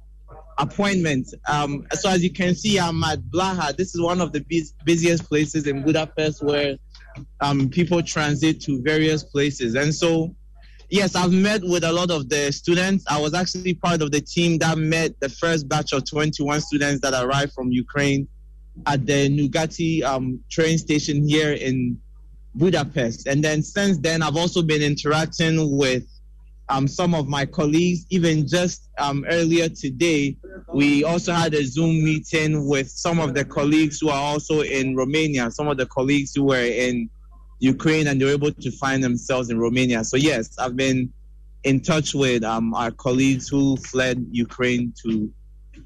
appointment. 0.57 1.33
Um, 1.47 1.87
so 1.93 2.09
as 2.09 2.23
you 2.23 2.31
can 2.31 2.55
see, 2.55 2.79
I'm 2.79 3.03
at 3.03 3.19
Blaha. 3.19 3.75
This 3.75 3.95
is 3.95 4.01
one 4.01 4.19
of 4.19 4.33
the 4.33 4.45
busiest 4.85 5.27
places 5.27 5.65
in 5.65 5.83
Budapest 5.83 6.43
where 6.43 6.77
um, 7.41 7.69
people 7.69 8.03
transit 8.03 8.61
to 8.61 8.81
various 8.81 9.23
places. 9.23 9.75
And 9.75 9.95
so, 9.95 10.35
yes, 10.89 11.15
I've 11.15 11.31
met 11.31 11.61
with 11.63 11.85
a 11.85 11.91
lot 11.91 12.11
of 12.11 12.27
the 12.27 12.51
students. 12.51 13.05
I 13.09 13.19
was 13.19 13.33
actually 13.33 13.75
part 13.75 14.01
of 14.01 14.11
the 14.11 14.21
team 14.21 14.57
that 14.59 14.77
met 14.77 15.17
the 15.21 15.29
first 15.29 15.69
batch 15.69 15.93
of 15.93 16.09
21 16.09 16.61
students 16.61 17.01
that 17.01 17.13
arrived 17.13 17.53
from 17.53 17.71
Ukraine 17.71 18.27
at 18.85 19.05
the 19.05 19.29
Nyugati 19.29 20.03
um, 20.03 20.39
train 20.49 20.77
station 20.77 21.27
here 21.27 21.53
in 21.53 21.99
Budapest. 22.55 23.27
And 23.27 23.43
then 23.43 23.61
since 23.61 23.97
then, 23.97 24.21
I've 24.21 24.37
also 24.37 24.61
been 24.61 24.81
interacting 24.81 25.77
with 25.77 26.03
um, 26.69 26.87
some 26.87 27.15
of 27.15 27.27
my 27.27 27.45
colleagues. 27.45 28.05
Even 28.09 28.47
just 28.47 28.89
um, 28.97 29.25
earlier 29.29 29.69
today, 29.69 30.37
we 30.73 31.03
also 31.03 31.33
had 31.33 31.53
a 31.53 31.63
Zoom 31.63 32.03
meeting 32.03 32.67
with 32.67 32.89
some 32.89 33.19
of 33.19 33.33
the 33.33 33.45
colleagues 33.45 33.99
who 33.99 34.09
are 34.09 34.21
also 34.21 34.61
in 34.61 34.95
Romania, 34.95 35.51
some 35.51 35.67
of 35.67 35.77
the 35.77 35.85
colleagues 35.85 36.33
who 36.35 36.43
were 36.43 36.63
in 36.63 37.09
Ukraine 37.59 38.07
and 38.07 38.19
they 38.19 38.25
were 38.25 38.31
able 38.31 38.51
to 38.51 38.71
find 38.71 39.03
themselves 39.03 39.49
in 39.49 39.59
Romania. 39.59 40.03
So, 40.03 40.17
yes, 40.17 40.57
I've 40.57 40.75
been 40.75 41.11
in 41.63 41.81
touch 41.81 42.13
with 42.13 42.43
um, 42.43 42.73
our 42.73 42.91
colleagues 42.91 43.49
who 43.49 43.75
fled 43.77 44.25
Ukraine 44.31 44.93
to 45.03 45.31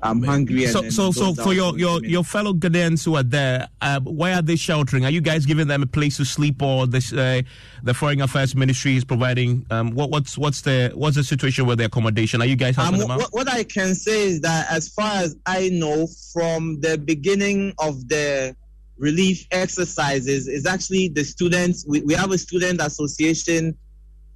I'm 0.04 0.22
hungry. 0.22 0.68
So, 0.68 0.90
so, 0.90 1.12
so 1.12 1.34
for 1.34 1.54
your, 1.54 1.78
your, 1.80 2.04
your 2.04 2.24
fellow 2.24 2.54
Ghanaians 2.54 3.06
who 3.06 3.16
are 3.16 3.24
there, 3.24 3.70
uh, 3.82 4.02
where 4.02 4.36
are 4.36 4.42
they 4.42 4.58
sheltering? 4.58 5.06
Are 5.06 5.10
you 5.10 5.22
guys 5.22 5.46
giving 5.46 5.68
them 5.68 5.82
a 5.82 5.86
place 5.88 6.18
to 6.18 6.26
sleep, 6.26 6.62
or 6.62 6.86
this 6.86 7.14
uh, 7.14 7.42
the 7.84 7.94
Foreign 7.94 8.22
Affairs 8.22 8.54
Ministry 8.54 8.98
is 8.98 9.06
providing? 9.06 9.66
Um, 9.72 9.92
what, 9.92 10.10
what's 10.10 10.38
what's 10.38 10.62
the 10.62 10.92
what's 10.94 11.16
the 11.16 11.24
situation 11.24 11.66
with 11.66 11.78
the 11.78 11.86
accommodation? 11.86 12.42
Are 12.42 12.46
you 12.46 12.58
guys 12.58 12.76
helping 12.76 12.96
um, 12.96 13.00
them 13.00 13.12
out? 13.12 13.20
What, 13.20 13.34
what 13.34 13.50
I 13.50 13.64
can 13.64 13.96
say 13.96 14.28
is 14.28 14.42
that, 14.42 14.70
as 14.70 14.90
far 14.90 15.24
as 15.24 15.38
I 15.46 15.70
know, 15.70 16.08
from 16.34 16.82
the 16.82 16.98
beginning 16.98 17.74
of 17.80 18.08
the 18.10 18.56
relief 18.98 19.48
exercises, 19.52 20.50
is 20.50 20.66
actually 20.66 21.08
the 21.08 21.24
students. 21.24 21.86
We, 21.88 22.02
we 22.02 22.14
have 22.14 22.32
a 22.32 22.38
student 22.38 22.82
association 22.82 23.78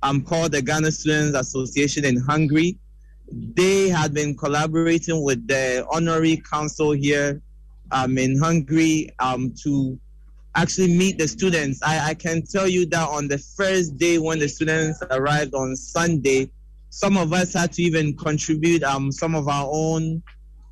um, 0.02 0.24
called 0.24 0.54
the 0.54 0.62
Ghana 0.62 0.92
Students 0.92 1.38
Association 1.38 2.06
in 2.06 2.18
Hungary 2.18 2.78
they 3.32 3.90
had 3.90 4.14
been 4.14 4.36
collaborating 4.36 5.24
with 5.24 5.48
the 5.48 5.86
honorary 5.92 6.38
consul 6.38 6.92
here 6.92 7.42
um, 7.92 8.18
in 8.18 8.38
Hungary 8.38 9.10
um, 9.20 9.54
to 9.64 10.00
actually 10.56 10.96
meet 10.98 11.18
the 11.18 11.28
students. 11.28 11.82
I, 11.84 12.10
I, 12.10 12.14
can 12.14 12.42
tell 12.42 12.68
you 12.68 12.86
that 12.88 13.08
on 13.10 13.28
the 13.28 13.38
first 13.38 13.98
day 13.98 14.18
when 14.18 14.40
the 14.40 14.50
students 14.50 15.02
arrived 15.12 15.54
on 15.54 15.76
Sunday, 15.76 16.50
some 16.90 17.16
of 17.16 17.32
us 17.32 17.54
had 17.54 17.74
to 17.74 17.84
even 17.84 18.18
contribute 18.18 18.84
um, 18.84 19.12
some 19.12 19.36
of 19.36 19.48
our 19.48 19.68
own 19.72 20.24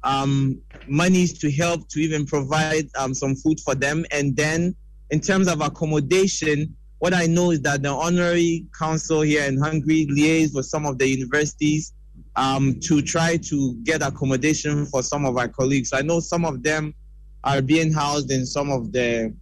um, 0.04 0.60
monies 0.88 1.38
to 1.40 1.52
help 1.52 1.88
to 1.90 2.00
even 2.00 2.26
provide 2.26 2.90
um, 2.98 3.14
some 3.14 3.36
food 3.36 3.60
for 3.60 3.76
them. 3.76 4.06
And 4.12 4.36
then, 4.36 4.76
in 5.12 5.20
terms 5.20 5.48
of 5.48 5.62
accommodation, 5.62 6.76
what 7.00 7.14
I 7.14 7.28
know 7.28 7.52
is 7.52 7.62
that 7.62 7.84
the 7.84 7.90
honorary 7.90 8.66
consul 8.72 9.22
here 9.22 9.44
in 9.44 9.60
Hungary 9.60 10.08
liaised 10.08 10.56
with 10.56 10.66
some 10.66 10.86
of 10.86 10.98
the 10.98 11.08
universities 11.08 11.94
um, 12.36 12.80
to 12.82 13.02
try 13.02 13.38
to 13.38 13.76
get 13.84 14.02
accommodation 14.02 14.86
for 14.86 15.02
some 15.02 15.26
of 15.26 15.38
our 15.38 15.48
colleagues. 15.48 15.94
I 15.94 16.02
know 16.02 16.20
some 16.20 16.46
of 16.46 16.64
them 16.64 16.94
are 17.44 17.62
being 17.62 17.94
housed 17.94 18.32
in 18.32 18.46
some 18.46 18.72
of 18.72 18.92
the 18.92 19.34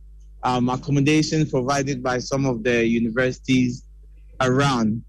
um, 0.43 0.69
accommodations 0.69 1.49
provided 1.49 2.03
by 2.03 2.19
some 2.19 2.45
of 2.45 2.63
the 2.63 2.85
universities 2.85 3.83
around. 4.41 5.03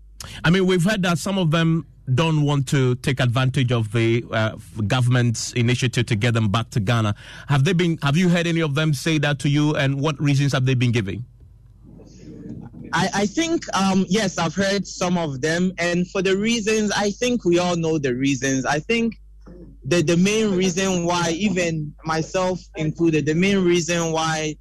I 0.44 0.50
mean, 0.50 0.66
we've 0.66 0.84
heard 0.84 1.02
that 1.02 1.18
some 1.18 1.38
of 1.38 1.50
them 1.50 1.86
don't 2.12 2.42
want 2.42 2.68
to 2.68 2.94
take 2.96 3.18
advantage 3.20 3.72
of 3.72 3.90
the 3.92 4.24
uh, 4.30 4.56
government's 4.86 5.52
initiative 5.52 6.06
to 6.06 6.16
get 6.16 6.34
them 6.34 6.48
back 6.48 6.70
to 6.70 6.80
Ghana. 6.80 7.14
Have 7.48 7.64
they 7.64 7.72
been? 7.72 7.98
Have 8.02 8.16
you 8.16 8.28
heard 8.28 8.46
any 8.46 8.60
of 8.60 8.74
them 8.74 8.94
say 8.94 9.18
that 9.18 9.38
to 9.40 9.48
you? 9.48 9.74
And 9.74 10.00
what 10.00 10.20
reasons 10.20 10.52
have 10.52 10.66
they 10.66 10.74
been 10.74 10.92
giving? 10.92 11.24
I, 12.94 13.10
I 13.12 13.26
think 13.26 13.64
um, 13.76 14.06
yes, 14.08 14.38
I've 14.38 14.54
heard 14.54 14.86
some 14.86 15.18
of 15.18 15.40
them, 15.40 15.72
and 15.78 16.08
for 16.08 16.22
the 16.22 16.36
reasons, 16.36 16.92
I 16.92 17.10
think 17.10 17.44
we 17.44 17.58
all 17.58 17.74
know 17.74 17.98
the 17.98 18.14
reasons. 18.14 18.64
I 18.64 18.78
think 18.78 19.16
the 19.84 20.00
the 20.00 20.16
main 20.16 20.56
reason 20.56 21.04
why, 21.04 21.30
even 21.30 21.92
myself 22.04 22.60
included, 22.76 23.26
the 23.26 23.34
main 23.34 23.64
reason 23.64 24.12
why 24.12 24.56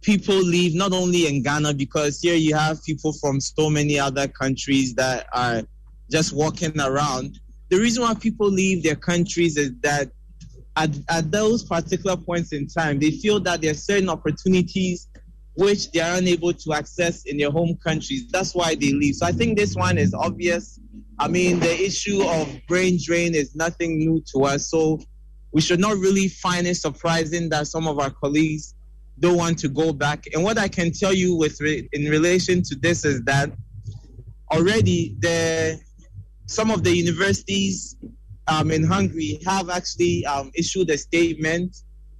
people 0.00 0.36
leave 0.36 0.74
not 0.74 0.94
only 0.94 1.26
in 1.26 1.42
Ghana 1.42 1.74
because 1.74 2.20
here 2.20 2.34
you 2.34 2.54
have 2.54 2.82
people 2.82 3.12
from 3.12 3.40
so 3.40 3.68
many 3.68 3.98
other 3.98 4.26
countries 4.26 4.94
that 4.94 5.26
are 5.34 5.62
just 6.10 6.32
walking 6.32 6.80
around. 6.80 7.38
The 7.68 7.78
reason 7.78 8.04
why 8.04 8.14
people 8.14 8.48
leave 8.48 8.84
their 8.84 8.96
countries 8.96 9.58
is 9.58 9.72
that 9.82 10.10
at, 10.76 10.90
at 11.10 11.30
those 11.30 11.64
particular 11.64 12.16
points 12.16 12.52
in 12.52 12.68
time, 12.68 13.00
they 13.00 13.10
feel 13.10 13.40
that 13.40 13.60
there 13.60 13.72
are 13.72 13.74
certain 13.74 14.08
opportunities 14.08 15.08
which 15.56 15.90
they 15.90 16.00
are 16.00 16.16
unable 16.16 16.52
to 16.52 16.72
access 16.72 17.24
in 17.24 17.36
their 17.38 17.50
home 17.50 17.76
countries. 17.82 18.28
That's 18.30 18.54
why 18.54 18.74
they 18.74 18.92
leave. 18.92 19.16
So 19.16 19.26
I 19.26 19.32
think 19.32 19.58
this 19.58 19.74
one 19.74 19.98
is 19.98 20.14
obvious. 20.14 20.78
I 21.18 21.28
mean, 21.28 21.60
the 21.60 21.72
issue 21.72 22.22
of 22.22 22.48
brain 22.68 22.98
drain 23.02 23.34
is 23.34 23.56
nothing 23.56 23.98
new 23.98 24.22
to 24.34 24.44
us. 24.44 24.70
So 24.70 25.00
we 25.52 25.62
should 25.62 25.80
not 25.80 25.96
really 25.96 26.28
find 26.28 26.66
it 26.66 26.76
surprising 26.76 27.48
that 27.48 27.66
some 27.68 27.88
of 27.88 27.98
our 27.98 28.10
colleagues 28.10 28.74
don't 29.18 29.38
want 29.38 29.58
to 29.60 29.68
go 29.68 29.92
back. 29.94 30.24
And 30.34 30.44
what 30.44 30.58
I 30.58 30.68
can 30.68 30.92
tell 30.92 31.14
you 31.14 31.34
with 31.34 31.58
re- 31.60 31.88
in 31.92 32.04
relation 32.04 32.62
to 32.64 32.76
this 32.76 33.06
is 33.06 33.22
that 33.22 33.50
already 34.52 35.16
the 35.20 35.80
some 36.46 36.70
of 36.70 36.84
the 36.84 36.94
universities 36.94 37.96
um, 38.46 38.70
in 38.70 38.84
Hungary 38.84 39.40
have 39.46 39.70
actually 39.70 40.24
um, 40.26 40.50
issued 40.54 40.90
a 40.90 40.98
statement. 40.98 41.76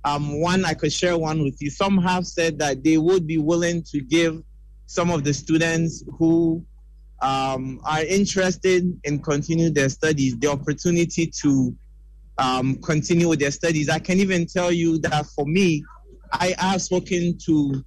Um, 0.07 0.41
one, 0.41 0.65
I 0.65 0.75
could 0.75 0.93
share 0.93 1.19
one 1.19 1.43
with 1.43 1.61
you. 1.61 1.69
Some 1.69 1.99
have 1.99 2.29
said 2.29 2.61
that 2.61 2.85
they 2.85 2.97
would 2.97 3.27
be 3.27 3.39
willing 3.39 3.83
to 3.91 4.01
give 4.01 4.41
some 4.87 5.11
of 5.11 5.25
the 5.25 5.35
students 5.35 6.05
who 6.17 6.65
um, 7.21 7.81
are 7.85 8.05
interested 8.05 8.85
in 9.03 9.19
continuing 9.21 9.75
their 9.75 9.89
studies 9.89 10.39
the 10.39 10.47
opportunity 10.47 11.27
to 11.43 11.75
um, 12.39 12.77
continue 12.83 13.29
with 13.29 13.41
their 13.41 13.51
studies. 13.51 13.89
I 13.89 13.99
can 13.99 14.21
even 14.21 14.47
tell 14.47 14.71
you 14.71 14.99
that 15.01 15.27
for 15.27 15.45
me, 15.45 15.83
I 16.33 16.55
have 16.57 16.83
spoken 16.83 17.37
to 17.47 17.85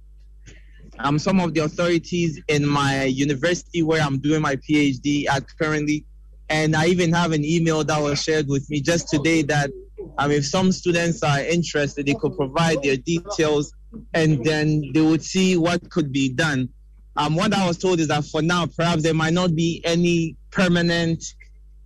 um, 0.98 1.18
some 1.18 1.40
of 1.40 1.54
the 1.54 1.60
authorities 1.60 2.38
in 2.48 2.66
my 2.66 3.04
university 3.04 3.82
where 3.82 4.02
I'm 4.02 4.18
doing 4.18 4.42
my 4.42 4.56
PhD 4.56 5.26
at 5.26 5.44
currently. 5.58 6.04
And 6.50 6.76
I 6.76 6.88
even 6.88 7.14
have 7.14 7.32
an 7.32 7.46
email 7.46 7.82
that 7.82 8.02
was 8.02 8.22
shared 8.22 8.46
with 8.46 8.68
me 8.68 8.82
just 8.82 9.08
today 9.08 9.40
that 9.42 9.70
um, 10.18 10.30
if 10.30 10.46
some 10.46 10.72
students 10.72 11.22
are 11.22 11.40
interested, 11.40 12.06
they 12.06 12.14
could 12.14 12.36
provide 12.36 12.82
their 12.82 12.96
details 12.96 13.72
and 14.14 14.44
then 14.44 14.90
they 14.94 15.00
would 15.00 15.22
see 15.22 15.56
what 15.56 15.90
could 15.90 16.12
be 16.12 16.32
done. 16.32 16.68
Um, 17.16 17.34
what 17.34 17.52
I 17.52 17.66
was 17.66 17.78
told 17.78 18.00
is 18.00 18.08
that 18.08 18.24
for 18.24 18.42
now, 18.42 18.66
perhaps 18.66 19.02
there 19.02 19.14
might 19.14 19.32
not 19.32 19.54
be 19.54 19.82
any 19.84 20.36
permanent 20.50 21.24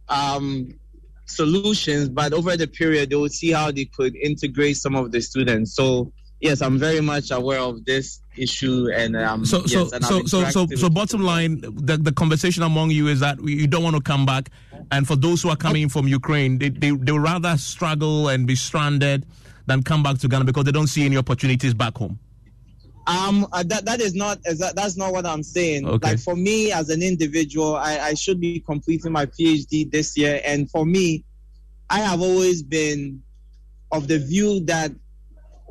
um, 0.09 0.79
solutions, 1.27 2.09
but 2.09 2.33
over 2.33 2.57
the 2.57 2.67
period, 2.67 3.11
they 3.11 3.17
would 3.17 3.33
see 3.33 3.51
how 3.53 3.71
they 3.71 3.87
could 3.87 4.15
integrate 4.17 4.77
some 4.77 4.95
of 4.95 5.13
the 5.13 5.21
students. 5.21 5.75
So 5.75 6.13
yes, 6.45 6.61
I'm 6.61 6.79
very 6.79 7.01
much 7.01 7.31
aware 7.31 7.59
of 7.59 7.85
this 7.85 8.21
issue, 8.37 8.89
and 8.95 9.17
um, 9.17 9.45
so 9.45 9.65
so 9.67 9.85
yes, 9.85 9.93
and 9.93 10.05
so 10.05 10.19
I've 10.19 10.29
so 10.29 10.45
so 10.45 10.67
so 10.77 10.85
with 10.85 10.95
bottom 10.95 11.23
line, 11.23 11.61
the 11.63 11.97
the 11.97 12.13
conversation 12.13 12.63
among 12.63 12.91
you 12.91 13.09
is 13.09 13.21
that 13.21 13.43
you 13.43 13.67
don't 13.67 13.83
want 13.83 13.97
to 13.97 14.03
come 14.03 14.27
back, 14.27 14.51
and 14.93 15.09
for 15.09 15.17
those 15.17 15.43
who 15.43 15.49
are 15.49 15.57
coming 15.57 15.89
from 15.89 16.07
Ukraine, 16.07 16.59
they 16.59 16.69
they 16.69 16.91
they 16.91 17.13
would 17.13 17.23
rather 17.23 17.57
struggle 17.57 18.29
and 18.29 18.47
be 18.47 18.55
stranded 18.55 19.27
than 19.67 19.83
come 19.83 20.03
back 20.03 20.19
to 20.19 20.29
Ghana 20.29 20.45
because 20.45 20.65
they 20.65 20.73
don't 20.73 20.87
see 20.87 21.07
any 21.07 21.17
opportunities 21.17 21.73
back 21.73 21.97
home. 21.97 22.19
Um, 23.07 23.47
uh, 23.53 23.63
that 23.67 23.87
that 23.87 24.01
is 24.01 24.15
not 24.15 24.39
is 24.45 24.59
that, 24.59 24.77
that's 24.77 24.97
not 24.97 25.13
what 25.13 25.27
I'm 25.27 25.43
saying. 25.43 25.89
Okay. 25.89 26.11
Like 26.11 26.19
for 26.19 26.37
me 26.37 26.73
as 26.73 26.91
an 26.91 27.03
individual, 27.03 27.77
I, 27.77 27.99
I 27.99 28.15
should 28.15 28.39
be 28.39 28.61
completing 28.61 29.13
my 29.13 29.27
PhD 29.27 29.91
this 29.91 30.17
year, 30.17 30.41
and 30.45 30.71
for 30.71 30.85
me, 30.85 31.25
I 31.89 32.01
have 32.01 32.21
always 32.21 32.63
been 32.63 33.23
of 33.93 34.09
the 34.09 34.19
view 34.19 34.61
that 34.61 34.91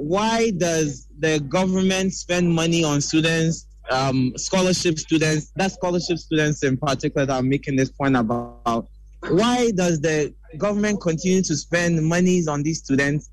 why 0.03 0.51
does 0.51 1.07
the 1.19 1.39
government 1.47 2.13
spend 2.13 2.51
money 2.51 2.83
on 2.83 2.99
students, 2.99 3.67
um, 3.89 4.33
scholarship 4.35 4.99
students, 4.99 5.51
that 5.55 5.71
scholarship 5.71 6.17
students 6.17 6.63
in 6.63 6.75
particular 6.77 7.25
that 7.25 7.37
I'm 7.37 7.47
making 7.47 7.77
this 7.77 7.89
point 7.89 8.17
about? 8.17 8.87
Why 9.21 9.71
does 9.71 10.01
the 10.01 10.33
government 10.57 10.99
continue 10.99 11.41
to 11.43 11.55
spend 11.55 12.03
monies 12.03 12.49
on 12.49 12.63
these 12.63 12.79
students 12.79 13.29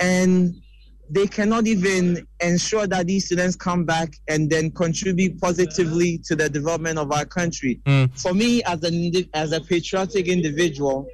and 0.00 0.54
they 1.10 1.26
cannot 1.26 1.66
even 1.66 2.26
ensure 2.40 2.86
that 2.86 3.06
these 3.06 3.26
students 3.26 3.56
come 3.56 3.84
back 3.84 4.14
and 4.28 4.48
then 4.48 4.70
contribute 4.70 5.40
positively 5.40 6.18
to 6.18 6.36
the 6.36 6.48
development 6.48 6.98
of 6.98 7.10
our 7.10 7.24
country. 7.24 7.80
For 8.14 8.32
me, 8.32 8.62
as 8.62 8.82
an 8.84 9.12
as 9.34 9.50
a 9.52 9.60
patriotic 9.60 10.28
individual, 10.28 11.08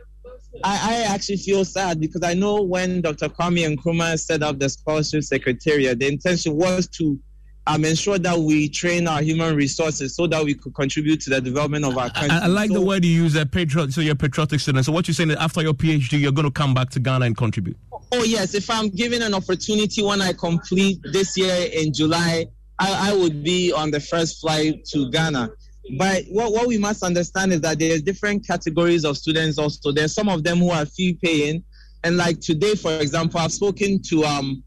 I, 0.65 0.95
I 0.95 1.15
actually 1.15 1.37
feel 1.39 1.65
sad 1.65 2.01
because 2.01 2.23
I 2.23 2.35
know 2.35 2.63
when 2.63 3.01
Dr. 3.03 3.29
Kwame 3.29 3.75
Nkrumah 3.77 4.19
set 4.19 4.43
up 4.43 4.59
the 4.59 4.69
scholarship 4.69 5.23
secretariat, 5.25 5.99
the 5.99 6.09
intention 6.09 6.57
was 6.57 6.87
to 6.89 7.19
um, 7.69 7.85
ensure 7.85 8.19
that 8.19 8.39
we 8.39 8.69
train 8.69 9.09
our 9.09 9.21
human 9.23 9.57
resources 9.57 10.15
so 10.15 10.27
that 10.29 10.45
we 10.45 10.55
could 10.55 10.75
contribute 10.75 11.21
to 11.23 11.31
the 11.31 11.41
development 11.41 11.85
of 11.85 11.99
our 11.99 12.11
country. 12.11 12.31
I, 12.31 12.45
I 12.45 12.47
like 12.47 12.69
So- 12.69 12.75
the 12.75 12.81
word 12.81 13.05
you 13.05 13.11
use, 13.11 13.35
a 13.35 13.45
patriot. 13.45 13.93
So 13.93 14.01
you're 14.01 14.13
a 14.13 14.17
patriotic 14.17 14.61
student. 14.61 14.85
So 14.85 14.93
what 14.93 15.09
you're 15.09 15.15
saying 15.15 15.31
is 15.31 15.37
after 15.37 15.63
your 15.63 15.75
PhD, 15.75 16.21
you're 16.21 16.33
going 16.33 16.47
to 16.47 16.53
come 16.53 16.75
back 16.75 16.91
to 16.91 17.01
Ghana 17.01 17.27
and 17.27 17.37
contribute. 17.37 17.77
Oh 18.13 18.23
yes, 18.23 18.55
if 18.55 18.71
I'm 18.71 18.89
given 18.89 19.21
an 19.23 19.35
opportunity 19.35 20.03
when 20.03 20.23
I 20.23 20.33
complete 20.33 21.01
this 21.13 21.37
year 21.37 21.69
in 21.73 21.93
July, 21.93 22.47
I, 22.79 23.11
I 23.11 23.17
would 23.17 23.43
be 23.43 23.73
on 23.73 23.91
the 23.91 23.99
first 24.01 24.41
flight 24.41 24.85
to 24.93 25.11
Ghana. 25.11 25.51
But 25.99 26.25
what, 26.31 26.53
what 26.53 26.67
we 26.67 26.79
must 26.79 27.03
understand 27.03 27.53
is 27.53 27.61
that 27.61 27.79
there's 27.79 28.03
different 28.03 28.47
categories 28.47 29.05
of 29.05 29.17
students 29.17 29.59
also. 29.59 29.93
There's 29.93 30.15
some 30.15 30.29
of 30.29 30.43
them 30.43 30.59
who 30.59 30.71
are 30.71 30.87
fee 30.87 31.19
paying. 31.23 31.65
And 32.03 32.17
like 32.17 32.41
today, 32.41 32.75
for 32.75 32.93
example, 32.99 33.41
I've 33.41 33.53
spoken 33.53 34.01
to 34.11 34.25
um 34.25 34.63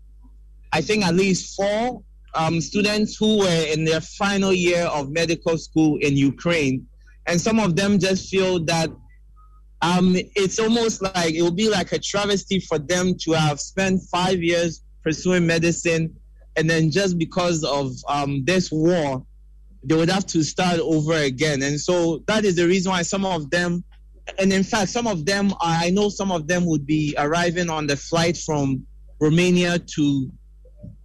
I 0.71 0.81
think 0.81 1.05
at 1.05 1.15
least 1.15 1.55
four 1.55 2.03
um, 2.35 2.61
students 2.61 3.15
who 3.17 3.39
were 3.39 3.65
in 3.73 3.85
their 3.85 4.01
final 4.01 4.53
year 4.53 4.83
of 4.85 5.09
medical 5.09 5.57
school 5.57 5.97
in 6.01 6.15
Ukraine. 6.15 6.85
And 7.25 7.39
some 7.39 7.59
of 7.59 7.75
them 7.75 7.99
just 7.99 8.29
feel 8.29 8.63
that 8.65 8.89
um, 9.81 10.15
it's 10.35 10.59
almost 10.59 11.01
like 11.01 11.33
it 11.33 11.41
will 11.41 11.51
be 11.51 11.69
like 11.69 11.91
a 11.91 11.99
travesty 11.99 12.59
for 12.59 12.79
them 12.79 13.15
to 13.21 13.31
have 13.31 13.59
spent 13.59 14.01
five 14.11 14.43
years 14.43 14.81
pursuing 15.03 15.47
medicine, 15.47 16.13
and 16.57 16.69
then 16.69 16.91
just 16.91 17.17
because 17.17 17.63
of 17.63 17.93
um, 18.07 18.43
this 18.43 18.71
war, 18.71 19.25
they 19.83 19.95
would 19.95 20.09
have 20.09 20.25
to 20.27 20.43
start 20.43 20.79
over 20.79 21.13
again. 21.13 21.61
And 21.63 21.79
so 21.79 22.23
that 22.27 22.45
is 22.45 22.55
the 22.55 22.67
reason 22.67 22.91
why 22.91 23.01
some 23.01 23.25
of 23.25 23.49
them, 23.49 23.83
and 24.37 24.51
in 24.51 24.63
fact, 24.63 24.89
some 24.89 25.07
of 25.07 25.25
them, 25.25 25.53
I 25.61 25.89
know 25.89 26.09
some 26.09 26.31
of 26.31 26.47
them 26.47 26.65
would 26.65 26.85
be 26.85 27.15
arriving 27.17 27.69
on 27.69 27.87
the 27.87 27.95
flight 27.95 28.37
from 28.37 28.85
Romania 29.19 29.79
to 29.79 30.31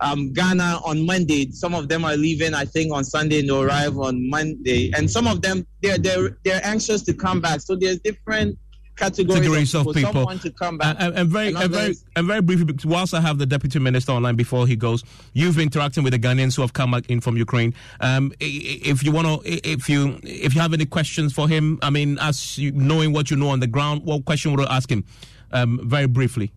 um, 0.00 0.32
Ghana 0.32 0.80
on 0.84 1.04
Monday. 1.06 1.50
Some 1.50 1.74
of 1.74 1.88
them 1.88 2.04
are 2.04 2.16
leaving, 2.16 2.54
I 2.54 2.64
think, 2.64 2.92
on 2.92 3.04
Sunday 3.04 3.40
and 3.40 3.48
they'll 3.48 3.62
arrive 3.62 3.98
on 3.98 4.28
Monday. 4.28 4.92
And 4.94 5.10
some 5.10 5.26
of 5.26 5.42
them, 5.42 5.66
they're 5.82 5.98
they're 5.98 6.38
they're 6.44 6.60
anxious 6.64 7.02
to 7.02 7.14
come 7.14 7.40
back. 7.40 7.60
So 7.60 7.76
there's 7.76 8.00
different 8.00 8.58
categories, 8.96 9.40
Categories 9.40 9.74
of 9.74 9.84
Some 9.84 9.94
people. 9.94 10.24
want 10.24 10.42
to 10.42 10.50
come 10.50 10.78
back. 10.78 10.96
And, 10.98 11.14
and 11.14 11.28
very, 11.28 11.48
and 11.48 11.58
and 11.58 11.70
very, 11.70 11.94
and 12.16 12.26
very 12.26 12.40
briefly, 12.40 12.74
whilst 12.84 13.14
I 13.14 13.20
have 13.20 13.38
the 13.38 13.46
deputy 13.46 13.78
minister 13.78 14.12
online 14.12 14.36
before 14.36 14.66
he 14.66 14.76
goes, 14.76 15.04
you've 15.32 15.56
been 15.56 15.64
interacting 15.64 16.04
with 16.04 16.12
the 16.12 16.18
Ghanaians 16.18 16.56
who 16.56 16.62
have 16.62 16.72
come 16.72 16.92
back 16.92 17.10
in 17.10 17.20
from 17.20 17.36
Ukraine. 17.36 17.74
Um, 18.00 18.32
if 18.40 19.02
you 19.02 19.12
want 19.12 19.26
to, 19.26 19.68
if 19.68 19.88
you, 19.88 20.18
if 20.22 20.54
you 20.54 20.60
have 20.60 20.72
any 20.72 20.86
questions 20.86 21.32
for 21.32 21.48
him, 21.48 21.78
I 21.82 21.90
mean, 21.90 22.18
as 22.20 22.58
you, 22.58 22.72
knowing 22.72 23.12
what 23.12 23.30
you 23.30 23.36
know 23.36 23.48
on 23.48 23.60
the 23.60 23.66
ground, 23.66 24.02
what 24.04 24.24
question 24.24 24.52
would 24.52 24.60
you 24.60 24.66
ask 24.66 24.90
him? 24.90 25.04
Um, 25.52 25.80
very 25.84 26.06
briefly. 26.06 26.52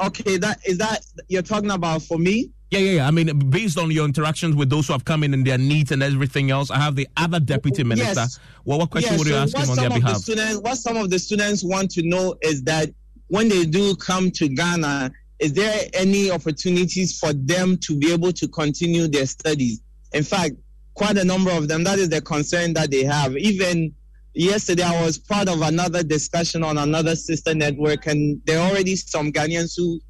Okay, 0.00 0.36
that 0.38 0.60
is 0.64 0.78
that 0.78 1.02
you're 1.28 1.42
talking 1.42 1.70
about 1.70 2.02
for 2.02 2.18
me. 2.18 2.50
Yeah, 2.70 2.80
yeah, 2.80 2.90
yeah. 2.92 3.08
I 3.08 3.10
mean, 3.10 3.38
based 3.50 3.78
on 3.78 3.90
your 3.90 4.04
interactions 4.04 4.54
with 4.54 4.68
those 4.68 4.86
who 4.86 4.92
have 4.92 5.04
come 5.04 5.24
in 5.24 5.32
and 5.32 5.46
their 5.46 5.56
needs 5.56 5.90
and 5.90 6.02
everything 6.02 6.50
else, 6.50 6.70
I 6.70 6.78
have 6.78 6.96
the 6.96 7.08
other 7.16 7.40
deputy 7.40 7.82
minister. 7.82 8.20
Yes. 8.20 8.38
Well, 8.64 8.78
what 8.78 8.90
question 8.90 9.12
Yeah, 9.12 9.18
would 9.18 9.26
you 9.26 9.32
so 9.32 9.38
ask 9.42 9.56
him 9.56 9.70
on 9.70 9.76
their 9.76 9.86
of 9.86 9.94
the 9.94 10.00
behalf? 10.00 10.16
students, 10.18 10.58
what 10.58 10.76
some 10.76 10.96
of 10.98 11.08
the 11.08 11.18
students 11.18 11.64
want 11.64 11.90
to 11.92 12.02
know 12.02 12.36
is 12.42 12.62
that 12.64 12.90
when 13.28 13.48
they 13.48 13.64
do 13.64 13.96
come 13.96 14.30
to 14.32 14.48
Ghana, 14.48 15.10
is 15.38 15.54
there 15.54 15.80
any 15.94 16.30
opportunities 16.30 17.18
for 17.18 17.32
them 17.32 17.78
to 17.78 17.96
be 17.96 18.12
able 18.12 18.32
to 18.32 18.46
continue 18.48 19.08
their 19.08 19.26
studies? 19.26 19.80
In 20.12 20.22
fact, 20.22 20.54
quite 20.94 21.16
a 21.16 21.24
number 21.24 21.50
of 21.50 21.68
them, 21.68 21.84
that 21.84 21.98
is 21.98 22.10
the 22.10 22.20
concern 22.20 22.74
that 22.74 22.90
they 22.90 23.04
have. 23.04 23.36
Even 23.36 23.94
yesterday, 24.34 24.82
I 24.82 25.02
was 25.04 25.16
part 25.16 25.48
of 25.48 25.62
another 25.62 26.02
discussion 26.02 26.62
on 26.62 26.76
another 26.76 27.16
sister 27.16 27.54
network, 27.54 28.06
and 28.06 28.42
there 28.44 28.58
are 28.58 28.68
already 28.70 28.96
some 28.96 29.32
Ghanaians 29.32 29.74
who 29.76 30.00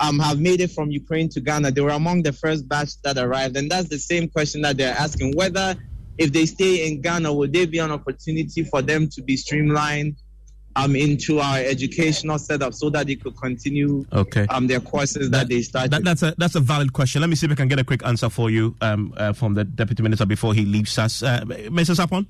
um, 0.00 0.18
have 0.20 0.38
made 0.40 0.60
it 0.60 0.70
from 0.70 0.90
Ukraine 0.90 1.28
to 1.30 1.40
Ghana. 1.40 1.72
They 1.72 1.80
were 1.80 1.90
among 1.90 2.22
the 2.22 2.32
first 2.32 2.68
batch 2.68 3.00
that 3.02 3.18
arrived, 3.18 3.56
and 3.56 3.70
that's 3.70 3.88
the 3.88 3.98
same 3.98 4.28
question 4.28 4.62
that 4.62 4.76
they're 4.76 4.94
asking 4.94 5.34
whether 5.36 5.76
if 6.18 6.32
they 6.32 6.46
stay 6.46 6.86
in 6.88 7.00
Ghana, 7.00 7.32
would 7.32 7.52
there 7.52 7.66
be 7.66 7.78
an 7.78 7.92
opportunity 7.92 8.64
for 8.64 8.82
them 8.82 9.08
to 9.10 9.22
be 9.22 9.36
streamlined 9.36 10.16
um, 10.76 10.96
into 10.96 11.38
our 11.40 11.58
educational 11.58 12.38
setup 12.38 12.74
so 12.74 12.90
that 12.90 13.06
they 13.06 13.14
could 13.16 13.36
continue 13.40 14.04
Okay. 14.12 14.46
um, 14.50 14.66
their 14.66 14.80
courses 14.80 15.30
that, 15.30 15.48
they 15.48 15.62
started? 15.62 15.92
That, 15.92 16.04
that's 16.04 16.22
a 16.22 16.34
that's 16.36 16.54
a 16.56 16.60
valid 16.60 16.92
question. 16.92 17.20
Let 17.20 17.30
me 17.30 17.36
see 17.36 17.46
if 17.46 17.52
I 17.52 17.54
can 17.54 17.68
get 17.68 17.78
a 17.78 17.84
quick 17.84 18.04
answer 18.04 18.28
for 18.28 18.50
you 18.50 18.74
um, 18.80 19.14
uh, 19.16 19.32
from 19.32 19.54
the 19.54 19.64
deputy 19.64 20.02
minister 20.02 20.26
before 20.26 20.54
he 20.54 20.64
leaves 20.64 20.98
us. 20.98 21.22
Uh, 21.22 21.40
Mr. 21.46 21.94
Sarpong. 21.96 22.26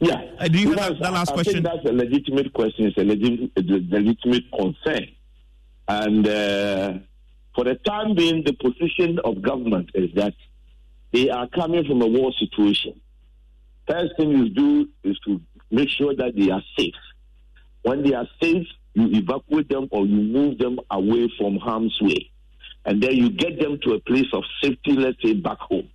Yeah. 0.00 0.14
Uh, 0.38 0.46
do 0.48 0.58
you 0.58 0.70
Because 0.70 0.84
have 0.84 0.92
that, 0.94 1.02
that 1.02 1.12
last 1.12 1.30
I 1.30 1.34
question? 1.34 1.52
think 1.54 1.66
that's 1.66 1.84
a 1.88 1.92
legitimate 1.92 2.52
question. 2.52 2.86
It's 2.86 2.96
a 2.98 3.04
legit, 3.04 3.50
a 3.56 3.62
legitimate 3.62 4.44
concern. 4.56 5.06
And 5.88 6.28
uh, 6.28 6.98
for 7.54 7.64
the 7.64 7.76
time 7.76 8.14
being, 8.14 8.44
the 8.44 8.52
position 8.52 9.18
of 9.24 9.42
government 9.42 9.90
is 9.94 10.10
that 10.14 10.34
they 11.12 11.30
are 11.30 11.48
coming 11.48 11.84
from 11.84 12.02
a 12.02 12.06
war 12.06 12.32
situation. 12.38 13.00
First 13.88 14.12
thing 14.18 14.30
you 14.30 14.50
do 14.50 14.88
is 15.02 15.18
to 15.26 15.40
make 15.70 15.88
sure 15.88 16.14
that 16.14 16.36
they 16.36 16.50
are 16.50 16.62
safe. 16.78 16.94
When 17.82 18.02
they 18.02 18.12
are 18.12 18.28
safe, 18.40 18.66
you 18.92 19.08
evacuate 19.18 19.70
them 19.70 19.88
or 19.90 20.04
you 20.04 20.20
move 20.20 20.58
them 20.58 20.78
away 20.90 21.32
from 21.38 21.56
harm's 21.56 21.98
way. 22.02 22.30
And 22.84 23.02
then 23.02 23.12
you 23.12 23.30
get 23.30 23.58
them 23.58 23.78
to 23.84 23.94
a 23.94 24.00
place 24.00 24.26
of 24.34 24.44
safety, 24.62 24.92
let's 24.92 25.20
say 25.22 25.34
back 25.34 25.58
home. 25.58 25.88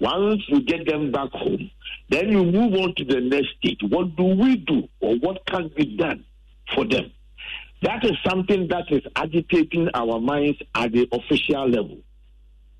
Once 0.00 0.42
you 0.48 0.62
get 0.62 0.86
them 0.86 1.10
back 1.10 1.30
home, 1.32 1.70
then 2.08 2.30
you 2.30 2.44
move 2.44 2.72
on 2.74 2.94
to 2.94 3.04
the 3.04 3.20
next 3.20 3.48
stage. 3.58 3.80
What 3.82 4.16
do 4.16 4.24
we 4.24 4.56
do 4.56 4.88
or 5.00 5.16
what 5.16 5.44
can 5.46 5.70
be 5.76 5.96
done 5.96 6.24
for 6.74 6.84
them? 6.86 7.12
That 7.82 8.04
is 8.04 8.16
something 8.28 8.68
that 8.68 8.90
is 8.90 9.02
agitating 9.14 9.88
our 9.94 10.20
minds 10.20 10.58
at 10.74 10.92
the 10.92 11.08
official 11.12 11.68
level. 11.68 11.98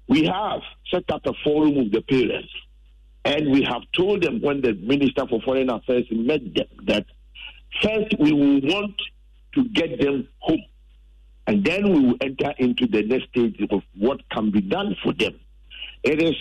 We 0.09 0.25
have 0.25 0.61
set 0.91 1.05
up 1.11 1.27
a 1.27 1.33
forum 1.45 1.77
with 1.77 1.93
the 1.93 2.01
parents, 2.01 2.53
and 3.25 3.53
we 3.53 3.63
have 3.63 3.83
told 3.93 4.23
them 4.23 4.41
when 4.41 4.61
the 4.61 4.73
Minister 4.73 5.27
for 5.29 5.41
Foreign 5.43 5.71
Affairs 5.71 6.07
met 6.11 6.43
them 6.55 6.67
that 6.87 7.07
first 7.83 8.15
we 8.19 8.33
will 8.33 8.61
want 8.63 9.01
to 9.55 9.69
get 9.69 10.01
them 10.01 10.27
home, 10.39 10.65
and 11.47 11.65
then 11.65 11.93
we 11.93 12.01
will 12.01 12.17
enter 12.21 12.53
into 12.59 12.87
the 12.87 13.03
next 13.03 13.29
stage 13.29 13.61
of 13.71 13.83
what 13.97 14.29
can 14.31 14.51
be 14.51 14.63
done 14.63 14.97
for 15.03 15.13
them. 15.13 15.39
It 16.03 16.23
is 16.23 16.35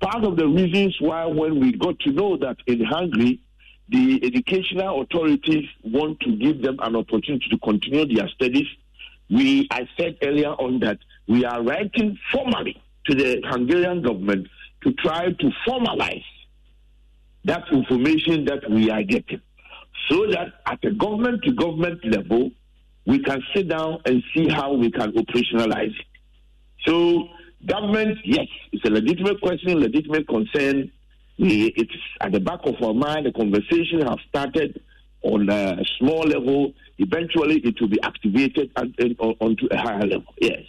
part 0.00 0.24
of 0.24 0.36
the 0.36 0.46
reasons 0.46 0.96
why 1.00 1.24
when 1.26 1.60
we 1.60 1.72
got 1.72 1.98
to 2.00 2.10
know 2.12 2.36
that 2.38 2.56
in 2.66 2.84
Hungary, 2.84 3.40
the 3.88 4.20
educational 4.24 5.02
authorities 5.02 5.68
want 5.84 6.20
to 6.20 6.36
give 6.36 6.62
them 6.62 6.78
an 6.80 6.96
opportunity 6.96 7.46
to 7.50 7.58
continue 7.58 8.14
their 8.14 8.28
studies. 8.28 8.66
We, 9.30 9.68
I 9.70 9.88
said 9.98 10.16
earlier 10.22 10.50
on 10.50 10.80
that 10.80 10.98
we 11.28 11.44
are 11.44 11.62
writing 11.62 12.18
formally 12.32 12.82
to 13.06 13.14
the 13.14 13.42
Hungarian 13.44 14.02
government 14.02 14.48
to 14.82 14.92
try 14.92 15.30
to 15.32 15.50
formalize 15.66 16.24
that 17.44 17.62
information 17.72 18.44
that 18.46 18.68
we 18.68 18.90
are 18.90 19.02
getting 19.02 19.40
so 20.08 20.26
that 20.30 20.48
at 20.66 20.80
the 20.82 20.90
government 20.92 21.42
to 21.44 21.52
government 21.52 22.04
level, 22.04 22.50
we 23.06 23.20
can 23.22 23.42
sit 23.54 23.68
down 23.68 24.00
and 24.04 24.22
see 24.34 24.48
how 24.48 24.72
we 24.72 24.90
can 24.90 25.12
operationalize 25.12 25.94
it. 25.98 26.06
So, 26.86 27.28
government, 27.66 28.18
yes, 28.24 28.46
it's 28.72 28.84
a 28.84 28.90
legitimate 28.90 29.40
question, 29.40 29.80
legitimate 29.80 30.28
concern. 30.28 30.90
It's 31.38 31.92
at 32.20 32.32
the 32.32 32.40
back 32.40 32.60
of 32.64 32.74
our 32.82 32.94
mind. 32.94 33.26
The 33.26 33.32
conversation 33.32 34.06
has 34.06 34.18
started 34.28 34.80
on 35.22 35.48
a 35.48 35.84
small 35.98 36.22
level. 36.22 36.72
Eventually, 36.98 37.58
it 37.58 37.80
will 37.80 37.88
be 37.88 38.00
activated 38.02 38.70
and, 38.76 38.94
and, 38.98 39.16
onto 39.20 39.66
a 39.70 39.76
higher 39.76 40.06
level. 40.06 40.34
Yes. 40.40 40.62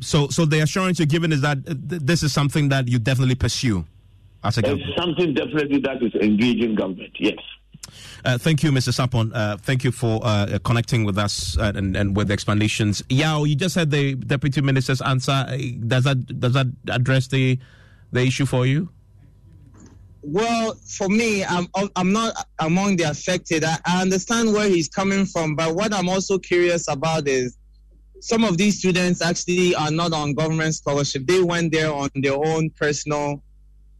So, 0.00 0.28
so 0.28 0.44
the 0.44 0.60
assurance 0.60 0.98
you're 0.98 1.06
giving 1.06 1.32
is 1.32 1.40
that 1.40 1.58
uh, 1.66 1.74
this 1.76 2.22
is 2.22 2.32
something 2.32 2.68
that 2.68 2.86
you 2.86 2.98
definitely 3.00 3.34
pursue 3.34 3.84
as 4.44 4.58
a 4.58 4.62
government. 4.62 4.88
It's 4.88 4.96
something 4.96 5.34
definitely 5.34 5.80
that 5.80 6.02
is 6.02 6.14
engaging 6.14 6.76
government. 6.76 7.12
Yes. 7.18 7.38
Uh, 8.24 8.38
thank 8.38 8.62
you, 8.62 8.70
Mr. 8.70 8.92
Sarpong. 8.92 9.32
Uh, 9.34 9.56
thank 9.56 9.82
you 9.82 9.90
for 9.90 10.20
uh, 10.22 10.58
connecting 10.64 11.04
with 11.04 11.18
us 11.18 11.58
uh, 11.58 11.72
and, 11.74 11.96
and 11.96 12.16
with 12.16 12.28
the 12.28 12.32
explanations. 12.32 13.02
Yao, 13.08 13.42
you 13.42 13.56
just 13.56 13.74
had 13.74 13.90
the 13.90 14.14
deputy 14.14 14.60
minister's 14.60 15.02
answer. 15.02 15.32
Uh, 15.32 15.56
Does 15.86 16.04
that 16.04 16.40
does 16.40 16.52
that 16.52 16.68
address 16.88 17.26
the 17.26 17.58
the 18.12 18.20
issue 18.20 18.46
for 18.46 18.66
you? 18.66 18.88
Well, 20.22 20.74
for 20.86 21.08
me, 21.08 21.44
I'm 21.44 21.66
I'm 21.96 22.12
not 22.12 22.46
among 22.60 22.96
the 22.96 23.04
affected. 23.04 23.64
I, 23.64 23.78
I 23.84 24.02
understand 24.02 24.52
where 24.52 24.68
he's 24.68 24.88
coming 24.88 25.26
from, 25.26 25.56
but 25.56 25.74
what 25.74 25.92
I'm 25.92 26.08
also 26.08 26.38
curious 26.38 26.86
about 26.86 27.26
is 27.26 27.58
some 28.20 28.44
of 28.44 28.56
these 28.56 28.78
students 28.78 29.20
actually 29.20 29.74
are 29.74 29.90
not 29.90 30.12
on 30.12 30.34
government 30.34 30.76
scholarship. 30.76 31.26
They 31.26 31.42
went 31.42 31.72
there 31.72 31.92
on 31.92 32.08
their 32.14 32.34
own 32.34 32.70
personal 32.70 33.42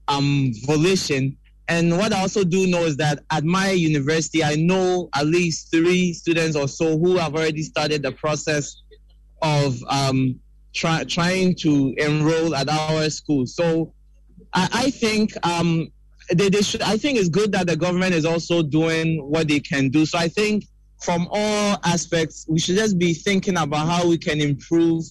um, 0.07 0.53
volition. 0.65 1.37
And 1.67 1.97
what 1.97 2.13
I 2.13 2.21
also 2.21 2.45
do 2.45 2.69
know 2.69 2.85
is 2.85 2.97
that 2.99 3.25
at 3.31 3.45
my 3.45 3.71
university, 3.71 4.45
I 4.45 4.55
know 4.55 5.09
at 5.15 5.27
least 5.27 5.73
three 5.73 6.13
students 6.13 6.55
or 6.55 6.69
so 6.69 6.99
who 6.99 7.17
have 7.17 7.35
already 7.35 7.63
started 7.63 8.03
the 8.03 8.13
process 8.13 8.83
of 9.41 9.83
um, 9.89 10.39
try, 10.73 11.03
trying 11.03 11.57
to 11.57 11.93
enroll 11.97 12.55
at 12.55 12.69
our 12.69 13.11
school. 13.11 13.47
So 13.47 13.93
I, 14.55 14.69
I 14.73 14.91
think 14.91 15.33
um, 15.47 15.91
they, 16.31 16.49
they 16.49 16.63
should. 16.63 16.83
I 16.83 16.97
think 16.97 17.19
it's 17.19 17.29
good 17.29 17.53
that 17.53 17.67
the 17.67 17.77
government 17.77 18.15
is 18.15 18.25
also 18.25 18.63
doing 18.63 19.19
what 19.29 19.49
they 19.49 19.61
can 19.61 19.89
do. 19.89 20.07
So 20.07 20.19
I 20.19 20.29
think 20.29 20.65
from 21.03 21.29
all 21.31 21.79
aspects, 21.85 22.47
we 22.49 22.59
should 22.59 22.77
just 22.77 22.99
be 22.99 23.13
thinking 23.15 23.57
about 23.57 23.89
how 23.89 24.09
we 24.09 24.19
can 24.19 24.41
improve 24.41 25.05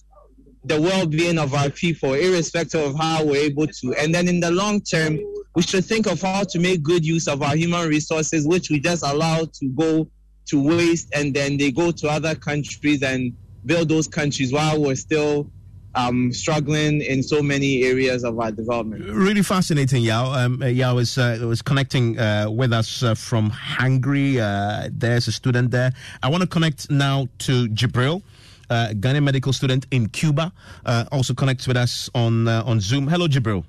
the 0.64 0.80
well-being 0.80 1.38
of 1.38 1.54
our 1.54 1.70
people, 1.70 2.14
irrespective 2.14 2.80
of 2.80 2.96
how 2.96 3.24
we're 3.24 3.42
able 3.42 3.66
to. 3.66 3.94
And 3.94 4.14
then 4.14 4.28
in 4.28 4.40
the 4.40 4.50
long 4.50 4.80
term, 4.80 5.18
we 5.54 5.62
should 5.62 5.84
think 5.84 6.06
of 6.06 6.22
how 6.22 6.44
to 6.44 6.58
make 6.58 6.82
good 6.82 7.04
use 7.04 7.26
of 7.28 7.42
our 7.42 7.56
human 7.56 7.88
resources, 7.88 8.46
which 8.46 8.70
we 8.70 8.80
just 8.80 9.02
allow 9.04 9.44
to 9.44 9.68
go 9.74 10.08
to 10.46 10.62
waste, 10.62 11.08
and 11.14 11.34
then 11.34 11.56
they 11.56 11.70
go 11.70 11.90
to 11.90 12.08
other 12.08 12.34
countries 12.34 13.02
and 13.02 13.34
build 13.66 13.88
those 13.88 14.08
countries 14.08 14.52
while 14.52 14.80
we're 14.80 14.94
still 14.94 15.50
um, 15.94 16.32
struggling 16.32 17.02
in 17.02 17.22
so 17.22 17.42
many 17.42 17.84
areas 17.84 18.24
of 18.24 18.38
our 18.38 18.50
development. 18.50 19.04
Really 19.04 19.42
fascinating, 19.42 20.02
Yao. 20.02 20.32
Um, 20.32 20.62
uh, 20.62 20.66
Yao 20.66 20.98
is 20.98 21.18
uh, 21.18 21.38
was 21.42 21.62
connecting 21.62 22.18
uh, 22.18 22.48
with 22.50 22.72
us 22.72 23.02
uh, 23.02 23.14
from 23.14 23.50
Hungary. 23.50 24.40
Uh, 24.40 24.88
there's 24.90 25.28
a 25.28 25.32
student 25.32 25.70
there. 25.70 25.92
I 26.22 26.28
want 26.28 26.42
to 26.42 26.48
connect 26.48 26.90
now 26.90 27.28
to 27.40 27.68
Jibril. 27.68 28.22
Uh, 28.70 28.88
Ghanaian 28.94 29.22
medical 29.22 29.52
student 29.52 29.86
in 29.90 30.08
Cuba, 30.08 30.50
uh, 30.86 31.04
also 31.12 31.34
connects 31.34 31.66
with 31.68 31.76
us 31.76 32.08
on 32.14 32.48
on 32.48 32.80
Zoom. 32.80 33.06
Hello, 33.06 33.26
Jibril. 33.26 33.64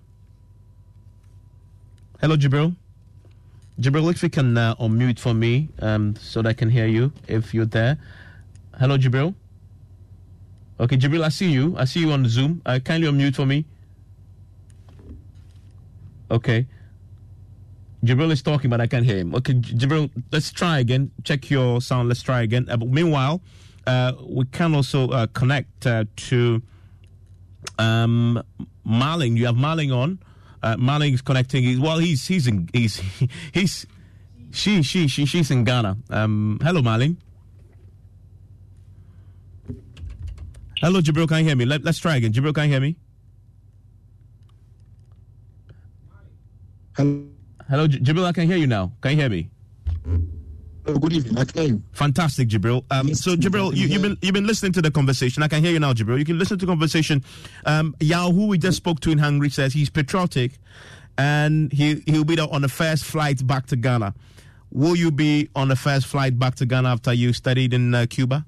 Hello, 2.21 2.37
Jibril. 2.37 2.75
Jibril, 3.81 4.09
if 4.11 4.23
you 4.23 4.29
can 4.29 4.55
unmute 4.55 5.19
for 5.19 5.33
me 5.33 5.67
um, 5.79 6.15
so 6.15 6.41
that 6.41 6.49
I 6.49 6.53
can 6.53 6.69
hear 6.69 6.85
you 6.87 7.11
if 7.27 7.53
you're 7.53 7.65
there. 7.65 7.97
Hello, 8.79 8.97
Jibril. 8.97 9.33
Okay, 10.79 10.97
Jibril, 10.97 11.23
I 11.23 11.29
see 11.29 11.51
you. 11.51 11.75
I 11.77 11.85
see 11.85 11.99
you 12.01 12.11
on 12.11 12.27
Zoom. 12.27 12.61
Uh, 12.65 12.79
kindly 12.83 13.07
unmute 13.09 13.35
for 13.35 13.45
me. 13.45 13.65
Okay. 16.31 16.65
Jibril 18.03 18.31
is 18.31 18.41
talking, 18.41 18.69
but 18.69 18.81
I 18.81 18.87
can't 18.87 19.05
hear 19.05 19.17
him. 19.17 19.33
Okay, 19.35 19.53
Jibril, 19.53 20.09
let's 20.31 20.51
try 20.51 20.79
again. 20.79 21.11
Check 21.23 21.49
your 21.49 21.79
sound. 21.79 22.09
Let's 22.09 22.21
try 22.21 22.41
again. 22.41 22.67
Uh, 22.69 22.77
but 22.77 22.89
meanwhile, 22.89 23.41
uh, 23.87 24.13
we 24.27 24.45
can 24.45 24.75
also 24.75 25.09
uh, 25.09 25.27
connect 25.27 25.85
uh, 25.85 26.05
to 26.15 26.61
um, 27.79 28.43
Marling. 28.83 29.37
You 29.37 29.45
have 29.45 29.55
Marling 29.55 29.91
on. 29.91 30.19
Uh, 30.61 30.75
Marling 30.77 31.13
is 31.13 31.21
connecting. 31.21 31.63
He's, 31.63 31.79
well, 31.79 31.97
he's 31.99 32.27
he's 32.27 32.47
in 32.47 32.69
he's 32.73 33.01
he's 33.53 33.85
she 34.51 34.81
she 34.83 35.07
she 35.07 35.25
she's 35.25 35.51
in 35.51 35.63
Ghana. 35.63 35.97
Um, 36.09 36.59
hello, 36.61 36.81
Marling. 36.81 37.17
Hello, 40.83 40.99
Jibril. 40.99 41.29
Can 41.29 41.37
you 41.37 41.45
hear 41.45 41.55
me? 41.55 41.63
Let, 41.63 41.85
let's 41.85 41.97
try 41.97 42.17
again. 42.17 42.33
Jibril, 42.33 42.53
can 42.53 42.65
you 42.65 42.71
hear 42.71 42.81
me? 42.81 42.97
Hello. 46.97 47.23
Hello, 47.69 47.87
J- 47.87 47.99
Jibril. 47.99 48.25
I 48.25 48.33
can 48.33 48.47
hear 48.47 48.57
you 48.57 48.67
now. 48.67 48.91
Can 48.99 49.11
you 49.11 49.17
hear 49.17 49.29
me? 49.29 49.49
good 50.83 51.13
evening. 51.13 51.37
I 51.37 51.45
can 51.45 51.61
hear 51.61 51.71
you. 51.75 51.83
Fantastic, 51.93 52.49
Jibril. 52.49 52.83
Um, 52.91 53.15
so, 53.15 53.37
Jibril, 53.37 53.73
you, 53.73 53.87
you've 53.87 54.01
been 54.01 54.17
you've 54.21 54.33
been 54.33 54.45
listening 54.45 54.73
to 54.73 54.81
the 54.81 54.91
conversation. 54.91 55.41
I 55.41 55.47
can 55.47 55.63
hear 55.63 55.71
you 55.71 55.79
now, 55.79 55.93
Jibril. 55.93 56.19
You 56.19 56.25
can 56.25 56.37
listen 56.37 56.59
to 56.59 56.65
the 56.65 56.71
conversation. 56.73 57.23
Um, 57.65 57.95
Yao, 58.01 58.31
who 58.31 58.47
we 58.47 58.57
just 58.57 58.75
spoke 58.75 58.99
to 59.01 59.11
in 59.11 59.19
Hungary, 59.19 59.51
says 59.51 59.71
he's 59.71 59.89
patriotic, 59.89 60.59
and 61.17 61.71
he 61.71 62.03
he'll 62.07 62.25
be 62.25 62.37
on 62.37 62.61
the 62.61 62.67
first 62.67 63.05
flight 63.05 63.47
back 63.47 63.67
to 63.67 63.77
Ghana. 63.77 64.15
Will 64.69 64.97
you 64.97 65.11
be 65.11 65.47
on 65.55 65.69
the 65.69 65.77
first 65.77 66.07
flight 66.07 66.37
back 66.37 66.55
to 66.55 66.65
Ghana 66.65 66.89
after 66.89 67.13
you 67.13 67.31
studied 67.31 67.73
in 67.73 67.95
uh, 67.95 68.05
Cuba? 68.09 68.45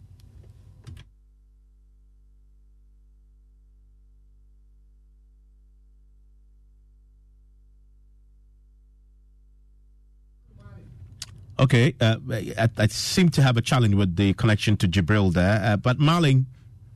Okay, 11.58 11.96
uh, 12.02 12.18
I, 12.30 12.70
I 12.78 12.88
seem 12.88 13.30
to 13.30 13.42
have 13.42 13.56
a 13.56 13.62
challenge 13.62 13.96
with 13.96 14.16
the 14.16 14.34
connection 14.34 14.76
to 14.78 14.88
Jibril 14.88 15.32
there. 15.34 15.62
Uh, 15.64 15.78
but 15.78 16.00
Marling, 16.00 16.48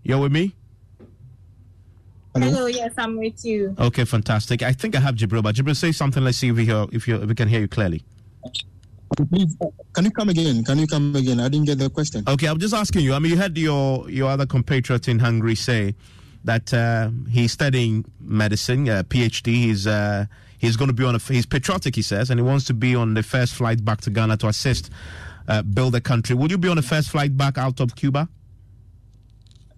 you're 0.04 0.20
with 0.20 0.32
me? 0.34 0.54
Hello? 2.36 2.68
yes, 2.68 2.94
I'm 2.98 3.18
with 3.18 3.44
you. 3.44 3.76
Okay, 3.80 4.06
fantastic. 4.06 4.62
I 4.62 4.72
think 4.72 4.96
I 4.96 5.00
have 5.00 5.16
Jibril, 5.16 5.44
but 5.44 5.56
Jibril, 5.56 5.76
say 5.76 5.92
something. 5.92 6.24
Let's 6.24 6.38
see 6.38 6.50
if 6.50 6.56
we 6.56 6.66
hear, 6.66 6.86
if, 6.92 7.08
you, 7.08 7.16
if 7.16 7.28
we 7.28 7.36
can 7.36 7.48
hear 7.48 7.62
you 7.62 7.68
clearly. 7.68 8.04
Please, 9.32 9.58
can 9.94 10.06
you 10.06 10.12
come 10.12 10.30
again? 10.30 10.64
Can 10.64 10.78
you 10.78 10.88
come 10.88 11.16
again? 11.16 11.40
I 11.40 11.50
didn't 11.50 11.66
get 11.66 11.80
the 11.80 11.90
question. 11.90 12.24
Okay, 12.28 12.48
I'm 12.48 12.60
just 12.60 12.74
asking 12.74 13.04
you. 13.04 13.14
I 13.14 13.20
mean, 13.20 13.32
you 13.32 13.38
had 13.38 13.58
your 13.58 14.08
your 14.10 14.30
other 14.30 14.46
compatriot 14.46 15.08
in 15.08 15.18
Hungary 15.18 15.56
say 15.56 15.96
that 16.44 16.72
uh, 16.74 17.10
he's 17.30 17.52
studying 17.52 18.06
medicine, 18.22 18.88
uh, 18.88 19.04
PhD. 19.04 19.48
He's 19.48 19.88
uh, 19.88 20.26
he's 20.60 20.78
going 20.78 20.90
to 20.90 20.94
be 20.94 21.04
on 21.04 21.16
a 21.16 21.20
he's 21.20 21.48
patriotic, 21.48 21.96
he 21.96 22.04
says, 22.04 22.30
and 22.30 22.40
he 22.40 22.44
wants 22.44 22.66
to 22.66 22.74
be 22.76 22.94
on 22.96 23.16
the 23.16 23.24
first 23.24 23.56
flight 23.56 23.84
back 23.84 24.02
to 24.02 24.12
Ghana 24.12 24.38
to 24.38 24.48
assist 24.48 24.92
uh, 25.48 25.64
build 25.64 25.94
the 25.94 26.02
country. 26.02 26.36
Will 26.36 26.52
you 26.52 26.58
be 26.58 26.70
on 26.70 26.76
the 26.76 26.84
first 26.84 27.10
flight 27.10 27.36
back 27.36 27.58
out 27.58 27.80
of 27.80 27.96
Cuba? 27.96 28.30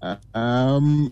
Uh, 0.02 0.18
um. 0.34 1.10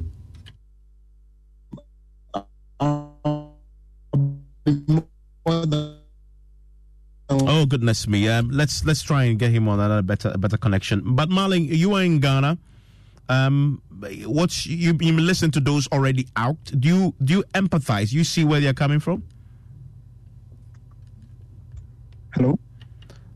Oh 7.32 7.65
goodness 7.67 8.07
me! 8.07 8.28
Um, 8.28 8.49
let's 8.49 8.84
let's 8.86 9.01
try 9.01 9.26
and 9.26 9.38
get 9.38 9.51
him 9.51 9.67
on 9.67 9.80
a 9.80 10.01
better 10.01 10.32
a 10.34 10.38
better 10.38 10.57
connection. 10.57 11.01
But 11.05 11.30
Marlin, 11.30 11.65
you 11.65 11.93
are 11.93 12.03
in 12.03 12.20
Ghana. 12.20 12.57
Um, 13.30 13.82
what's 14.26 14.65
you 14.65 14.97
you 14.99 15.13
listen 15.13 15.51
to 15.51 15.59
those 15.59 15.88
already 15.91 16.28
out? 16.36 16.57
Do 16.65 16.88
you 16.88 17.15
do 17.24 17.34
you 17.36 17.43
empathize? 17.53 18.11
You 18.11 18.24
see 18.24 18.43
where 18.43 18.59
they're 18.59 18.74
coming 18.74 18.99
from? 18.99 19.24
Hello, 22.40 22.58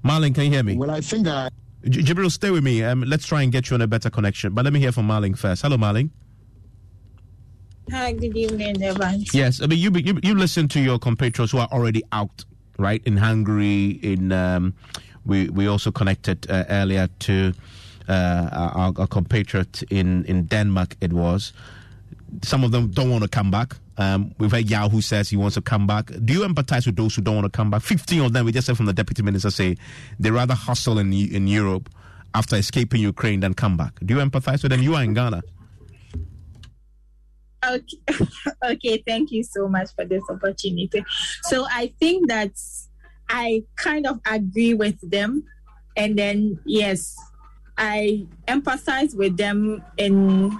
Marlin, 0.02 0.34
can 0.34 0.46
you 0.46 0.52
hear 0.52 0.64
me? 0.64 0.78
Well, 0.78 0.90
I 0.90 1.02
think 1.02 1.28
I. 1.28 1.50
J- 1.90 2.00
Jibril, 2.04 2.32
stay 2.32 2.52
with 2.52 2.64
me. 2.64 2.82
Um, 2.86 3.02
let's 3.06 3.26
try 3.28 3.42
and 3.42 3.52
get 3.52 3.70
you 3.70 3.74
on 3.76 3.82
a 3.82 3.88
better 3.88 4.10
connection. 4.10 4.54
But 4.54 4.64
let 4.64 4.72
me 4.72 4.80
hear 4.80 4.94
from 4.94 5.08
Marlin 5.08 5.36
first. 5.36 5.62
Hello, 5.62 5.78
Marlin. 5.78 6.10
Hi, 7.92 8.14
good 8.14 8.38
evening, 8.38 8.82
Evans. 8.82 9.34
Yes, 9.34 9.62
I 9.62 9.66
mean 9.68 9.80
you 9.80 9.92
you 9.92 10.18
you 10.24 10.36
listen 10.36 10.70
to 10.70 10.80
your 10.80 10.98
compatriots 11.00 11.52
who 11.52 11.58
are 11.58 11.68
already 11.74 12.02
out, 12.14 12.46
right? 12.80 13.02
In 13.06 13.18
Hungary, 13.18 14.00
in 14.02 14.32
um, 14.32 14.74
we 15.26 15.50
we 15.50 15.68
also 15.68 15.92
connected 15.92 16.50
uh, 16.50 16.64
earlier 16.70 17.10
to 17.20 17.52
uh, 18.08 18.50
our, 18.54 18.94
our 18.96 19.08
compatriot 19.08 19.84
in 19.90 20.24
in 20.26 20.46
Denmark. 20.46 20.96
It 21.02 21.12
was 21.12 21.52
some 22.42 22.64
of 22.64 22.72
them 22.72 22.88
don't 22.90 23.10
want 23.10 23.24
to 23.24 23.30
come 23.30 23.52
back. 23.52 23.76
Um, 23.98 24.34
we've 24.40 24.52
heard 24.52 24.70
Yao 24.70 24.90
who 24.90 25.02
says 25.02 25.30
he 25.30 25.38
wants 25.38 25.56
to 25.56 25.62
come 25.62 25.86
back. 25.86 26.08
Do 26.08 26.34
you 26.34 26.42
empathize 26.42 26.86
with 26.86 26.96
those 26.96 27.16
who 27.16 27.22
don't 27.22 27.36
want 27.36 27.46
to 27.46 27.56
come 27.56 27.70
back? 27.70 27.82
Fifteen 27.82 28.22
of 28.22 28.34
them, 28.34 28.46
we 28.46 28.52
just 28.52 28.68
heard 28.68 28.78
from 28.78 28.88
the 28.88 28.94
deputy 28.94 29.22
minister 29.22 29.52
say 29.52 29.78
they 30.20 30.32
rather 30.32 30.54
hustle 30.54 31.00
in 31.00 31.14
in 31.14 31.48
Europe 31.48 31.90
after 32.34 32.56
escaping 32.56 33.02
Ukraine 33.02 33.40
than 33.40 33.54
come 33.54 33.78
back. 33.78 34.00
Do 34.04 34.16
you 34.16 34.20
empathize 34.20 34.64
with 34.64 34.72
them? 34.72 34.82
You 34.82 34.96
are 34.96 35.04
in 35.04 35.14
Ghana. 35.14 35.42
Okay. 37.66 37.98
okay, 38.66 39.04
thank 39.08 39.32
you 39.32 39.44
so 39.44 39.68
much 39.68 39.94
for 39.96 40.06
this 40.06 40.24
opportunity. 40.30 41.04
So 41.44 41.66
I 41.70 41.94
think 42.00 42.28
that 42.30 42.52
I 43.30 43.64
kind 43.76 44.06
of 44.06 44.20
agree 44.26 44.74
with 44.74 45.00
them. 45.10 45.46
And 45.96 46.18
then, 46.18 46.60
yes, 46.66 47.16
I 47.78 48.26
empathize 48.48 49.16
with 49.16 49.38
them 49.38 49.84
in 49.98 50.58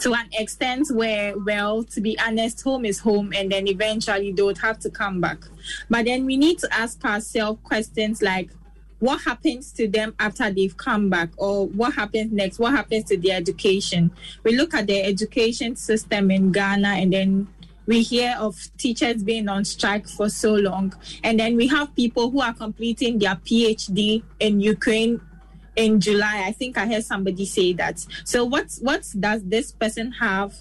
to 0.00 0.14
an 0.14 0.28
extent 0.32 0.88
where, 0.90 1.38
well, 1.38 1.84
to 1.84 2.00
be 2.00 2.18
honest, 2.18 2.62
home 2.62 2.84
is 2.84 2.98
home, 2.98 3.32
and 3.34 3.52
then 3.52 3.68
eventually 3.68 4.32
they 4.32 4.42
would 4.42 4.58
have 4.58 4.78
to 4.80 4.90
come 4.90 5.20
back. 5.20 5.38
But 5.88 6.06
then 6.06 6.24
we 6.26 6.36
need 6.36 6.58
to 6.60 6.68
ask 6.72 7.04
ourselves 7.04 7.60
questions 7.62 8.22
like, 8.22 8.50
what 8.98 9.20
happens 9.22 9.72
to 9.72 9.88
them 9.88 10.14
after 10.20 10.48
they've 10.50 10.76
come 10.76 11.10
back? 11.10 11.30
Or 11.36 11.66
what 11.66 11.94
happens 11.94 12.32
next? 12.32 12.60
What 12.60 12.72
happens 12.72 13.04
to 13.06 13.16
their 13.16 13.36
education? 13.36 14.12
We 14.44 14.56
look 14.56 14.74
at 14.74 14.86
the 14.86 15.02
education 15.02 15.74
system 15.74 16.30
in 16.30 16.52
ghana 16.52 16.88
and 16.88 17.12
then 17.12 17.48
we 17.86 18.02
hear 18.02 18.36
of 18.38 18.56
teachers 18.78 19.24
being 19.24 19.48
on 19.48 19.64
strike 19.64 20.06
for 20.06 20.28
so 20.28 20.54
long. 20.54 20.94
And 21.24 21.40
then 21.40 21.56
we 21.56 21.66
have 21.66 21.94
people 21.96 22.30
who 22.30 22.40
are 22.40 22.54
completing 22.54 23.18
their 23.18 23.34
phd 23.34 24.22
in 24.38 24.60
ukraine 24.60 25.20
in 25.76 26.00
july 26.00 26.44
i 26.46 26.52
think 26.52 26.76
i 26.76 26.86
heard 26.86 27.04
somebody 27.04 27.44
say 27.44 27.72
that 27.72 28.04
so 28.24 28.44
what 28.44 28.66
what 28.80 29.06
does 29.18 29.42
this 29.44 29.72
person 29.72 30.12
have 30.12 30.54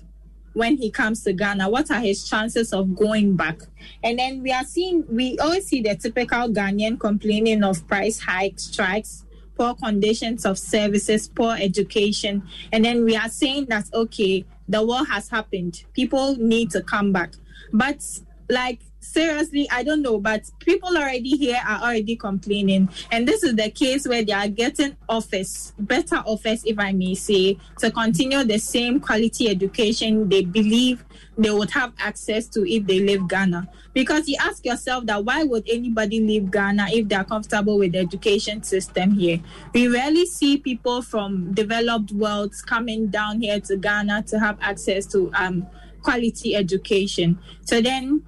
when 0.54 0.78
he 0.78 0.92
comes 0.92 1.24
to 1.24 1.34
Ghana? 1.34 1.70
What 1.70 1.92
are 1.92 2.00
his 2.00 2.28
chances 2.28 2.74
of 2.74 2.96
going 2.96 3.36
back? 3.36 3.62
And 4.04 4.20
then 4.20 4.42
we 4.42 4.52
are 4.52 4.64
seeing, 4.64 5.06
we 5.10 5.38
always 5.40 5.68
see 5.68 5.82
the 5.82 5.96
typical 5.96 6.50
Ghanaian 6.50 7.00
complaining 7.00 7.64
of 7.64 7.88
price 7.88 8.20
hikes, 8.20 8.64
strikes, 8.64 9.26
poor 9.56 9.76
conditions 9.76 10.46
of 10.46 10.58
services, 10.58 11.28
poor 11.28 11.56
education. 11.58 12.44
And 12.72 12.84
then 12.84 13.06
we 13.06 13.16
are 13.16 13.30
saying 13.30 13.68
that, 13.68 13.86
okay, 13.94 14.46
the 14.68 14.86
war 14.86 15.06
has 15.06 15.30
happened. 15.30 15.84
People 15.94 16.36
need 16.38 16.72
to 16.72 16.82
come 16.82 17.12
back. 17.12 17.34
But 17.72 18.04
like, 18.50 18.82
seriously, 19.12 19.68
I 19.72 19.84
don't 19.84 20.02
know, 20.02 20.20
but 20.20 20.50
people 20.60 20.90
already 20.90 21.38
here 21.38 21.60
are 21.68 21.82
already 21.82 22.16
complaining. 22.16 22.90
And 23.12 23.28
this 23.28 23.44
is 23.44 23.56
the 23.56 23.70
case 23.70 24.08
where 24.08 24.24
they 24.24 24.34
are 24.34 24.48
getting 24.48 24.96
offers, 25.10 25.74
better 25.78 26.18
offers, 26.18 26.64
if 26.66 26.80
I 26.80 26.94
may 26.94 27.16
say, 27.16 27.58
to 27.80 27.92
continue 27.92 28.44
the 28.44 28.58
same 28.58 29.00
quality 29.00 29.50
education 29.50 30.30
they 30.30 30.44
believe 30.44 31.04
they 31.38 31.52
would 31.52 31.72
have 31.72 31.94
access 32.00 32.48
to 32.48 32.70
if 32.70 32.86
they 32.86 33.00
leave 33.00 33.28
Ghana. 33.28 33.68
Because 33.94 34.28
you 34.28 34.38
ask 34.40 34.66
yourself 34.66 35.06
that 35.08 35.24
why 35.26 35.44
would 35.44 35.68
anybody 35.70 36.20
leave 36.20 36.52
Ghana 36.52 36.88
if 36.92 37.08
they're 37.08 37.24
comfortable 37.24 37.78
with 37.78 37.94
the 37.94 38.00
education 38.00 38.64
system 38.64 39.12
here? 39.12 39.40
We 39.74 39.88
rarely 39.88 40.26
see 40.26 40.58
people 40.58 41.02
from 41.02 41.54
developed 41.54 42.12
worlds 42.12 42.62
coming 42.62 43.08
down 43.08 43.42
here 43.42 43.60
to 43.62 43.78
Ghana 43.78 44.24
to 44.28 44.40
have 44.40 44.58
access 44.62 45.06
to 45.08 45.32
um, 45.34 45.68
quality 46.02 46.56
education. 46.56 47.40
So 47.66 47.82
then 47.82 48.24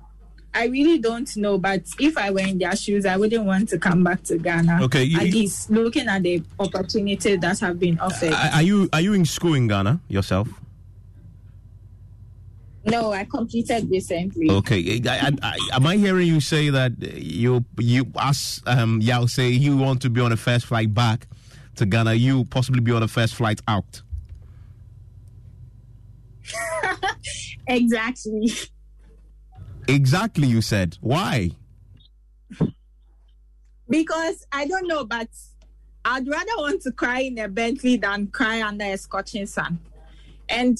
I 0.56 0.66
really 0.68 1.00
don't 1.00 1.36
know, 1.38 1.58
but 1.58 1.82
if 2.00 2.18
I 2.18 2.30
were 2.32 2.40
in 2.40 2.60
their 2.60 2.76
shoes, 2.76 3.06
I 3.06 3.18
wouldn't 3.18 3.46
want 3.46 3.70
to 3.70 3.80
come 3.80 4.04
back 4.04 4.24
to 4.24 4.38
Ghana. 4.38 4.84
Okay, 4.84 5.04
you, 5.04 5.20
at 5.20 5.26
least 5.26 5.70
looking 5.70 6.08
at 6.08 6.22
the 6.24 6.44
opportunities 6.60 7.40
that 7.40 7.60
have 7.60 7.80
been 7.80 8.00
offered. 8.00 8.34
Are 8.34 8.62
you 8.62 8.90
are 8.94 9.02
you 9.02 9.14
in 9.14 9.26
school 9.26 9.56
in 9.56 9.68
Ghana 9.68 10.00
yourself? 10.08 10.48
No, 12.86 13.14
I 13.14 13.24
completed 13.24 13.90
recently. 13.90 14.52
Okay, 14.52 15.02
I, 15.08 15.32
I, 15.42 15.58
I, 15.72 15.76
am 15.76 15.88
I 15.88 15.96
hearing 15.96 16.28
you 16.28 16.42
say 16.42 16.70
that 16.70 16.92
you 17.02 17.64
you 17.80 18.12
us 18.16 18.62
um 18.68 19.00
Yao 19.02 19.26
say 19.26 19.50
you 19.50 19.78
want 19.78 20.02
to 20.02 20.10
be 20.10 20.22
on 20.22 20.32
a 20.32 20.38
first 20.38 20.66
flight 20.66 20.94
back 20.94 21.28
to 21.76 21.86
Ghana, 21.86 22.14
you 22.14 22.46
possibly 22.46 22.82
be 22.82 22.92
on 22.92 23.02
a 23.02 23.08
first 23.08 23.36
flight 23.36 23.62
out? 23.68 24.02
exactly. 27.68 28.52
Exactly, 29.88 30.48
you 30.48 30.62
said. 30.62 30.98
Why? 31.02 31.52
Because 33.90 34.46
I 34.52 34.66
don't 34.66 34.88
know, 34.88 35.04
but 35.06 35.28
I'd 36.06 36.28
rather 36.28 36.52
want 36.58 36.82
to 36.84 36.92
cry 36.92 37.22
in 37.22 37.38
a 37.38 37.48
Bentley 37.48 37.98
than 37.98 38.28
cry 38.28 38.62
under 38.62 38.86
a 38.86 38.98
scorching 38.98 39.46
sun. 39.46 39.80
And 40.50 40.78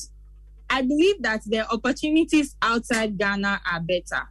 I 0.70 0.82
believe 0.82 1.22
that 1.22 1.44
the 1.46 1.70
opportunities 1.70 2.56
outside 2.62 3.18
Ghana 3.18 3.62
are 3.72 3.80
better. 3.80 4.30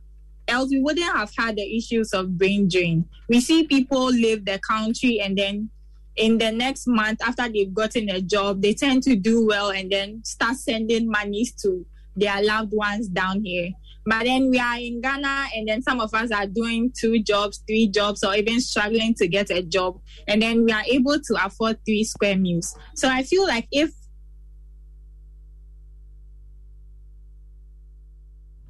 Else, 0.49 0.71
we 0.71 0.83
wouldn't 0.83 1.07
have 1.07 1.33
had 1.39 1.57
the 1.57 1.77
issues 1.77 2.13
of 2.13 2.37
brain 2.37 2.69
drain. 2.69 3.09
We 3.29 3.41
see 3.41 3.67
people 3.67 4.07
leave 4.07 4.45
the 4.45 4.59
country 4.59 5.21
and 5.21 5.39
then 5.39 5.71
in 6.17 6.39
the 6.39 6.53
next 6.53 6.87
month, 6.87 7.21
after 7.23 7.49
they've 7.49 7.73
gotten 7.73 8.11
a 8.11 8.21
job, 8.21 8.61
they 8.61 8.75
tend 8.75 9.03
to 9.05 9.17
do 9.17 9.47
well 9.47 9.71
and 9.71 9.91
then 9.91 10.23
start 10.25 10.57
sending 10.57 11.09
monies 11.09 11.53
to 11.63 11.87
their 12.15 12.43
loved 12.43 12.73
ones 12.75 13.09
down 13.09 13.43
here. 13.43 13.71
But 14.05 14.25
then 14.25 14.51
we 14.51 14.59
are 14.59 14.79
in 14.79 15.01
Ghana, 15.01 15.47
and 15.55 15.69
then 15.69 15.83
some 15.83 16.01
of 16.01 16.13
us 16.13 16.31
are 16.33 16.47
doing 16.47 16.93
two 16.99 17.23
jobs, 17.23 17.63
three 17.67 17.89
jobs, 17.89 18.25
or 18.25 18.35
even 18.35 18.61
struggling 18.61 19.15
to 19.15 19.29
get 19.29 19.51
a 19.51 19.63
job. 19.63 20.01
And 20.27 20.43
then 20.43 20.65
we 20.65 20.73
are 20.73 20.83
able 20.91 21.21
to 21.21 21.45
afford 21.45 21.79
three 21.85 22.05
square 22.05 22.37
meals. 22.37 22.77
So 22.95 23.09
I 23.09 23.23
feel 23.23 23.47
like 23.47 23.69
if 23.71 23.91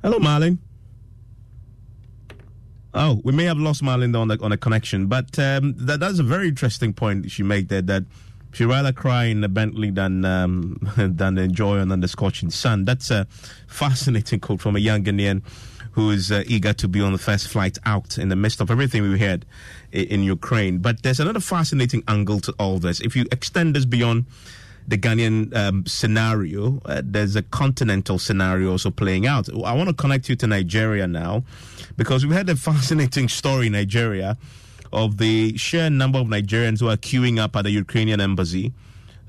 Hello, 0.02 0.18
Marlin. 0.18 0.58
Oh, 2.92 3.20
we 3.24 3.32
may 3.32 3.44
have 3.44 3.56
lost 3.56 3.82
Marlin 3.82 4.14
on 4.16 4.28
the 4.28 4.38
on 4.42 4.52
a 4.52 4.56
connection, 4.56 5.06
but 5.06 5.38
um, 5.38 5.74
that, 5.78 6.00
that's 6.00 6.18
a 6.18 6.24
very 6.24 6.48
interesting 6.48 6.92
point 6.92 7.30
she 7.30 7.42
made 7.42 7.68
there. 7.68 7.80
That 7.82 8.04
she 8.52 8.64
rather 8.64 8.92
cry 8.92 9.24
in 9.24 9.40
the 9.40 9.48
Bentley 9.48 9.90
than 9.90 10.24
um, 10.24 10.78
than 10.96 11.38
enjoy 11.38 11.78
on 11.80 11.88
the 12.00 12.08
scorching 12.08 12.50
sun. 12.50 12.84
That's 12.84 13.10
a 13.10 13.26
fascinating 13.66 14.40
quote 14.40 14.60
from 14.60 14.76
a 14.76 14.78
young 14.78 15.04
Ghanaian 15.04 15.42
who 15.92 16.10
is 16.10 16.32
uh, 16.32 16.42
eager 16.46 16.72
to 16.72 16.88
be 16.88 17.00
on 17.00 17.12
the 17.12 17.18
first 17.18 17.48
flight 17.48 17.78
out 17.84 18.16
in 18.16 18.28
the 18.28 18.36
midst 18.36 18.60
of 18.60 18.70
everything 18.70 19.02
we 19.02 19.18
heard 19.18 19.44
in, 19.92 20.04
in 20.06 20.22
Ukraine. 20.22 20.78
But 20.78 21.02
there's 21.02 21.20
another 21.20 21.40
fascinating 21.40 22.02
angle 22.08 22.40
to 22.40 22.54
all 22.58 22.78
this. 22.78 23.00
If 23.00 23.14
you 23.14 23.26
extend 23.30 23.76
this 23.76 23.84
beyond 23.84 24.24
the 24.88 24.96
Ghanaian 24.96 25.54
um, 25.54 25.86
scenario, 25.86 26.80
uh, 26.86 27.02
there's 27.04 27.36
a 27.36 27.42
continental 27.42 28.18
scenario 28.18 28.70
also 28.70 28.90
playing 28.90 29.26
out. 29.26 29.48
I 29.50 29.74
want 29.74 29.88
to 29.88 29.94
connect 29.94 30.28
you 30.28 30.36
to 30.36 30.46
Nigeria 30.46 31.06
now 31.06 31.44
because 31.96 32.24
we 32.26 32.34
had 32.34 32.48
a 32.48 32.56
fascinating 32.70 33.28
story 33.28 33.66
in 33.66 33.72
Nigeria 33.72 34.38
of 34.92 35.18
the 35.18 35.56
sheer 35.56 35.90
number 35.90 36.18
of 36.18 36.26
Nigerians 36.26 36.80
who 36.80 36.88
are 36.88 36.96
queuing 36.96 37.38
up 37.38 37.56
at 37.56 37.62
the 37.64 37.70
Ukrainian 37.70 38.20
embassy, 38.20 38.72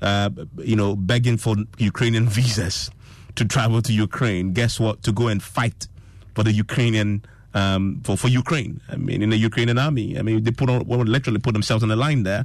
uh, 0.02 0.30
you 0.58 0.76
know, 0.76 0.96
begging 0.96 1.36
for 1.36 1.56
Ukrainian 1.78 2.28
visas 2.36 2.90
to 3.36 3.44
travel 3.44 3.82
to 3.82 3.92
Ukraine. 3.92 4.52
Guess 4.52 4.78
what? 4.78 5.02
To 5.04 5.12
go 5.12 5.28
and 5.28 5.42
fight 5.42 5.88
for 6.34 6.42
the 6.42 6.52
Ukrainian. 6.52 7.24
Um, 7.56 8.00
for 8.02 8.16
for 8.16 8.26
Ukraine, 8.26 8.80
I 8.90 8.96
mean, 8.96 9.22
in 9.22 9.30
the 9.30 9.36
Ukrainian 9.36 9.78
army, 9.78 10.18
I 10.18 10.22
mean, 10.22 10.42
they 10.42 10.50
put 10.50 10.68
on 10.68 10.84
well, 10.88 10.98
literally 10.98 11.38
put 11.38 11.52
themselves 11.52 11.84
on 11.84 11.88
the 11.88 11.94
line 11.94 12.24
there. 12.24 12.44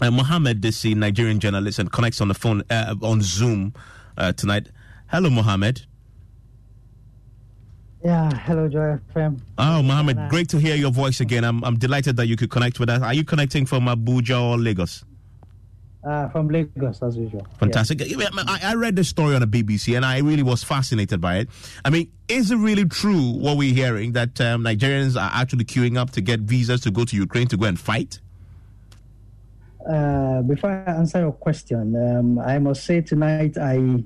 Uh, 0.00 0.12
Mohammed 0.12 0.60
Disi, 0.60 0.94
Nigerian 0.94 1.40
journalist, 1.40 1.80
and 1.80 1.90
connects 1.90 2.20
on 2.20 2.28
the 2.28 2.34
phone 2.34 2.62
uh, 2.70 2.94
on 3.02 3.22
Zoom 3.22 3.74
uh, 4.16 4.32
tonight. 4.32 4.68
Hello, 5.08 5.30
Mohammed. 5.30 5.82
Yeah, 8.04 8.30
hello, 8.40 8.68
Joy 8.68 8.98
FM. 9.14 9.40
Oh, 9.56 9.82
Mohammed, 9.82 10.28
great 10.28 10.50
to 10.50 10.58
hear 10.58 10.76
your 10.76 10.90
voice 10.90 11.20
again. 11.20 11.42
I'm, 11.42 11.64
I'm 11.64 11.78
delighted 11.78 12.16
that 12.18 12.26
you 12.26 12.36
could 12.36 12.50
connect 12.50 12.78
with 12.78 12.90
us. 12.90 13.00
Are 13.00 13.14
you 13.14 13.24
connecting 13.24 13.64
from 13.64 13.86
Abuja 13.86 14.38
or 14.42 14.58
Lagos? 14.58 15.06
Uh, 16.04 16.28
from 16.28 16.48
Lagos, 16.48 17.02
as 17.02 17.16
usual. 17.16 17.46
Fantastic. 17.58 18.02
I, 18.02 18.60
I 18.62 18.74
read 18.74 18.96
the 18.96 19.04
story 19.04 19.34
on 19.34 19.40
the 19.40 19.46
BBC 19.46 19.96
and 19.96 20.04
I 20.04 20.18
really 20.18 20.42
was 20.42 20.62
fascinated 20.62 21.18
by 21.18 21.38
it. 21.38 21.48
I 21.82 21.88
mean, 21.88 22.12
is 22.28 22.50
it 22.50 22.56
really 22.56 22.84
true 22.84 23.30
what 23.30 23.56
we're 23.56 23.72
hearing 23.72 24.12
that 24.12 24.38
um, 24.38 24.64
Nigerians 24.64 25.16
are 25.18 25.30
actually 25.32 25.64
queuing 25.64 25.96
up 25.96 26.10
to 26.10 26.20
get 26.20 26.40
visas 26.40 26.82
to 26.82 26.90
go 26.90 27.06
to 27.06 27.16
Ukraine 27.16 27.46
to 27.48 27.56
go 27.56 27.64
and 27.64 27.80
fight? 27.80 28.20
Uh, 29.88 30.42
before 30.42 30.70
I 30.70 30.92
answer 30.92 31.20
your 31.20 31.32
question, 31.32 31.96
um, 31.96 32.38
I 32.38 32.58
must 32.58 32.84
say 32.84 33.00
tonight 33.00 33.56
I 33.56 34.04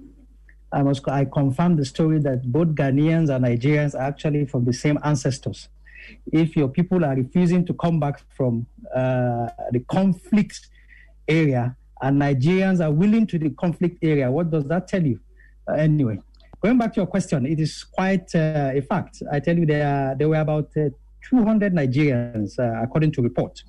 I 0.72 0.82
must 0.82 1.08
I 1.08 1.24
confirm 1.24 1.76
the 1.76 1.84
story 1.84 2.18
that 2.20 2.50
both 2.50 2.68
Ghanaians 2.68 3.34
and 3.34 3.44
Nigerians 3.44 3.94
are 3.94 4.02
actually 4.02 4.44
from 4.46 4.64
the 4.64 4.72
same 4.72 4.98
ancestors. 5.02 5.68
If 6.32 6.56
your 6.56 6.68
people 6.68 7.04
are 7.04 7.14
refusing 7.14 7.64
to 7.66 7.74
come 7.74 7.98
back 8.00 8.20
from 8.36 8.66
uh, 8.94 9.48
the 9.72 9.80
conflict 9.90 10.68
area 11.26 11.76
and 12.00 12.20
Nigerians 12.20 12.84
are 12.84 12.92
willing 12.92 13.26
to 13.28 13.38
the 13.38 13.50
conflict 13.50 13.98
area, 14.02 14.30
what 14.30 14.50
does 14.50 14.64
that 14.64 14.88
tell 14.88 15.02
you? 15.02 15.20
Uh, 15.66 15.72
anyway, 15.74 16.18
going 16.60 16.78
back 16.78 16.92
to 16.94 17.00
your 17.00 17.06
question, 17.06 17.46
it 17.46 17.60
is 17.60 17.84
quite 17.84 18.34
uh, 18.34 18.70
a 18.74 18.80
fact. 18.82 19.22
I 19.32 19.40
tell 19.40 19.56
you, 19.56 19.66
there 19.66 20.14
there 20.18 20.28
were 20.28 20.40
about 20.40 20.70
uh, 20.76 20.90
200 21.28 21.74
Nigerians, 21.74 22.58
uh, 22.58 22.82
according 22.82 23.12
to 23.12 23.22
report. 23.22 23.62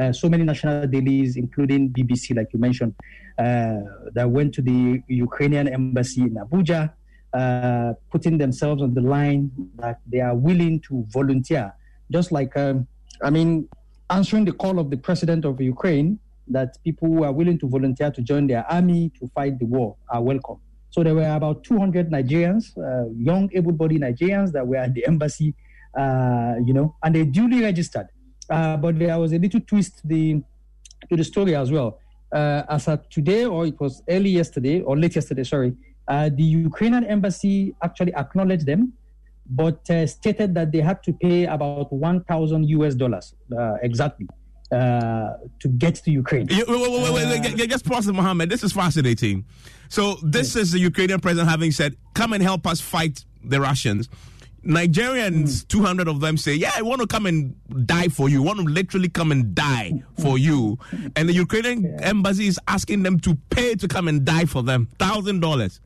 Uh, 0.00 0.12
so 0.12 0.28
many 0.28 0.44
national 0.44 0.86
dailies, 0.86 1.36
including 1.36 1.90
BBC, 1.90 2.36
like 2.36 2.48
you 2.52 2.58
mentioned, 2.58 2.94
uh, 3.38 3.80
that 4.12 4.28
went 4.28 4.52
to 4.54 4.62
the 4.62 5.02
Ukrainian 5.08 5.68
embassy 5.68 6.22
in 6.22 6.34
Abuja, 6.34 6.92
uh, 7.32 7.94
putting 8.10 8.38
themselves 8.38 8.82
on 8.82 8.94
the 8.94 9.00
line 9.00 9.50
that 9.76 10.00
they 10.06 10.20
are 10.20 10.34
willing 10.34 10.80
to 10.80 11.04
volunteer. 11.10 11.72
Just 12.10 12.32
like, 12.32 12.56
um, 12.56 12.86
I 13.22 13.30
mean, 13.30 13.68
answering 14.10 14.44
the 14.44 14.52
call 14.52 14.78
of 14.78 14.90
the 14.90 14.96
president 14.96 15.44
of 15.44 15.60
Ukraine 15.60 16.18
that 16.48 16.76
people 16.84 17.08
who 17.08 17.24
are 17.24 17.32
willing 17.32 17.58
to 17.58 17.68
volunteer 17.68 18.10
to 18.10 18.20
join 18.22 18.46
their 18.46 18.70
army 18.70 19.10
to 19.18 19.26
fight 19.28 19.58
the 19.58 19.64
war 19.64 19.96
are 20.10 20.22
welcome. 20.22 20.58
So 20.90 21.02
there 21.02 21.14
were 21.14 21.28
about 21.34 21.64
200 21.64 22.10
Nigerians, 22.10 22.76
uh, 22.78 23.10
young, 23.16 23.50
able-bodied 23.52 24.00
Nigerians 24.00 24.52
that 24.52 24.66
were 24.66 24.76
at 24.76 24.94
the 24.94 25.04
embassy, 25.06 25.54
uh, 25.98 26.54
you 26.64 26.72
know, 26.72 26.94
and 27.02 27.14
they 27.14 27.24
duly 27.24 27.62
registered. 27.62 28.06
Uh, 28.50 28.76
but 28.76 28.98
there 28.98 29.18
was 29.18 29.32
a 29.32 29.38
little 29.38 29.60
twist 29.60 29.98
to 29.98 30.06
the 30.06 30.42
to 31.08 31.16
the 31.16 31.24
story 31.24 31.54
as 31.54 31.70
well. 31.70 31.98
Uh, 32.32 32.62
as 32.68 32.88
of 32.88 33.08
today, 33.10 33.44
or 33.44 33.66
it 33.66 33.78
was 33.78 34.02
early 34.08 34.30
yesterday, 34.30 34.80
or 34.80 34.98
late 34.98 35.14
yesterday, 35.14 35.44
sorry, 35.44 35.72
uh, 36.08 36.28
the 36.34 36.42
Ukrainian 36.42 37.04
embassy 37.04 37.74
actually 37.82 38.14
acknowledged 38.14 38.66
them, 38.66 38.92
but 39.48 39.88
uh, 39.90 40.06
stated 40.06 40.54
that 40.54 40.72
they 40.72 40.80
had 40.80 41.02
to 41.04 41.12
pay 41.12 41.44
about 41.44 41.92
1,000 41.92 42.68
US 42.70 42.94
dollars 42.94 43.34
uh, 43.56 43.74
exactly 43.82 44.26
uh, 44.72 45.34
to 45.60 45.68
get 45.68 45.94
to 45.96 46.10
Ukraine. 46.10 46.46
wait, 46.50 46.66
wait, 46.66 46.80
wait, 46.80 47.12
wait, 47.12 47.56
wait. 47.56 47.70
Just 47.70 47.84
pause, 47.84 48.06
Mohammed. 48.08 48.50
This 48.50 48.64
is 48.64 48.72
fascinating. 48.72 49.44
So, 49.88 50.16
this 50.22 50.56
is 50.56 50.72
the 50.72 50.80
Ukrainian 50.80 51.20
president 51.20 51.48
having 51.48 51.70
said, 51.70 51.96
"Come 52.14 52.32
and 52.32 52.42
help 52.42 52.66
us 52.66 52.80
fight 52.80 53.24
the 53.44 53.60
Russians." 53.60 54.08
Nigerians, 54.64 55.64
mm. 55.64 55.68
200 55.68 56.08
of 56.08 56.20
them 56.20 56.36
say, 56.36 56.54
Yeah, 56.54 56.72
I 56.76 56.82
want 56.82 57.00
to 57.00 57.06
come 57.06 57.26
and 57.26 57.54
die 57.86 58.08
for 58.08 58.28
you. 58.28 58.42
I 58.42 58.46
want 58.46 58.60
to 58.60 58.64
literally 58.64 59.08
come 59.08 59.30
and 59.30 59.54
die 59.54 60.02
for 60.20 60.38
you. 60.38 60.78
And 61.16 61.28
the 61.28 61.32
Ukrainian 61.32 61.84
yeah. 61.84 62.08
embassy 62.08 62.46
is 62.46 62.58
asking 62.68 63.02
them 63.02 63.20
to 63.20 63.34
pay 63.50 63.74
to 63.74 63.88
come 63.88 64.08
and 64.08 64.24
die 64.24 64.46
for 64.46 64.62
them 64.62 64.88
$1,000. 64.98 65.80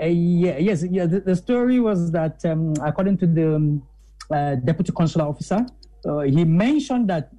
Uh, 0.00 0.04
yeah, 0.04 0.58
yes, 0.58 0.84
yeah. 0.90 1.06
The, 1.06 1.20
the 1.20 1.36
story 1.36 1.80
was 1.80 2.12
that, 2.12 2.44
um, 2.44 2.74
according 2.82 3.18
to 3.18 3.26
the 3.26 3.56
um, 3.56 3.82
uh, 4.30 4.56
deputy 4.56 4.92
consular 4.92 5.26
officer, 5.26 5.66
uh, 6.04 6.20
he 6.20 6.44
mentioned 6.44 7.08
that 7.10 7.30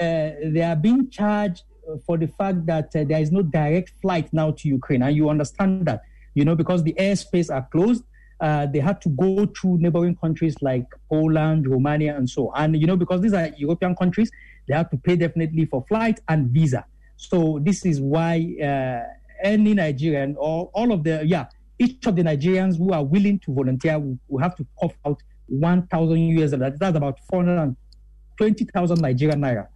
uh, 0.00 0.50
they 0.50 0.62
are 0.62 0.76
being 0.76 1.10
charged 1.10 1.62
for 2.04 2.18
the 2.18 2.26
fact 2.26 2.66
that 2.66 2.94
uh, 2.96 3.04
there 3.04 3.20
is 3.20 3.30
no 3.30 3.42
direct 3.42 3.92
flight 4.02 4.32
now 4.32 4.50
to 4.50 4.68
Ukraine. 4.68 5.02
And 5.02 5.14
you 5.14 5.28
understand 5.28 5.86
that, 5.86 6.02
you 6.34 6.44
know, 6.44 6.56
because 6.56 6.82
the 6.82 6.94
airspace 6.94 7.54
are 7.54 7.66
closed 7.70 8.02
uh, 8.40 8.66
they 8.66 8.78
had 8.80 9.00
to 9.00 9.08
go 9.10 9.46
through 9.46 9.78
neighboring 9.78 10.16
countries 10.16 10.54
like 10.60 10.86
Poland, 11.10 11.66
Romania, 11.66 12.16
and 12.16 12.28
so. 12.28 12.52
And, 12.54 12.76
you 12.76 12.86
know, 12.86 12.96
because 12.96 13.20
these 13.20 13.32
are 13.32 13.48
European 13.56 13.96
countries, 13.96 14.30
they 14.68 14.74
have 14.74 14.90
to 14.90 14.96
pay 14.96 15.16
definitely 15.16 15.64
for 15.66 15.84
flight 15.88 16.20
and 16.28 16.50
visa. 16.50 16.84
So 17.16 17.60
this 17.62 17.86
is 17.86 18.00
why 18.00 18.56
uh, 18.62 19.04
any 19.42 19.74
Nigerian 19.74 20.36
or 20.38 20.70
all 20.74 20.92
of 20.92 21.02
the, 21.04 21.24
yeah, 21.24 21.46
each 21.78 22.06
of 22.06 22.16
the 22.16 22.22
Nigerians 22.22 22.76
who 22.76 22.92
are 22.92 23.04
willing 23.04 23.38
to 23.40 23.54
volunteer 23.54 23.98
will, 23.98 24.40
have 24.40 24.54
to 24.56 24.66
cough 24.78 24.96
out 25.06 25.22
1,000 25.46 26.18
US 26.38 26.50
dollars. 26.50 26.74
That's 26.78 26.96
about 26.96 27.18
420,000 27.30 29.00
Nigerian 29.00 29.40
naira. 29.40 29.68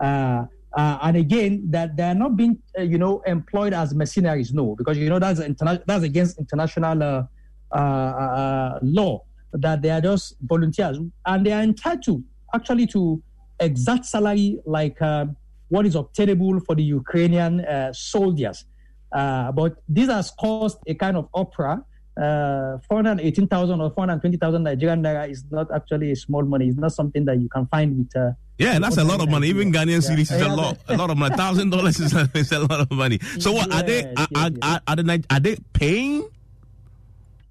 Uh, 0.00 0.46
uh, 0.76 0.98
and 1.02 1.16
again, 1.16 1.62
that 1.70 1.96
they 1.96 2.02
are 2.02 2.14
not 2.14 2.36
being, 2.36 2.62
uh, 2.78 2.82
you 2.82 2.98
know, 2.98 3.22
employed 3.26 3.72
as 3.72 3.94
mercenaries. 3.94 4.52
No, 4.52 4.74
because 4.76 4.98
you 4.98 5.08
know 5.08 5.18
that's 5.18 5.40
interna- 5.40 5.82
that's 5.86 6.04
against 6.04 6.38
international 6.38 7.26
uh, 7.72 7.78
uh, 7.78 7.80
uh, 7.80 8.78
law 8.82 9.22
that 9.52 9.82
they 9.82 9.90
are 9.90 10.00
just 10.00 10.36
volunteers 10.42 10.98
and 11.26 11.46
they 11.46 11.52
are 11.52 11.62
entitled 11.62 12.22
actually 12.54 12.86
to 12.86 13.22
exact 13.60 14.04
salary 14.04 14.58
like 14.66 15.00
uh, 15.02 15.26
what 15.68 15.86
is 15.86 15.94
obtainable 15.94 16.60
for 16.60 16.74
the 16.74 16.82
Ukrainian 16.82 17.64
uh, 17.64 17.92
soldiers. 17.92 18.64
Uh, 19.12 19.50
but 19.52 19.76
this 19.88 20.08
has 20.08 20.30
caused 20.30 20.78
a 20.86 20.94
kind 20.94 21.16
of 21.16 21.28
opera. 21.34 21.82
Uh, 22.16 22.78
418,000 22.88 23.80
or 23.80 23.90
420,000 23.90 24.62
Nigerian 24.62 25.02
naira 25.02 25.28
is 25.28 25.44
not 25.50 25.66
actually 25.74 26.12
a 26.12 26.16
small 26.16 26.42
money. 26.44 26.68
It's 26.68 26.78
not 26.78 26.92
something 26.92 27.24
that 27.26 27.38
you 27.40 27.48
can 27.48 27.66
find 27.66 27.98
with. 27.98 28.34
yeah, 28.58 28.78
that's 28.78 28.96
a 28.96 29.04
lot 29.04 29.20
of 29.20 29.28
money. 29.28 29.48
Even 29.48 29.70
Ghanaian 29.70 30.02
yeah. 30.02 30.14
cedis 30.14 30.32
is 30.32 30.40
yeah, 30.40 30.46
a 30.46 30.54
lot. 30.54 30.78
a 30.88 30.96
lot 30.96 31.10
of 31.10 31.18
money. 31.18 31.36
Thousand 31.36 31.70
dollars 31.70 32.00
is, 32.00 32.14
a 32.52 32.58
lot 32.60 32.80
of 32.80 32.90
money. 32.90 33.18
So 33.38 33.52
what 33.52 33.72
are 33.72 33.82
they? 33.82 34.04
Are, 34.16 34.28
are, 34.34 34.50
are, 34.62 34.80
are, 34.86 34.96
they, 34.96 35.20
are 35.28 35.40
they 35.40 35.56
paying 35.74 36.26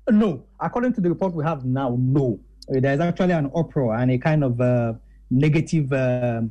no, 0.09 0.45
according 0.59 0.93
to 0.93 1.01
the 1.01 1.09
report 1.09 1.33
we 1.33 1.43
have 1.43 1.65
now, 1.65 1.95
no. 1.99 2.39
There's 2.67 2.99
actually 2.99 3.33
an 3.33 3.51
uproar 3.55 3.95
and 3.95 4.11
a 4.11 4.17
kind 4.17 4.43
of 4.43 4.59
uh, 4.59 4.93
negative 5.29 5.91
uh, 5.93 6.41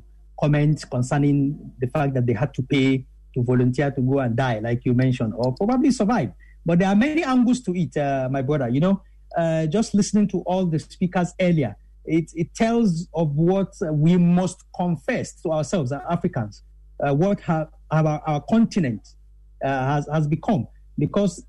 comment 0.41 0.85
concerning 0.91 1.73
the 1.79 1.87
fact 1.89 2.15
that 2.15 2.27
they 2.27 2.33
had 2.33 2.55
to 2.55 2.63
pay 2.63 3.05
to 3.35 3.43
volunteer 3.43 3.91
to 3.91 4.01
go 4.01 4.21
and 4.21 4.37
die, 4.37 4.61
like 4.61 4.85
you 4.85 4.95
mentioned, 4.95 5.33
or 5.37 5.55
probably 5.55 5.91
survive. 5.91 6.33
But 6.65 6.79
there 6.79 6.89
are 6.89 6.97
many 6.97 7.25
angles 7.25 7.61
to 7.63 7.75
it, 7.77 7.97
uh, 7.97 8.29
my 8.31 8.43
brother. 8.43 8.69
You 8.69 8.81
know, 8.81 9.03
uh, 9.37 9.67
just 9.67 9.95
listening 9.95 10.29
to 10.29 10.39
all 10.41 10.67
the 10.67 10.79
speakers 10.79 11.35
earlier, 11.41 11.77
it, 12.05 12.31
it 12.35 12.55
tells 12.55 13.09
of 13.15 13.35
what 13.35 13.73
we 13.91 14.17
must 14.17 14.63
confess 14.77 15.41
to 15.43 15.51
ourselves, 15.51 15.93
as 15.93 16.01
Africans, 16.09 16.63
uh, 17.01 17.15
what 17.15 17.41
have, 17.41 17.69
our, 17.91 18.23
our 18.27 18.41
continent 18.49 19.09
uh, 19.65 19.69
has, 19.69 20.09
has 20.13 20.27
become. 20.27 20.67
Because 20.99 21.45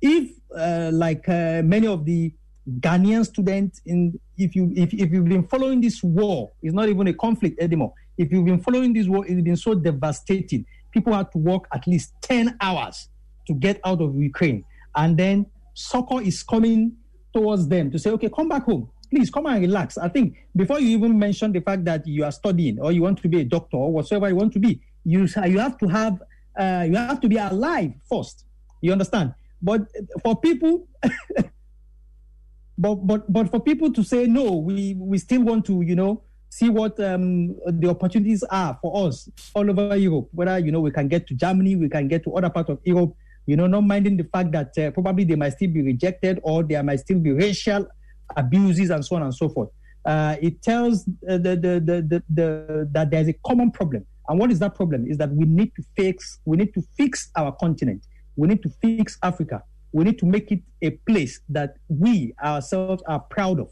if 0.00 0.30
uh, 0.56 0.90
like 0.92 1.28
uh, 1.28 1.62
many 1.62 1.86
of 1.86 2.04
the 2.04 2.32
Ghanaian 2.80 3.24
students 3.24 3.80
in 3.86 4.18
if 4.36 4.54
you 4.54 4.72
if, 4.76 4.92
if 4.92 5.10
you've 5.10 5.28
been 5.28 5.46
following 5.46 5.80
this 5.80 6.02
war, 6.02 6.50
it's 6.62 6.74
not 6.74 6.88
even 6.88 7.06
a 7.08 7.14
conflict 7.14 7.60
anymore. 7.60 7.92
If 8.16 8.32
you've 8.32 8.44
been 8.44 8.60
following 8.60 8.92
this 8.92 9.06
war, 9.06 9.24
it's 9.26 9.40
been 9.40 9.56
so 9.56 9.74
devastating. 9.74 10.66
People 10.90 11.12
had 11.12 11.30
to 11.32 11.38
work 11.38 11.64
at 11.72 11.86
least 11.86 12.12
10 12.22 12.56
hours 12.60 13.08
to 13.46 13.54
get 13.54 13.80
out 13.84 14.00
of 14.00 14.14
Ukraine. 14.16 14.64
And 14.96 15.16
then 15.16 15.46
succor 15.74 16.20
is 16.20 16.42
coming 16.42 16.96
towards 17.32 17.68
them 17.68 17.90
to 17.92 17.98
say, 17.98 18.10
okay, 18.10 18.28
come 18.28 18.48
back 18.48 18.64
home. 18.64 18.90
Please 19.10 19.30
come 19.30 19.46
and 19.46 19.60
relax. 19.60 19.96
I 19.96 20.08
think 20.08 20.36
before 20.54 20.80
you 20.80 20.96
even 20.96 21.18
mention 21.18 21.52
the 21.52 21.60
fact 21.60 21.84
that 21.84 22.06
you 22.06 22.24
are 22.24 22.32
studying 22.32 22.78
or 22.80 22.92
you 22.92 23.02
want 23.02 23.22
to 23.22 23.28
be 23.28 23.40
a 23.40 23.44
doctor 23.44 23.76
or 23.76 23.92
whatsoever 23.92 24.28
you 24.28 24.36
want 24.36 24.52
to 24.54 24.58
be, 24.58 24.80
you, 25.04 25.26
you 25.46 25.58
have 25.58 25.78
to 25.78 25.88
have 25.88 26.20
uh, 26.58 26.84
you 26.88 26.96
have 26.96 27.20
to 27.20 27.28
be 27.28 27.36
alive 27.36 27.92
first. 28.10 28.44
You 28.80 28.92
understand? 28.92 29.34
But 29.60 29.82
for 30.22 30.36
people, 30.36 30.86
but 32.78 32.94
but 32.94 33.32
but 33.32 33.50
for 33.50 33.60
people 33.60 33.92
to 33.92 34.04
say 34.04 34.26
no, 34.26 34.52
we 34.56 34.94
we 34.98 35.18
still 35.18 35.42
want 35.42 35.66
to, 35.66 35.82
you 35.82 35.96
know, 35.96 36.22
see 36.48 36.68
what 36.68 36.98
um, 37.00 37.56
the 37.66 37.88
opportunities 37.88 38.42
are 38.44 38.78
for 38.80 39.08
us 39.08 39.28
all 39.54 39.68
over 39.68 39.96
Europe. 39.96 40.28
Whether 40.32 40.58
you 40.60 40.72
know 40.72 40.80
we 40.80 40.90
can 40.90 41.08
get 41.08 41.26
to 41.28 41.34
Germany, 41.34 41.76
we 41.76 41.88
can 41.88 42.08
get 42.08 42.24
to 42.24 42.34
other 42.34 42.50
parts 42.50 42.70
of 42.70 42.78
Europe. 42.84 43.14
You 43.46 43.56
know, 43.56 43.66
not 43.66 43.80
minding 43.80 44.18
the 44.18 44.24
fact 44.24 44.52
that 44.52 44.76
uh, 44.76 44.90
probably 44.90 45.24
they 45.24 45.34
might 45.34 45.54
still 45.54 45.70
be 45.70 45.82
rejected 45.82 46.38
or 46.42 46.62
there 46.62 46.82
might 46.82 47.00
still 47.00 47.18
be 47.18 47.32
racial 47.32 47.88
abuses 48.36 48.90
and 48.90 49.04
so 49.04 49.16
on 49.16 49.22
and 49.22 49.34
so 49.34 49.48
forth. 49.48 49.70
Uh, 50.04 50.36
it 50.40 50.62
tells 50.62 51.08
uh, 51.28 51.38
the, 51.38 51.56
the, 51.56 51.82
the, 51.84 52.02
the, 52.08 52.22
the, 52.28 52.88
that 52.92 53.10
there's 53.10 53.28
a 53.28 53.32
common 53.46 53.70
problem. 53.70 54.06
And 54.28 54.38
what 54.38 54.50
is 54.50 54.58
that 54.58 54.74
problem? 54.74 55.10
Is 55.10 55.16
that 55.18 55.30
we 55.30 55.46
need 55.46 55.74
to 55.76 55.82
fix 55.96 56.38
we 56.44 56.56
need 56.56 56.74
to 56.74 56.82
fix 56.96 57.30
our 57.36 57.52
continent. 57.52 58.04
We 58.38 58.46
need 58.46 58.62
to 58.62 58.70
fix 58.80 59.18
Africa. 59.22 59.62
we 59.92 60.04
need 60.04 60.18
to 60.18 60.26
make 60.26 60.52
it 60.52 60.60
a 60.82 60.90
place 60.90 61.40
that 61.48 61.76
we 61.88 62.34
ourselves 62.42 63.02
are 63.06 63.20
proud 63.20 63.58
of. 63.60 63.70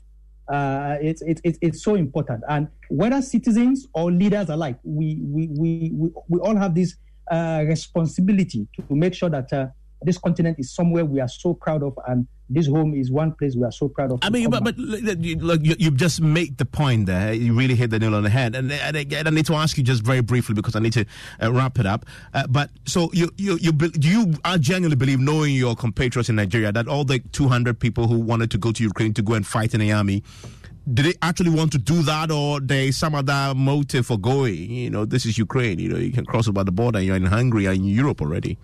Uh, 0.48 0.96
it's, 1.00 1.22
it's, 1.22 1.40
it's, 1.60 1.82
so 1.82 1.94
important. 1.94 2.42
And 2.48 2.68
whether 2.88 3.20
citizens 3.20 3.86
or 3.94 4.12
leaders 4.12 4.48
alike, 4.48 4.78
we, 4.84 5.18
we, 5.22 5.48
we, 5.48 5.90
we, 5.92 6.10
we 6.28 6.38
all 6.40 6.56
have 6.56 6.74
this 6.74 6.96
uh, 7.30 7.64
responsibility 7.66 8.66
to 8.76 8.94
make 8.94 9.14
sure 9.14 9.28
that 9.28 9.52
uh, 9.52 9.66
this 10.02 10.18
continent 10.18 10.58
is 10.58 10.74
somewhere 10.74 11.04
we 11.04 11.20
are 11.20 11.28
so 11.28 11.54
proud 11.54 11.82
of 11.82 11.98
and 12.06 12.26
this 12.48 12.68
home 12.68 12.94
is 12.94 13.10
one 13.10 13.32
place 13.32 13.56
we 13.56 13.64
are 13.64 13.72
so 13.72 13.88
proud 13.88 14.12
of. 14.12 14.20
I 14.22 14.30
mean, 14.30 14.50
but, 14.50 14.62
but 14.62 14.78
look, 14.78 15.18
you, 15.20 15.36
look, 15.36 15.60
you, 15.64 15.74
you 15.78 15.90
just 15.90 16.20
made 16.20 16.58
the 16.58 16.64
point 16.64 17.06
there. 17.06 17.32
You 17.32 17.54
really 17.54 17.74
hit 17.74 17.90
the 17.90 17.98
nail 17.98 18.14
on 18.14 18.22
the 18.22 18.30
head. 18.30 18.54
And, 18.54 18.70
and 18.70 18.96
again, 18.96 19.26
I 19.26 19.30
need 19.30 19.46
to 19.46 19.54
ask 19.54 19.76
you 19.76 19.82
just 19.82 20.04
very 20.04 20.20
briefly 20.20 20.54
because 20.54 20.76
I 20.76 20.78
need 20.78 20.92
to 20.92 21.04
uh, 21.42 21.52
wrap 21.52 21.78
it 21.78 21.86
up. 21.86 22.06
Uh, 22.32 22.46
but 22.46 22.70
so 22.86 23.10
you, 23.12 23.30
you, 23.36 23.58
you, 23.60 23.72
do 23.72 24.08
you 24.08 24.34
I 24.44 24.58
genuinely 24.58 24.96
believe, 24.96 25.18
knowing 25.18 25.54
your 25.54 25.74
compatriots 25.74 26.28
in 26.28 26.36
Nigeria, 26.36 26.70
that 26.72 26.86
all 26.86 27.04
the 27.04 27.18
200 27.18 27.78
people 27.80 28.06
who 28.06 28.18
wanted 28.20 28.50
to 28.52 28.58
go 28.58 28.70
to 28.72 28.82
Ukraine 28.82 29.12
to 29.14 29.22
go 29.22 29.34
and 29.34 29.46
fight 29.46 29.74
in 29.74 29.80
the 29.80 29.92
army, 29.92 30.22
did 30.92 31.04
they 31.06 31.14
actually 31.22 31.50
want 31.50 31.72
to 31.72 31.78
do 31.78 32.00
that 32.02 32.30
or 32.30 32.60
there 32.60 32.84
is 32.84 32.96
some 32.96 33.16
other 33.16 33.54
motive 33.56 34.06
for 34.06 34.18
going? 34.18 34.70
You 34.70 34.90
know, 34.90 35.04
this 35.04 35.26
is 35.26 35.36
Ukraine. 35.36 35.80
You 35.80 35.88
know, 35.88 35.98
you 35.98 36.12
can 36.12 36.24
cross 36.24 36.46
over 36.46 36.62
the 36.62 36.70
border. 36.70 37.00
You're 37.00 37.16
in 37.16 37.26
Hungary 37.26 37.66
and 37.66 37.76
in 37.78 37.84
Europe 37.86 38.20
already 38.20 38.56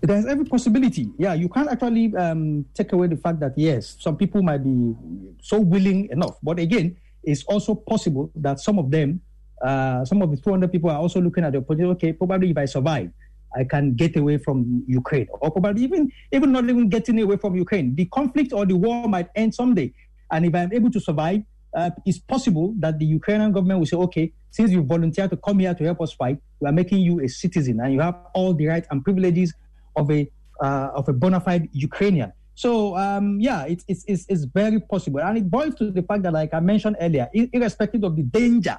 there's 0.00 0.26
every 0.26 0.44
possibility. 0.44 1.10
Yeah, 1.18 1.34
you 1.34 1.48
can't 1.48 1.68
actually 1.68 2.14
um, 2.16 2.64
take 2.74 2.92
away 2.92 3.08
the 3.08 3.16
fact 3.16 3.40
that 3.40 3.52
yes, 3.56 3.96
some 3.98 4.16
people 4.16 4.42
might 4.42 4.58
be 4.58 4.94
so 5.42 5.60
willing 5.60 6.08
enough, 6.10 6.36
but 6.42 6.58
again, 6.58 6.96
it's 7.24 7.44
also 7.44 7.74
possible 7.74 8.30
that 8.36 8.60
some 8.60 8.78
of 8.78 8.90
them, 8.90 9.20
uh, 9.62 10.04
some 10.04 10.22
of 10.22 10.30
the 10.30 10.36
200 10.36 10.70
people 10.70 10.90
are 10.90 10.98
also 10.98 11.20
looking 11.20 11.44
at 11.44 11.52
the 11.52 11.58
opportunity. 11.58 11.90
Okay, 11.92 12.12
probably 12.12 12.50
if 12.50 12.58
I 12.58 12.64
survive, 12.64 13.10
I 13.56 13.64
can 13.64 13.94
get 13.94 14.16
away 14.16 14.38
from 14.38 14.84
Ukraine, 14.86 15.26
or 15.30 15.50
probably 15.50 15.82
even 15.82 16.12
even 16.32 16.52
not 16.52 16.64
even 16.64 16.88
getting 16.88 17.20
away 17.20 17.36
from 17.36 17.56
Ukraine. 17.56 17.94
The 17.94 18.06
conflict 18.06 18.52
or 18.52 18.64
the 18.66 18.76
war 18.76 19.08
might 19.08 19.28
end 19.34 19.54
someday, 19.54 19.92
and 20.30 20.46
if 20.46 20.54
I'm 20.54 20.72
able 20.72 20.90
to 20.92 21.00
survive, 21.00 21.42
uh, 21.74 21.90
it's 22.06 22.18
possible 22.18 22.74
that 22.78 22.98
the 22.98 23.04
Ukrainian 23.04 23.52
government 23.52 23.80
will 23.80 23.86
say, 23.86 23.96
okay, 23.96 24.32
since 24.50 24.70
you 24.70 24.82
volunteered 24.82 25.30
to 25.30 25.36
come 25.36 25.58
here 25.58 25.74
to 25.74 25.84
help 25.84 26.00
us 26.00 26.12
fight, 26.12 26.38
we 26.60 26.68
are 26.68 26.72
making 26.72 26.98
you 26.98 27.20
a 27.20 27.28
citizen, 27.28 27.80
and 27.80 27.92
you 27.92 28.00
have 28.00 28.14
all 28.34 28.54
the 28.54 28.66
rights 28.66 28.86
and 28.90 29.02
privileges 29.04 29.52
of 30.00 30.06
a 30.10 30.20
uh, 30.66 30.90
of 30.98 31.04
a 31.08 31.12
bona 31.12 31.40
fide 31.40 31.68
Ukrainian. 31.72 32.32
So 32.54 32.96
um, 32.96 33.26
yeah, 33.48 33.60
it's, 33.72 33.84
it's, 33.86 34.04
it's 34.12 34.24
it's 34.32 34.44
very 34.60 34.80
possible, 34.92 35.20
and 35.20 35.38
it 35.38 35.46
boils 35.56 35.74
to 35.76 35.84
the 35.98 36.02
fact 36.08 36.20
that, 36.24 36.32
like 36.40 36.50
I 36.58 36.60
mentioned 36.72 36.96
earlier, 37.00 37.26
irrespective 37.56 38.02
of 38.08 38.16
the 38.18 38.24
danger, 38.40 38.76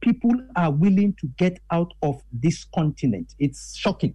people 0.00 0.34
are 0.56 0.70
willing 0.84 1.14
to 1.20 1.26
get 1.42 1.54
out 1.70 1.92
of 2.02 2.22
this 2.44 2.66
continent. 2.78 3.28
It's 3.38 3.74
shocking. 3.74 4.14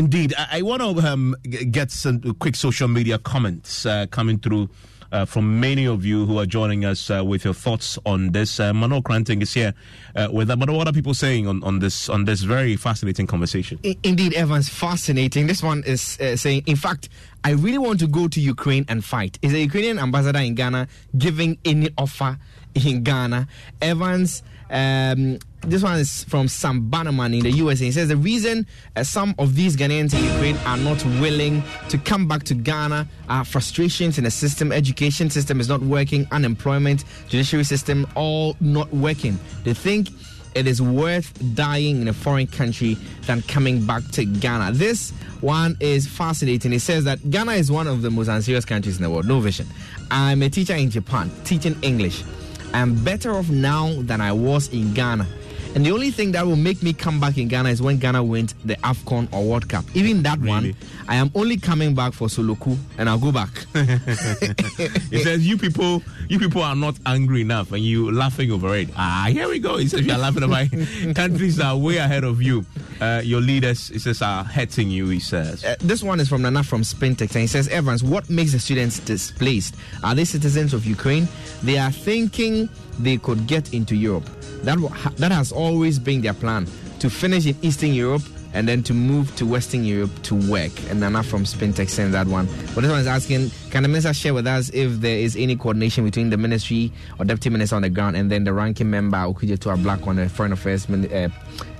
Indeed, 0.00 0.34
I, 0.36 0.58
I 0.58 0.62
want 0.62 0.80
to 0.82 0.90
um, 1.06 1.36
get 1.78 1.90
some 1.90 2.20
quick 2.34 2.56
social 2.56 2.88
media 2.88 3.18
comments 3.18 3.86
uh, 3.86 4.06
coming 4.10 4.38
through 4.38 4.68
uh, 5.12 5.24
from 5.24 5.60
many 5.60 5.86
of 5.86 6.04
you 6.04 6.26
who 6.26 6.38
are 6.38 6.46
joining 6.46 6.84
us 6.84 7.10
uh, 7.10 7.24
with 7.24 7.44
your 7.44 7.54
thoughts 7.54 7.98
on 8.04 8.32
this. 8.32 8.60
Uh, 8.60 8.72
Manuel 8.72 9.02
is 9.08 9.54
here 9.54 9.74
uh, 10.14 10.28
with. 10.30 10.48
But 10.48 10.70
what 10.70 10.86
are 10.86 10.92
people 10.92 11.14
saying 11.14 11.46
on, 11.46 11.62
on 11.64 11.78
this 11.78 12.08
on 12.08 12.24
this 12.24 12.42
very 12.42 12.76
fascinating 12.76 13.26
conversation? 13.26 13.78
Indeed, 14.02 14.34
Evans, 14.34 14.68
fascinating. 14.68 15.46
This 15.46 15.62
one 15.62 15.82
is 15.84 16.18
uh, 16.20 16.36
saying, 16.36 16.64
in 16.66 16.76
fact, 16.76 17.08
I 17.44 17.52
really 17.52 17.78
want 17.78 18.00
to 18.00 18.06
go 18.06 18.28
to 18.28 18.40
Ukraine 18.40 18.84
and 18.88 19.04
fight. 19.04 19.38
Is 19.42 19.52
the 19.52 19.60
Ukrainian 19.60 19.98
ambassador 19.98 20.40
in 20.40 20.54
Ghana 20.54 20.88
giving 21.16 21.58
any 21.64 21.90
offer 21.96 22.38
in 22.74 23.02
Ghana? 23.02 23.48
Evans. 23.80 24.42
Um, 24.70 25.38
this 25.62 25.82
one 25.82 25.98
is 25.98 26.24
from 26.24 26.48
Sam 26.48 26.88
Bannerman 26.88 27.34
in 27.34 27.40
the 27.40 27.50
USA. 27.50 27.84
He 27.86 27.92
says 27.92 28.08
the 28.08 28.16
reason 28.16 28.66
uh, 28.96 29.02
some 29.02 29.34
of 29.38 29.54
these 29.54 29.76
Ghanaians 29.76 30.14
in 30.16 30.24
Ukraine 30.24 30.56
are 30.66 30.76
not 30.76 31.04
willing 31.20 31.62
to 31.88 31.98
come 31.98 32.28
back 32.28 32.44
to 32.44 32.54
Ghana 32.54 33.08
are 33.28 33.44
frustrations 33.44 34.18
in 34.18 34.24
the 34.24 34.30
system, 34.30 34.72
education 34.72 35.30
system 35.30 35.60
is 35.60 35.68
not 35.68 35.82
working, 35.82 36.26
unemployment, 36.30 37.04
judiciary 37.28 37.64
system, 37.64 38.06
all 38.14 38.56
not 38.60 38.92
working. 38.92 39.38
They 39.64 39.74
think 39.74 40.08
it 40.54 40.66
is 40.66 40.80
worth 40.80 41.32
dying 41.54 42.02
in 42.02 42.08
a 42.08 42.12
foreign 42.12 42.46
country 42.46 42.96
than 43.26 43.42
coming 43.42 43.84
back 43.84 44.02
to 44.12 44.24
Ghana. 44.24 44.72
This 44.72 45.10
one 45.40 45.76
is 45.80 46.06
fascinating. 46.06 46.72
It 46.72 46.80
says 46.80 47.04
that 47.04 47.30
Ghana 47.30 47.52
is 47.52 47.70
one 47.70 47.86
of 47.86 48.02
the 48.02 48.10
most 48.10 48.28
unserious 48.28 48.64
countries 48.64 48.96
in 48.96 49.02
the 49.02 49.10
world. 49.10 49.26
No 49.26 49.40
vision. 49.40 49.66
I'm 50.10 50.42
a 50.42 50.48
teacher 50.48 50.74
in 50.74 50.90
Japan, 50.90 51.30
teaching 51.44 51.76
English. 51.82 52.24
I'm 52.72 53.02
better 53.04 53.32
off 53.34 53.48
now 53.48 54.02
than 54.02 54.20
I 54.20 54.32
was 54.32 54.68
in 54.72 54.94
Ghana. 54.94 55.26
And 55.74 55.84
the 55.84 55.92
only 55.92 56.10
thing 56.10 56.32
that 56.32 56.46
will 56.46 56.56
make 56.56 56.82
me 56.82 56.92
come 56.92 57.20
back 57.20 57.38
in 57.38 57.48
Ghana 57.48 57.68
is 57.68 57.82
when 57.82 57.98
Ghana 57.98 58.22
wins 58.22 58.54
the 58.64 58.74
AFCON 58.76 59.32
or 59.32 59.44
World 59.44 59.68
Cup. 59.68 59.84
Even 59.94 60.22
that 60.22 60.38
really? 60.38 60.48
one, 60.72 60.76
I 61.08 61.16
am 61.16 61.30
only 61.34 61.56
coming 61.56 61.94
back 61.94 62.12
for 62.12 62.28
Soloku 62.28 62.76
and 62.96 63.08
I'll 63.08 63.18
go 63.18 63.32
back. 63.32 63.50
he 65.10 65.22
says, 65.22 65.46
You 65.46 65.58
people 65.58 66.02
you 66.28 66.38
people 66.38 66.62
are 66.62 66.76
not 66.76 66.96
angry 67.06 67.42
enough 67.42 67.72
and 67.72 67.82
you 67.82 68.10
laughing 68.10 68.50
over 68.50 68.74
it. 68.76 68.88
Ah, 68.96 69.28
here 69.30 69.48
we 69.48 69.58
go. 69.58 69.76
He 69.76 69.88
says, 69.88 70.02
You're 70.02 70.18
laughing 70.18 70.42
about 70.42 70.70
countries 71.14 71.56
that 71.56 71.66
are 71.66 71.76
way 71.76 71.98
ahead 71.98 72.24
of 72.24 72.42
you. 72.42 72.64
Uh, 73.00 73.20
your 73.24 73.40
leaders, 73.40 73.88
he 73.88 73.98
says, 73.98 74.20
are 74.22 74.42
hurting 74.42 74.90
you, 74.90 75.08
he 75.08 75.20
says. 75.20 75.64
Uh, 75.64 75.76
this 75.80 76.02
one 76.02 76.18
is 76.18 76.28
from 76.28 76.42
Nana 76.42 76.64
from 76.64 76.82
Spintex 76.82 77.32
and 77.34 77.42
he 77.42 77.46
says, 77.46 77.68
Evans, 77.68 78.02
what 78.02 78.28
makes 78.28 78.52
the 78.52 78.58
students 78.58 78.98
displaced? 78.98 79.76
Are 80.02 80.14
they 80.14 80.24
citizens 80.24 80.74
of 80.74 80.84
Ukraine? 80.84 81.28
They 81.62 81.78
are 81.78 81.92
thinking 81.92 82.68
they 82.98 83.16
could 83.16 83.46
get 83.46 83.72
into 83.72 83.94
Europe. 83.94 84.28
That, 84.62 84.78
that 85.16 85.32
has 85.32 85.52
always 85.52 85.98
been 85.98 86.20
their 86.20 86.34
plan 86.34 86.66
to 87.00 87.10
finish 87.10 87.46
in 87.46 87.56
Eastern 87.62 87.92
Europe 87.94 88.22
and 88.54 88.66
then 88.66 88.82
to 88.82 88.94
move 88.94 89.34
to 89.36 89.46
Western 89.46 89.84
Europe 89.84 90.10
to 90.22 90.34
work. 90.34 90.72
And 90.90 91.00
Nana 91.00 91.22
from 91.22 91.44
Spintex 91.44 91.90
sent 91.90 92.12
that 92.12 92.26
one. 92.26 92.46
But 92.74 92.80
this 92.82 92.90
one 92.90 93.00
is 93.00 93.06
asking 93.06 93.50
Can 93.70 93.82
the 93.82 93.88
minister 93.88 94.12
share 94.14 94.34
with 94.34 94.46
us 94.46 94.70
if 94.70 95.00
there 95.00 95.18
is 95.18 95.36
any 95.36 95.56
coordination 95.56 96.04
between 96.04 96.30
the 96.30 96.36
ministry 96.36 96.92
or 97.18 97.24
deputy 97.24 97.50
minister 97.50 97.76
on 97.76 97.82
the 97.82 97.90
ground 97.90 98.16
and 98.16 98.30
then 98.30 98.44
the 98.44 98.52
ranking 98.52 98.90
member, 98.90 99.18
Okudzeto 99.18 99.76
Ablakwa, 99.76 100.08
on 100.08 100.16
the 100.16 100.28
Foreign 100.28 100.52
Affairs 100.52 100.88
uh, 100.88 101.28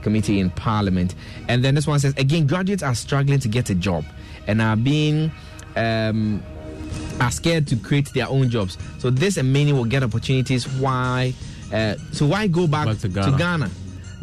Committee 0.03 0.41
in 0.41 0.51
Parliament? 0.51 1.15
And 1.49 1.65
then 1.65 1.75
this 1.75 1.87
one 1.87 1.99
says 2.01 2.15
Again, 2.17 2.47
graduates 2.47 2.83
are 2.83 2.95
struggling 2.95 3.39
to 3.41 3.49
get 3.49 3.71
a 3.71 3.75
job 3.75 4.05
and 4.47 4.61
are 4.61 4.77
being. 4.77 5.33
Um, 5.77 6.43
are 7.21 7.31
scared 7.31 7.67
to 7.67 7.77
create 7.77 8.13
their 8.15 8.29
own 8.29 8.49
jobs. 8.49 8.79
So 8.99 9.11
this 9.11 9.37
and 9.37 9.53
many 9.53 9.73
will 9.73 9.85
get 9.85 10.03
opportunities. 10.03 10.67
Why? 10.69 11.35
Uh, 11.73 11.97
so 12.13 12.27
why 12.27 12.47
go 12.47 12.67
back, 12.67 12.87
back 12.87 12.99
to, 12.99 13.09
Ghana. 13.09 13.33
to 13.33 13.39
Ghana? 13.39 13.71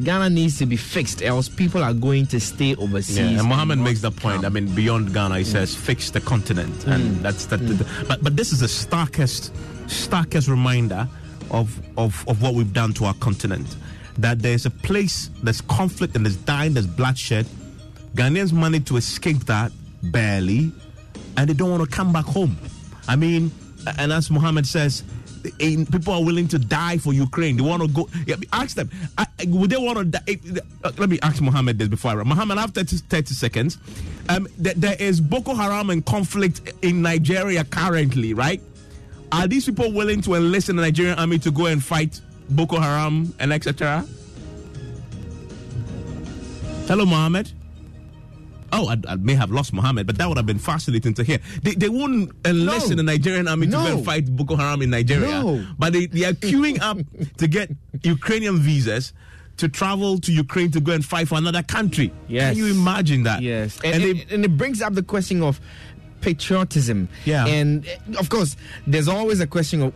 Ghana 0.03 0.29
needs 0.29 0.57
to 0.57 0.65
be 0.65 0.75
fixed, 0.75 1.23
else 1.23 1.47
people 1.47 1.81
are 1.81 1.93
going 1.93 2.25
to 2.27 2.39
stay 2.39 2.75
overseas. 2.75 3.17
Yeah, 3.17 3.39
and 3.39 3.47
Mohammed 3.47 3.79
makes 3.79 4.01
the 4.01 4.11
point. 4.11 4.43
Come. 4.43 4.45
I 4.45 4.49
mean, 4.49 4.73
beyond 4.75 5.13
Ghana, 5.13 5.37
he 5.37 5.43
mm. 5.43 5.47
says 5.47 5.73
fix 5.73 6.11
the 6.11 6.19
continent, 6.19 6.73
mm. 6.79 6.93
and 6.93 7.17
that's 7.17 7.45
that. 7.45 7.61
Mm. 7.61 8.07
but 8.07 8.21
but 8.21 8.35
this 8.35 8.51
is 8.51 8.59
the 8.59 8.67
starkest 8.67 9.53
starkest 9.87 10.49
reminder 10.49 11.07
of, 11.51 11.79
of 11.97 12.27
of 12.27 12.41
what 12.41 12.55
we've 12.55 12.73
done 12.73 12.93
to 12.93 13.05
our 13.05 13.13
continent. 13.15 13.77
That 14.17 14.39
there's 14.39 14.65
a 14.65 14.71
place, 14.71 15.29
there's 15.43 15.61
conflict, 15.61 16.15
and 16.15 16.25
there's 16.25 16.37
dying, 16.37 16.73
there's 16.73 16.87
bloodshed. 16.87 17.45
Ghanaians 18.15 18.51
manage 18.51 18.85
to 18.85 18.97
escape 18.97 19.45
that 19.45 19.71
barely, 20.03 20.71
and 21.37 21.49
they 21.49 21.53
don't 21.53 21.71
want 21.71 21.89
to 21.89 21.95
come 21.95 22.11
back 22.11 22.25
home. 22.25 22.57
I 23.07 23.15
mean, 23.15 23.51
and 23.97 24.11
as 24.11 24.29
Mohammed 24.29 24.67
says, 24.67 25.03
people 25.91 26.13
are 26.13 26.23
willing 26.23 26.47
to 26.49 26.59
die 26.59 26.97
for 26.97 27.13
Ukraine. 27.13 27.57
They 27.57 27.61
want 27.63 27.81
to 27.81 27.87
go. 27.87 28.09
Yeah, 28.25 28.35
ask 28.53 28.75
them. 28.75 28.89
I, 29.17 29.25
would 29.47 29.69
they 29.69 29.77
want 29.77 29.97
to 29.99 30.05
die? 30.05 30.39
Uh, 30.83 30.91
let 30.97 31.09
me 31.09 31.19
ask 31.21 31.41
Mohammed 31.41 31.77
this 31.79 31.87
before 31.87 32.11
I 32.11 32.15
run. 32.15 32.27
Mohammed, 32.27 32.57
after 32.57 32.83
30, 32.83 32.97
30 33.09 33.33
seconds, 33.33 33.77
um, 34.29 34.47
th- 34.61 34.75
there 34.75 34.95
is 34.99 35.19
Boko 35.21 35.53
Haram 35.53 35.89
and 35.89 36.05
conflict 36.05 36.73
in 36.81 37.01
Nigeria 37.01 37.63
currently, 37.63 38.33
right? 38.33 38.61
Are 39.31 39.47
these 39.47 39.65
people 39.65 39.91
willing 39.91 40.21
to 40.21 40.35
enlist 40.35 40.69
in 40.69 40.75
the 40.75 40.81
Nigerian 40.81 41.17
army 41.19 41.39
to 41.39 41.51
go 41.51 41.65
and 41.65 41.83
fight 41.83 42.21
Boko 42.49 42.79
Haram 42.79 43.33
and 43.39 43.51
etc.? 43.51 44.05
Hello, 46.87 47.05
Mohammed. 47.05 47.51
Oh, 48.71 48.87
I, 48.87 48.97
I, 49.07 49.15
may 49.15 49.35
have 49.35 49.51
lost 49.51 49.73
Mohammed, 49.73 50.07
but 50.07 50.17
that 50.17 50.27
would 50.27 50.37
have 50.37 50.45
been 50.45 50.59
fascinating 50.59 51.13
to 51.15 51.23
hear. 51.23 51.39
They, 51.63 51.73
they 51.75 51.89
wouldn't 51.89 52.31
enlist 52.45 52.87
no. 52.87 52.91
in 52.91 52.97
the 52.97 53.03
Nigerian 53.03 53.47
army 53.47 53.67
no. 53.67 53.83
to 53.83 53.89
go 53.89 53.97
and 53.97 54.05
fight 54.05 54.25
Boko 54.35 54.55
Haram 54.55 54.81
in 54.81 54.89
Nigeria, 54.89 55.43
no. 55.43 55.65
but 55.77 55.93
they, 55.93 56.07
they 56.07 56.25
are 56.25 56.33
queuing 56.33 56.81
up 56.81 56.97
to 57.37 57.47
get 57.47 57.71
Ukrainian 58.03 58.57
visas 58.57 59.13
to 59.57 59.69
travel 59.69 60.19
to 60.19 60.33
Ukraine 60.33 60.71
to 60.71 60.81
go 60.81 60.91
and 60.91 61.05
fight 61.05 61.27
for 61.27 61.37
another 61.37 61.63
country. 61.63 62.11
Yes. 62.27 62.55
Can 62.55 62.65
you 62.65 62.71
imagine 62.71 63.23
that? 63.23 63.41
Yes. 63.41 63.79
And, 63.83 63.95
and, 63.95 64.03
they, 64.03 64.25
and 64.33 64.45
it 64.45 64.57
brings 64.57 64.81
up 64.81 64.93
the 64.93 65.03
question 65.03 65.41
of 65.41 65.61
patriotism. 66.25 67.07
Yeah. 67.23 67.45
And 67.45 67.85
of 68.17 68.29
course, 68.29 68.57
there's 68.87 69.07
always 69.07 69.39
a 69.39 69.47
question 69.47 69.83
of 69.83 69.93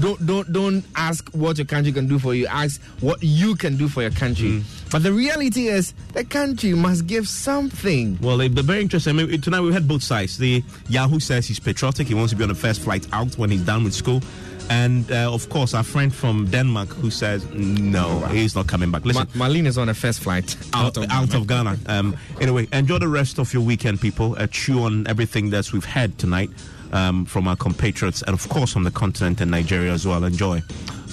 don't 0.00 0.26
don't 0.26 0.50
don't 0.52 0.84
ask 0.96 1.28
what 1.32 1.58
your 1.58 1.66
country 1.66 1.92
can 1.92 2.08
do 2.08 2.18
for 2.18 2.34
you. 2.34 2.46
Ask 2.46 2.80
what 3.00 3.22
you 3.22 3.54
can 3.54 3.76
do 3.76 3.88
for 3.88 4.00
your 4.00 4.10
country. 4.10 4.48
Mm. 4.48 4.90
But 4.90 5.02
the 5.02 5.12
reality 5.12 5.68
is, 5.68 5.92
the 6.14 6.24
country 6.24 6.72
must 6.72 7.06
give 7.06 7.28
something. 7.28 8.18
Well, 8.22 8.40
it's 8.40 8.54
very 8.54 8.80
interesting. 8.80 9.18
I 9.18 9.24
mean, 9.24 9.40
tonight 9.40 9.60
we 9.60 9.72
had 9.72 9.86
both 9.86 10.02
sides. 10.02 10.38
The 10.38 10.62
Yahoo 10.88 11.20
says 11.20 11.46
he's 11.46 11.60
patriotic. 11.60 12.08
He 12.08 12.14
wants 12.14 12.32
to 12.32 12.36
be 12.36 12.44
on 12.44 12.48
the 12.48 12.54
first 12.54 12.80
flight 12.80 13.06
out 13.12 13.36
when 13.36 13.50
he's 13.50 13.62
done 13.62 13.84
with 13.84 13.94
school. 13.94 14.22
And 14.70 15.10
uh, 15.12 15.32
of 15.32 15.48
course, 15.50 15.74
our 15.74 15.82
friend 15.84 16.14
from 16.14 16.46
Denmark 16.46 16.88
who 16.88 17.10
says 17.10 17.44
no, 17.52 18.20
he's 18.26 18.54
not 18.54 18.66
coming 18.66 18.90
back. 18.90 19.04
Listen, 19.04 19.28
Ma- 19.34 19.46
Marlene 19.46 19.66
is 19.66 19.78
on 19.78 19.88
a 19.88 19.94
first 19.94 20.20
flight 20.20 20.56
out 20.72 20.96
of 20.96 21.04
out 21.10 21.34
of 21.34 21.46
Ghana. 21.46 21.78
Um, 21.86 22.16
anyway, 22.40 22.66
enjoy 22.72 22.98
the 22.98 23.08
rest 23.08 23.38
of 23.38 23.52
your 23.52 23.62
weekend, 23.62 24.00
people. 24.00 24.34
Uh, 24.38 24.46
chew 24.46 24.82
on 24.82 25.06
everything 25.06 25.50
that 25.50 25.72
we've 25.72 25.84
had 25.84 26.18
tonight 26.18 26.50
um, 26.92 27.24
from 27.26 27.46
our 27.46 27.56
compatriots, 27.56 28.22
and 28.22 28.32
of 28.34 28.48
course 28.48 28.72
from 28.72 28.84
the 28.84 28.90
continent 28.90 29.40
and 29.40 29.50
Nigeria 29.50 29.92
as 29.92 30.06
well. 30.06 30.24
Enjoy 30.24 30.62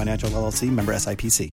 Financial 0.00 0.30
LLC 0.30 0.70
member 0.70 0.94
SIPC. 0.94 1.50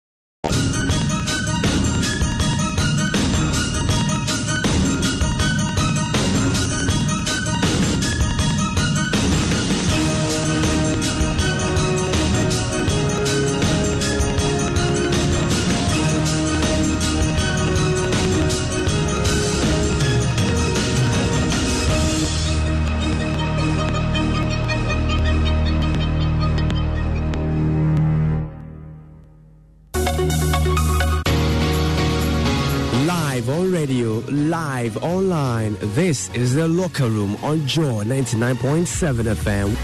Online. 35.83 35.95
This 35.95 36.31
is 36.35 36.55
the 36.55 36.69
locker 36.69 37.09
room 37.09 37.37
on 37.43 37.67
Joy 37.67 38.05
99.7 38.05 39.35
FM. 39.35 39.77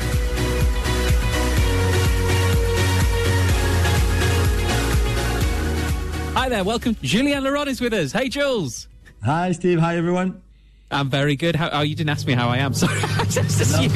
Hi 6.34 6.48
there, 6.48 6.64
welcome. 6.64 6.96
Julien 7.02 7.44
Laurens 7.44 7.68
is 7.72 7.80
with 7.80 7.92
us. 7.92 8.10
Hey, 8.12 8.28
Jules. 8.28 8.88
Hi, 9.22 9.52
Steve. 9.52 9.78
Hi, 9.78 9.96
everyone. 9.96 10.42
I'm 10.90 11.08
very 11.10 11.36
good. 11.36 11.54
How, 11.54 11.68
oh, 11.72 11.80
you 11.82 11.94
didn't 11.94 12.10
ask 12.10 12.26
me 12.26 12.32
how 12.32 12.48
I 12.48 12.58
am. 12.58 12.72
Sorry, 12.82 12.98
I 13.02 13.24
just 13.26 13.60
assumed. 13.60 13.92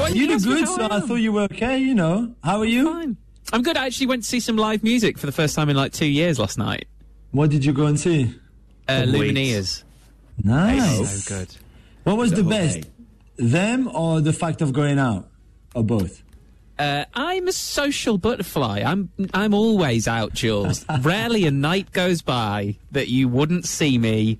Why 0.00 0.08
You 0.08 0.26
didn't 0.26 0.42
did 0.42 0.48
good, 0.48 0.64
how 0.64 0.76
so 0.76 0.82
I 0.86 0.96
am? 0.96 1.02
thought 1.08 1.14
you 1.16 1.32
were 1.32 1.42
okay, 1.42 1.78
you 1.78 1.94
know. 1.94 2.34
How 2.42 2.58
are 2.58 2.64
you? 2.64 2.86
Fine. 2.90 3.16
I'm 3.52 3.62
good. 3.62 3.76
I 3.76 3.86
actually 3.86 4.06
went 4.08 4.22
to 4.24 4.28
see 4.28 4.40
some 4.40 4.56
live 4.56 4.82
music 4.82 5.18
for 5.18 5.26
the 5.26 5.32
first 5.32 5.54
time 5.54 5.68
in 5.68 5.76
like 5.76 5.92
two 5.92 6.06
years 6.06 6.38
last 6.38 6.58
night. 6.58 6.86
What 7.30 7.50
did 7.50 7.64
you 7.64 7.72
go 7.72 7.86
and 7.86 8.00
see? 8.00 8.34
Uh, 8.88 9.06
wait. 9.08 9.34
Lumineers. 9.34 9.84
Nice. 10.42 11.24
So 11.24 11.34
good. 11.36 11.56
What 12.04 12.16
was 12.16 12.30
The 12.30 12.36
the, 12.36 12.42
whole 12.42 12.50
best? 12.50 12.80
Them 13.36 13.88
or 13.94 14.20
the 14.20 14.32
fact 14.32 14.62
of 14.62 14.72
going 14.72 14.98
out? 14.98 15.28
Or 15.74 15.82
both? 15.84 16.22
Uh, 16.78 17.04
I'm 17.14 17.48
a 17.48 17.52
social 17.52 18.18
butterfly. 18.18 18.82
I'm 18.84 19.10
I'm 19.32 19.54
always 19.54 20.06
out, 20.06 20.34
Jules. 20.34 20.84
Rarely 21.00 21.46
a 21.46 21.50
night 21.50 21.90
goes 21.92 22.20
by 22.22 22.76
that 22.92 23.08
you 23.08 23.28
wouldn't 23.28 23.64
see 23.66 23.96
me 23.96 24.38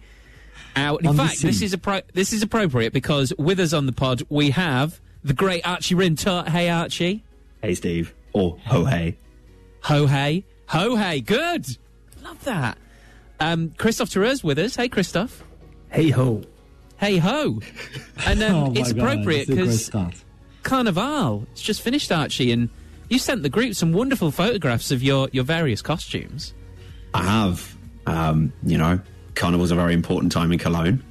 out. 0.77 1.01
In 1.01 1.07
On 1.09 1.17
fact, 1.17 1.41
this 1.41 1.63
is 1.63 1.75
appro- 1.75 2.03
this 2.13 2.33
is 2.35 2.43
appropriate 2.43 2.93
because 2.93 3.33
with 3.39 3.59
us 3.59 3.73
on 3.73 3.87
the 3.87 3.93
pod 3.93 4.23
we 4.29 4.51
have 4.51 5.01
the 5.25 5.33
great 5.33 5.67
Archie 5.67 5.95
Rhind-Tutt. 5.95 6.51
Hey, 6.51 6.69
Archie. 6.69 7.25
Hey, 7.63 7.75
Steve. 7.75 8.15
Or 8.35 8.59
ho 8.67 8.85
hey. 8.85 9.17
Ho 9.85 10.07
hey. 10.07 10.45
Ho 10.69 10.95
hey. 10.97 11.21
Good. 11.23 11.67
Love 12.23 12.45
that. 12.45 12.77
Um, 13.41 13.71
Christoph 13.79 14.11
Therese 14.11 14.45
with 14.45 14.59
us. 14.59 14.77
Hey, 14.77 14.89
Christoph. 14.91 15.43
Hey 15.91 16.11
ho. 16.11 16.43
Hey 16.99 17.19
ho. 17.19 17.61
And 18.27 18.43
um, 18.43 18.55
Oh 18.55 18.73
it's 18.75 18.93
God, 18.93 18.99
appropriate 18.99 19.49
it's 19.49 19.51
a 19.51 19.55
great 19.55 19.67
because. 19.67 20.23
Carnival. 20.63 21.47
It's 21.53 21.63
just 21.63 21.81
finished, 21.81 22.11
Archie, 22.11 22.51
and 22.51 22.69
you 23.09 23.19
sent 23.19 23.43
the 23.43 23.49
group 23.49 23.75
some 23.75 23.93
wonderful 23.93 24.31
photographs 24.31 24.91
of 24.91 25.03
your, 25.03 25.29
your 25.33 25.45
various 25.45 25.83
costumes. 25.83 26.55
I 27.15 27.23
have. 27.23 27.77
Um, 28.07 28.53
you 28.63 28.79
know, 28.79 29.01
Carnival's 29.35 29.71
a 29.71 29.75
very 29.75 29.95
important 29.95 30.33
time 30.33 30.53
in 30.53 30.59
Cologne. 30.59 31.05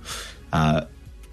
Uh, 0.54 0.86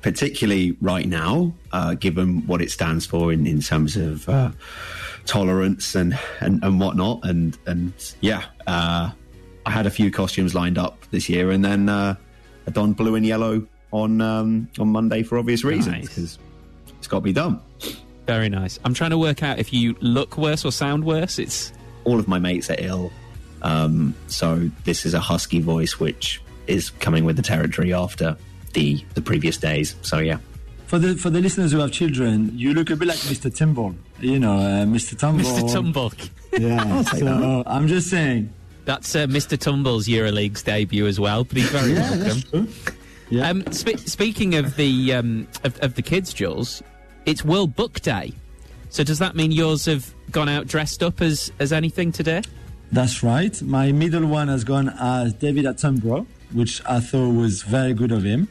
particularly 0.03 0.77
right 0.81 1.07
now, 1.07 1.53
uh, 1.71 1.95
given 1.95 2.45
what 2.47 2.61
it 2.61 2.71
stands 2.71 3.07
for 3.07 3.33
in, 3.33 3.47
in 3.47 3.61
terms 3.61 3.97
of 3.97 4.29
uh, 4.29 4.51
tolerance 5.27 5.95
and, 5.95 6.19
and, 6.41 6.63
and 6.65 6.81
whatnot. 6.81 7.21
And, 7.23 7.57
and 7.67 7.93
yeah, 8.21 8.45
uh, 8.67 9.13
I 9.65 9.71
had 9.71 9.87
a 9.87 9.91
few 9.91 10.11
costumes 10.11 10.55
lined 10.55 10.77
up 10.77 11.07
this 11.13 11.29
year, 11.29 11.53
and 11.53 11.65
then 11.65 11.89
I 12.67 12.71
donned 12.71 12.97
blue 12.97 13.15
and 13.15 13.27
yellow 13.27 13.67
on 13.91 14.21
um, 14.21 14.69
on 14.79 14.89
Monday 14.89 15.23
for 15.23 15.39
obvious 15.39 15.65
reasons 15.65 16.09
because 16.09 16.39
it's 16.99 17.07
got 17.07 17.19
to 17.19 17.23
be 17.23 17.33
done. 17.33 17.61
Very 18.27 18.49
nice. 18.49 18.79
I'm 18.85 18.95
trying 18.95 19.11
to 19.11 19.19
work 19.19 19.43
out 19.43 19.59
if 19.59 19.73
you 19.73 19.97
look 20.01 20.39
worse 20.39 20.65
or 20.65 20.73
sound 20.73 21.05
worse. 21.05 21.39
It's 21.39 21.73
all 22.05 22.19
of 22.19 22.29
my 22.29 22.39
mates 22.39 22.71
are 22.71 22.77
ill, 22.79 23.13
um, 23.63 24.15
so 24.27 24.71
this 24.85 25.05
is 25.05 25.15
a 25.15 25.21
husky 25.21 25.61
voice 25.61 25.99
which 25.99 26.41
is 26.67 26.91
coming 26.91 27.25
with 27.25 27.37
the 27.37 27.43
territory 27.43 27.93
after 27.93 28.37
the 28.73 29.05
the 29.15 29.23
previous 29.23 29.57
days. 29.57 29.97
So 30.03 30.19
yeah. 30.19 30.39
For 30.87 30.99
the 30.99 31.15
for 31.15 31.31
the 31.31 31.41
listeners 31.41 31.73
who 31.73 31.79
have 31.79 31.91
children, 31.91 32.53
you 32.57 32.75
look 32.75 32.91
a 32.91 32.97
bit 32.97 33.09
like 33.09 33.19
Mr. 33.19 33.55
Timble. 33.55 33.95
You 34.21 34.39
know, 34.39 34.53
uh, 34.53 34.85
Mr. 34.85 35.19
Tumble. 35.19 35.45
Mr. 35.45 35.73
Tumble. 35.73 36.13
Yeah. 36.59 36.85
I'll 36.85 37.05
take 37.05 37.21
so 37.21 37.63
I'm 37.67 37.89
just 37.89 38.11
saying. 38.11 38.53
That's 38.85 39.15
uh, 39.15 39.27
Mr. 39.27 39.59
Tumble's 39.59 40.09
EuroLeague's 40.09 40.63
debut 40.63 41.07
as 41.07 41.21
well, 41.21 41.45
but 41.45 41.57
he's 41.57 41.69
very 41.71 41.93
Yeah, 41.93 42.11
welcome. 42.53 42.69
Um, 43.67 43.73
spe- 43.73 43.99
speaking 43.99 44.57
of 44.57 44.77
the 44.77 45.15
um, 45.15 45.49
of, 45.65 45.79
of 45.81 45.95
the 45.95 46.03
kids, 46.03 46.35
Jules, 46.35 46.83
it's 47.25 47.45
World 47.45 47.75
Book 47.77 48.01
Day. 48.01 48.33
So 48.91 49.03
does 49.05 49.19
that 49.21 49.35
mean 49.37 49.53
yours 49.53 49.87
have 49.87 50.13
gone 50.31 50.49
out 50.49 50.67
dressed 50.67 51.03
up 51.03 51.23
as 51.23 51.51
as 51.59 51.73
anything 51.73 52.13
today? 52.13 52.43
That's 52.91 53.23
right. 53.23 53.61
My 53.63 53.91
middle 53.93 54.27
one 54.27 54.49
has 54.49 54.65
gone 54.65 54.91
as 55.01 55.33
David 55.33 55.65
Attenborough, 55.65 56.27
which 56.53 56.83
I 56.85 57.01
thought 57.01 57.31
was 57.35 57.63
very 57.63 57.95
good 57.95 58.13
of 58.13 58.23
him. 58.23 58.49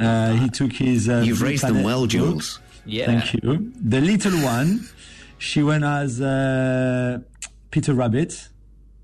Uh, 0.00 0.32
he 0.32 0.48
took 0.48 0.72
his. 0.72 1.08
Uh, 1.10 1.22
You've 1.26 1.42
raised 1.42 1.62
them 1.64 1.72
Planet 1.72 1.84
well, 1.84 2.00
book. 2.02 2.10
Jules. 2.10 2.58
Yeah. 2.86 3.06
Thank 3.06 3.34
you. 3.34 3.70
The 3.84 4.00
little 4.00 4.38
one, 4.42 4.88
she 5.38 5.62
went 5.62 5.84
as 5.84 6.20
uh, 6.22 7.18
Peter 7.70 7.92
Rabbit. 7.92 8.48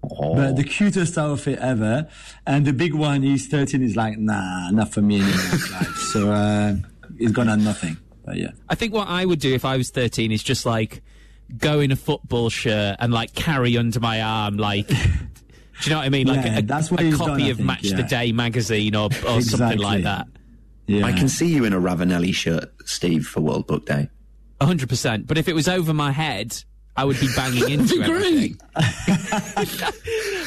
But 0.09 0.57
the 0.57 0.65
cutest 0.65 1.19
outfit 1.19 1.59
ever. 1.59 2.09
And 2.47 2.67
the 2.67 2.73
big 2.73 2.95
one, 2.95 3.23
he's 3.23 3.49
13, 3.49 3.83
is 3.83 3.97
like, 3.97 4.19
nah, 4.19 4.71
not 4.71 4.93
for 4.93 5.03
me 5.03 5.17
anymore. 5.17 5.35
so 6.13 6.31
uh, 6.31 6.75
he's 7.19 7.33
gone 7.33 7.49
at 7.49 7.59
nothing. 7.59 7.97
But 8.25 8.37
yeah. 8.37 8.51
I 8.69 8.75
think 8.75 8.93
what 8.93 9.09
I 9.09 9.25
would 9.25 9.41
do 9.41 9.55
if 9.55 9.65
I 9.65 9.77
was 9.77 9.91
13 9.91 10.33
is 10.33 10.43
just 10.43 10.67
like 10.67 11.03
go 11.57 11.81
in 11.81 11.91
a 11.91 11.97
football 11.97 12.51
shirt 12.51 12.97
and 13.01 13.13
like 13.13 13.35
carry 13.35 13.79
under 13.79 14.01
my 14.01 14.21
arm 14.21 14.59
like 14.59 14.87
do 15.81 15.91
you 15.91 15.91
know 15.91 15.99
what 15.99 16.07
I 16.07 16.09
mean? 16.11 16.27
Like 16.27 16.45
Yeah, 16.45 16.59
a, 16.59 16.63
that's 16.63 16.91
what 16.91 17.01
a 17.01 17.11
copy 17.13 17.43
done, 17.43 17.51
of 17.51 17.57
think, 17.57 17.67
Match 17.67 17.91
the. 17.91 18.03
Day 18.03 18.33
magazine 18.33 18.95
or, 18.97 19.09
or 19.27 19.41
something 19.41 19.79
like 19.79 20.03
that. 20.03 20.27
Yeah. 20.87 21.07
I 21.07 21.13
can 21.13 21.29
see 21.29 21.47
you 21.47 21.65
in 21.65 21.73
a 21.73 21.81
Ravanelli 21.81 22.35
shirt, 22.35 22.71
Steve, 22.85 23.27
for 23.27 23.41
World 23.41 23.67
Book 23.67 23.87
Day. 23.87 24.09
hundred 24.61 24.89
percent. 24.89 25.27
But 25.27 25.39
if 25.39 25.49
it 25.49 25.55
was 25.55 25.69
over 25.69 25.95
my 25.95 26.13
head, 26.13 26.65
I 26.99 27.05
would 27.05 27.21
be 27.21 27.29
banging 27.37 27.71
into 27.77 28.03
everything. 28.03 28.59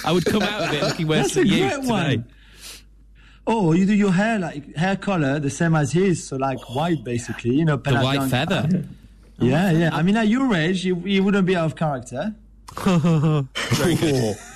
I 0.05 0.11
would 0.11 0.25
come 0.25 0.43
out 0.43 0.63
of 0.63 0.73
it 0.73 0.81
looking 0.83 1.07
worse 1.07 1.33
That's 1.33 1.37
a 1.37 1.39
than 1.39 1.47
you 1.47 1.59
great 1.59 1.75
today. 1.81 1.87
one. 1.87 2.25
Oh, 3.47 3.71
you 3.73 3.85
do 3.85 3.93
your 3.93 4.11
hair 4.11 4.37
like 4.37 4.75
hair 4.75 4.95
color 4.97 5.39
the 5.39 5.49
same 5.49 5.75
as 5.75 5.93
his, 5.93 6.27
so 6.27 6.35
like 6.35 6.59
white 6.69 7.03
basically, 7.03 7.55
you 7.55 7.65
know. 7.65 7.77
The 7.77 7.93
white 7.95 8.19
Penadon- 8.19 8.29
feather. 8.29 8.85
Yeah, 9.39 9.71
yeah. 9.71 9.89
I 9.95 10.03
mean, 10.03 10.15
at 10.17 10.27
your 10.27 10.53
age, 10.53 10.85
you, 10.85 10.97
you 11.05 11.23
wouldn't 11.23 11.47
be 11.47 11.55
out 11.55 11.65
of 11.65 11.75
character. 11.75 12.35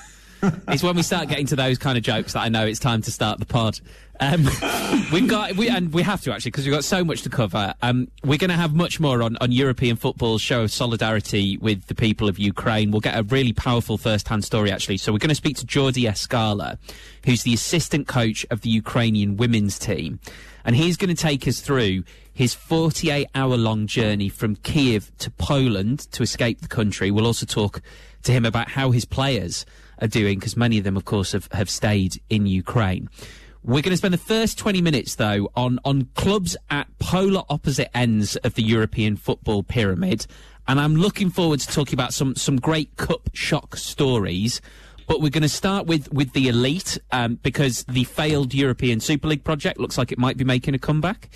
it's 0.67 0.83
when 0.83 0.95
we 0.95 1.01
start 1.03 1.27
getting 1.27 1.45
to 1.47 1.55
those 1.55 1.77
kind 1.77 1.97
of 1.97 2.03
jokes 2.03 2.33
that 2.33 2.41
I 2.41 2.49
know 2.49 2.65
it's 2.65 2.79
time 2.79 3.01
to 3.03 3.11
start 3.11 3.39
the 3.39 3.45
pod. 3.45 3.79
Um, 4.19 4.43
we've 5.13 5.27
got 5.27 5.55
we 5.57 5.67
and 5.67 5.93
we 5.93 6.01
have 6.01 6.21
to 6.21 6.33
actually 6.33 6.51
because 6.51 6.65
we've 6.65 6.73
got 6.73 6.83
so 6.83 7.03
much 7.03 7.23
to 7.23 7.29
cover. 7.29 7.73
Um, 7.81 8.09
we're 8.23 8.37
going 8.37 8.49
to 8.49 8.55
have 8.55 8.73
much 8.73 8.99
more 8.99 9.21
on 9.21 9.37
on 9.41 9.51
European 9.51 9.95
football's 9.97 10.41
show 10.41 10.63
of 10.63 10.71
solidarity 10.71 11.57
with 11.57 11.87
the 11.87 11.95
people 11.95 12.29
of 12.29 12.39
Ukraine. 12.39 12.91
We'll 12.91 13.01
get 13.01 13.17
a 13.17 13.23
really 13.23 13.53
powerful 13.53 13.97
first-hand 13.97 14.45
story 14.45 14.71
actually. 14.71 14.97
So 14.97 15.11
we're 15.11 15.19
going 15.19 15.29
to 15.29 15.35
speak 15.35 15.57
to 15.57 15.65
Jordi 15.65 16.09
Escala, 16.09 16.77
who's 17.25 17.43
the 17.43 17.53
assistant 17.53 18.07
coach 18.07 18.45
of 18.49 18.61
the 18.61 18.69
Ukrainian 18.69 19.37
women's 19.37 19.77
team, 19.77 20.19
and 20.63 20.75
he's 20.75 20.97
going 20.97 21.13
to 21.13 21.21
take 21.21 21.47
us 21.47 21.59
through 21.59 22.03
his 22.33 22.53
48 22.53 23.27
hour 23.33 23.57
long 23.57 23.87
journey 23.87 24.29
from 24.29 24.55
Kiev 24.57 25.11
to 25.19 25.31
Poland 25.31 26.11
to 26.11 26.23
escape 26.23 26.61
the 26.61 26.67
country. 26.67 27.11
We'll 27.11 27.25
also 27.25 27.45
talk 27.45 27.81
to 28.23 28.31
him 28.31 28.45
about 28.45 28.69
how 28.69 28.91
his 28.91 29.05
players 29.05 29.65
are 29.99 30.07
doing 30.07 30.39
because 30.39 30.57
many 30.57 30.77
of 30.77 30.83
them, 30.83 30.97
of 30.97 31.05
course, 31.05 31.31
have, 31.31 31.47
have 31.51 31.69
stayed 31.69 32.21
in 32.29 32.45
Ukraine. 32.45 33.09
We're 33.63 33.81
going 33.81 33.91
to 33.91 33.97
spend 33.97 34.13
the 34.13 34.19
first 34.19 34.59
20 34.59 34.81
minutes, 34.81 35.15
though, 35.15 35.49
on, 35.55 35.79
on 35.83 36.09
clubs 36.13 36.55
at 36.69 36.87
polar 36.99 37.41
opposite 37.49 37.89
ends 37.97 38.35
of 38.37 38.53
the 38.53 38.61
European 38.61 39.15
football 39.15 39.63
pyramid. 39.63 40.27
And 40.67 40.79
I'm 40.79 40.95
looking 40.95 41.31
forward 41.31 41.61
to 41.61 41.67
talking 41.67 41.95
about 41.95 42.13
some, 42.13 42.35
some 42.35 42.57
great 42.57 42.95
cup 42.97 43.29
shock 43.33 43.75
stories. 43.75 44.61
But 45.07 45.21
we're 45.21 45.31
going 45.31 45.43
to 45.43 45.49
start 45.49 45.87
with, 45.87 46.11
with 46.13 46.33
the 46.33 46.47
elite 46.47 46.99
um, 47.11 47.35
because 47.41 47.83
the 47.85 48.03
failed 48.03 48.53
European 48.53 48.99
Super 48.99 49.27
League 49.27 49.43
project 49.43 49.79
looks 49.79 49.97
like 49.97 50.11
it 50.11 50.17
might 50.17 50.37
be 50.37 50.43
making 50.43 50.75
a 50.75 50.79
comeback. 50.79 51.29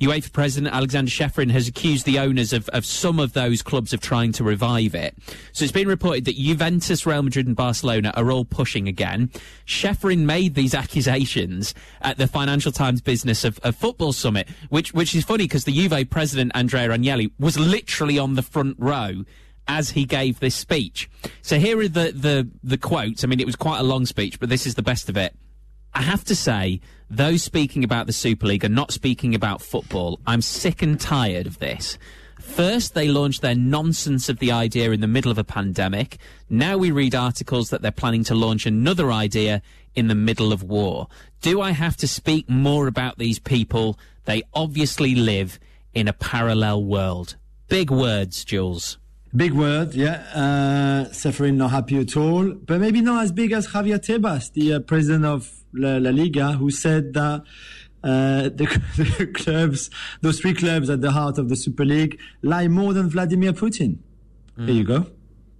UEFA 0.00 0.32
President 0.32 0.74
Aleksander 0.74 1.10
Ceferin 1.10 1.50
has 1.50 1.66
accused 1.66 2.04
the 2.04 2.18
owners 2.18 2.52
of, 2.52 2.68
of 2.70 2.84
some 2.84 3.18
of 3.18 3.32
those 3.32 3.62
clubs 3.62 3.92
of 3.92 4.00
trying 4.00 4.32
to 4.32 4.44
revive 4.44 4.94
it. 4.94 5.16
So 5.52 5.64
it's 5.64 5.72
been 5.72 5.88
reported 5.88 6.26
that 6.26 6.36
Juventus, 6.36 7.06
Real 7.06 7.22
Madrid, 7.22 7.46
and 7.46 7.56
Barcelona 7.56 8.12
are 8.14 8.30
all 8.30 8.44
pushing 8.44 8.88
again. 8.88 9.30
Ceferin 9.66 10.20
made 10.20 10.54
these 10.54 10.74
accusations 10.74 11.74
at 12.02 12.18
the 12.18 12.26
Financial 12.26 12.72
Times 12.72 13.00
Business 13.00 13.44
of, 13.44 13.58
of 13.60 13.74
Football 13.74 14.12
Summit, 14.12 14.48
which 14.68 14.92
which 14.92 15.14
is 15.14 15.24
funny 15.24 15.44
because 15.44 15.64
the 15.64 15.72
Juve 15.72 16.10
president 16.10 16.52
Andrea 16.54 16.88
Agnelli 16.88 17.30
was 17.38 17.58
literally 17.58 18.18
on 18.18 18.34
the 18.34 18.42
front 18.42 18.76
row 18.78 19.24
as 19.68 19.90
he 19.90 20.04
gave 20.04 20.40
this 20.40 20.54
speech. 20.54 21.10
So 21.42 21.58
here 21.58 21.78
are 21.80 21.88
the, 21.88 22.12
the, 22.12 22.48
the 22.62 22.78
quotes. 22.78 23.24
I 23.24 23.26
mean, 23.26 23.40
it 23.40 23.46
was 23.46 23.56
quite 23.56 23.80
a 23.80 23.82
long 23.82 24.06
speech, 24.06 24.38
but 24.38 24.48
this 24.48 24.66
is 24.66 24.74
the 24.74 24.82
best 24.82 25.08
of 25.08 25.16
it. 25.16 25.34
I 25.94 26.02
have 26.02 26.24
to 26.24 26.36
say, 26.36 26.80
those 27.08 27.42
speaking 27.42 27.84
about 27.84 28.06
the 28.06 28.12
Super 28.12 28.46
League 28.46 28.64
are 28.64 28.68
not 28.68 28.92
speaking 28.92 29.34
about 29.34 29.62
football. 29.62 30.18
I'm 30.26 30.42
sick 30.42 30.82
and 30.82 30.98
tired 30.98 31.46
of 31.46 31.58
this. 31.58 31.98
First, 32.40 32.94
they 32.94 33.08
launched 33.08 33.42
their 33.42 33.54
nonsense 33.54 34.28
of 34.28 34.38
the 34.38 34.52
idea 34.52 34.90
in 34.90 35.00
the 35.00 35.06
middle 35.06 35.30
of 35.30 35.38
a 35.38 35.44
pandemic. 35.44 36.18
Now 36.48 36.76
we 36.76 36.90
read 36.90 37.14
articles 37.14 37.70
that 37.70 37.82
they're 37.82 37.90
planning 37.90 38.24
to 38.24 38.34
launch 38.34 38.66
another 38.66 39.10
idea 39.12 39.62
in 39.94 40.08
the 40.08 40.14
middle 40.14 40.52
of 40.52 40.62
war. 40.62 41.08
Do 41.42 41.60
I 41.60 41.70
have 41.70 41.96
to 41.98 42.08
speak 42.08 42.48
more 42.48 42.86
about 42.86 43.18
these 43.18 43.38
people? 43.38 43.98
They 44.24 44.42
obviously 44.54 45.14
live 45.14 45.58
in 45.94 46.08
a 46.08 46.12
parallel 46.12 46.84
world. 46.84 47.36
Big 47.68 47.90
words, 47.90 48.44
Jules. 48.44 48.98
Big 49.34 49.52
word, 49.52 49.94
yeah. 49.94 50.24
Uh, 50.32 51.10
Ceferin 51.10 51.56
not 51.56 51.70
happy 51.70 51.98
at 51.98 52.16
all, 52.16 52.52
but 52.52 52.80
maybe 52.80 53.00
not 53.00 53.24
as 53.24 53.32
big 53.32 53.52
as 53.52 53.68
Javier 53.68 53.98
Tebas, 53.98 54.52
the 54.52 54.74
uh, 54.74 54.80
president 54.80 55.24
of 55.24 55.64
La, 55.76 55.98
La, 55.98 56.10
Liga, 56.10 56.52
who 56.52 56.70
said 56.70 57.14
that 57.14 57.42
uh, 58.02 58.42
the, 58.42 58.82
the, 59.18 59.26
clubs, 59.26 59.90
those 60.20 60.40
three 60.40 60.54
clubs 60.54 60.90
at 60.90 61.00
the 61.00 61.12
heart 61.12 61.38
of 61.38 61.48
the 61.48 61.56
Super 61.56 61.84
League, 61.84 62.20
lie 62.42 62.68
more 62.68 62.92
than 62.92 63.08
Vladimir 63.08 63.52
Putin. 63.52 63.98
Mm. 64.58 64.66
There 64.66 64.74
you 64.74 64.84
go. 64.84 65.06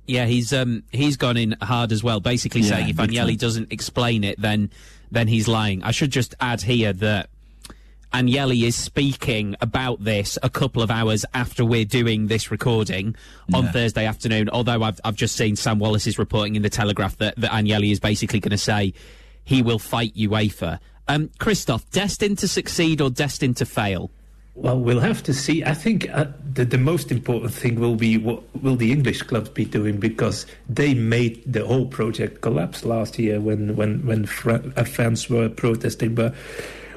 Yeah, 0.06 0.26
he's 0.26 0.52
um, 0.52 0.84
he's 0.93 1.16
gone 1.16 1.36
in 1.36 1.56
hard 1.60 1.90
as 1.90 2.02
well, 2.05 2.20
basically 2.20 2.60
yeah, 2.60 2.68
saying 2.68 2.88
if 2.90 2.97
Agnelli 2.97 3.36
doesn't 3.36 3.72
explain 3.72 4.22
it, 4.22 4.40
then 4.40 4.70
then 5.10 5.26
he's 5.26 5.48
lying. 5.48 5.82
I 5.82 5.90
should 5.90 6.12
just 6.12 6.36
add 6.40 6.62
here 6.62 6.93
that 6.93 7.28
Agnelli 8.12 8.62
is 8.62 8.76
speaking 8.76 9.56
about 9.60 10.02
this 10.02 10.38
a 10.43 10.48
couple 10.48 10.82
of 10.82 10.90
hours 10.90 11.24
after 11.34 11.64
we're 11.64 11.84
doing 11.84 12.28
this 12.28 12.51
recording 12.51 13.16
on 13.52 13.64
yeah. 13.64 13.72
Thursday 13.72 14.06
afternoon. 14.06 14.48
Although 14.48 14.82
I've, 14.82 15.01
I've 15.05 15.16
just 15.16 15.36
seen 15.36 15.56
Sam 15.56 15.78
Wallace 15.78 16.06
is 16.06 16.18
reporting 16.18 16.55
in 16.55 16.62
the 16.62 16.70
Telegraph 16.70 17.16
that, 17.18 17.36
that 17.36 17.51
Agnelli 17.51 17.90
is 17.90 18.01
basically 18.01 18.40
going 18.40 18.52
to 18.52 18.59
say 18.59 18.94
he 19.47 19.62
will 19.62 19.78
fight 19.78 20.14
UEFA. 20.14 20.78
Um, 21.09 21.31
Christoph, 21.39 21.89
destined 21.93 22.39
to 22.39 22.48
succeed 22.48 23.01
or 23.01 23.09
destined 23.09 23.56
to 23.59 23.64
fail? 23.64 24.10
Well, 24.56 24.81
we'll 24.81 25.01
have 25.01 25.23
to 25.24 25.32
see. 25.32 25.62
I 25.62 25.73
think 25.73 26.09
uh, 26.12 26.27
the, 26.52 26.64
the 26.64 26.78
most 26.78 27.12
important 27.12 27.52
thing 27.52 27.78
will 27.78 27.94
be 27.94 28.18
what 28.18 28.43
will 28.62 28.74
the 28.74 28.90
English 28.90 29.23
clubs 29.23 29.51
be 29.51 29.64
doing 29.64 29.98
because 29.98 30.47
they 30.68 30.94
made 30.94 31.43
the 31.51 31.64
whole 31.64 31.86
project 31.86 32.40
collapse 32.40 32.85
last 32.85 33.18
year 33.18 33.39
when 33.40 33.77
when 33.77 34.05
when 34.05 34.24
uh, 34.24 34.85
fans 34.85 35.31
were 35.31 35.48
protesting. 35.48 36.14
But 36.14 36.35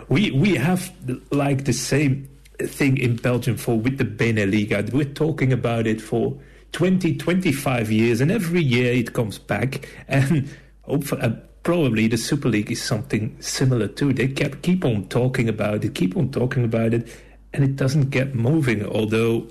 we 0.08 0.32
we 0.32 0.56
have 0.56 0.92
like 1.32 1.66
the 1.66 1.74
same 1.74 2.28
thing 2.60 2.98
in 2.98 3.18
Belgium 3.18 3.58
for 3.58 3.78
with 3.78 3.98
the 3.98 4.06
Beneliga. 4.06 4.92
We're 4.92 5.04
talking 5.04 5.54
about 5.54 5.86
it 5.86 6.02
for 6.02 6.40
20, 6.72 7.18
25 7.18 7.92
years, 7.92 8.22
and 8.22 8.32
every 8.32 8.64
year 8.64 8.94
it 8.94 9.14
comes 9.14 9.38
back. 9.38 9.88
And 10.08 10.50
hopefully, 10.84 11.22
uh, 11.22 11.32
probably 11.64 12.08
the 12.08 12.18
Super 12.18 12.50
League 12.50 12.72
is 12.72 12.82
something 12.82 13.36
similar 13.42 13.88
too. 13.88 14.14
They 14.14 14.28
kept 14.28 14.62
keep 14.62 14.86
on 14.86 15.08
talking 15.08 15.50
about 15.50 15.84
it, 15.84 15.96
keep 15.96 16.16
on 16.16 16.32
talking 16.32 16.64
about 16.64 16.94
it, 16.94 17.08
and 17.54 17.64
it 17.64 17.76
doesn't 17.76 18.10
get 18.10 18.36
moving. 18.36 18.86
Although 18.86 19.48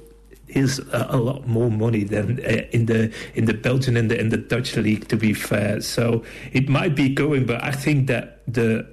is 0.48 0.78
a, 0.92 1.06
a, 1.10 1.16
lot 1.18 1.46
more 1.46 1.70
money 1.70 2.04
than 2.04 2.40
uh, 2.40 2.62
in 2.72 2.86
the 2.86 3.12
in 3.34 3.44
the 3.44 3.54
Belgian 3.54 3.96
and 3.96 4.10
the 4.10 4.18
in 4.18 4.30
the 4.30 4.36
Dutch 4.36 4.76
league. 4.76 5.06
To 5.08 5.16
be 5.16 5.34
fair, 5.34 5.80
so 5.80 6.24
it 6.52 6.68
might 6.68 6.94
be 6.94 7.08
going, 7.08 7.46
but 7.46 7.62
I 7.62 7.72
think 7.72 8.06
that 8.08 8.40
the 8.46 8.86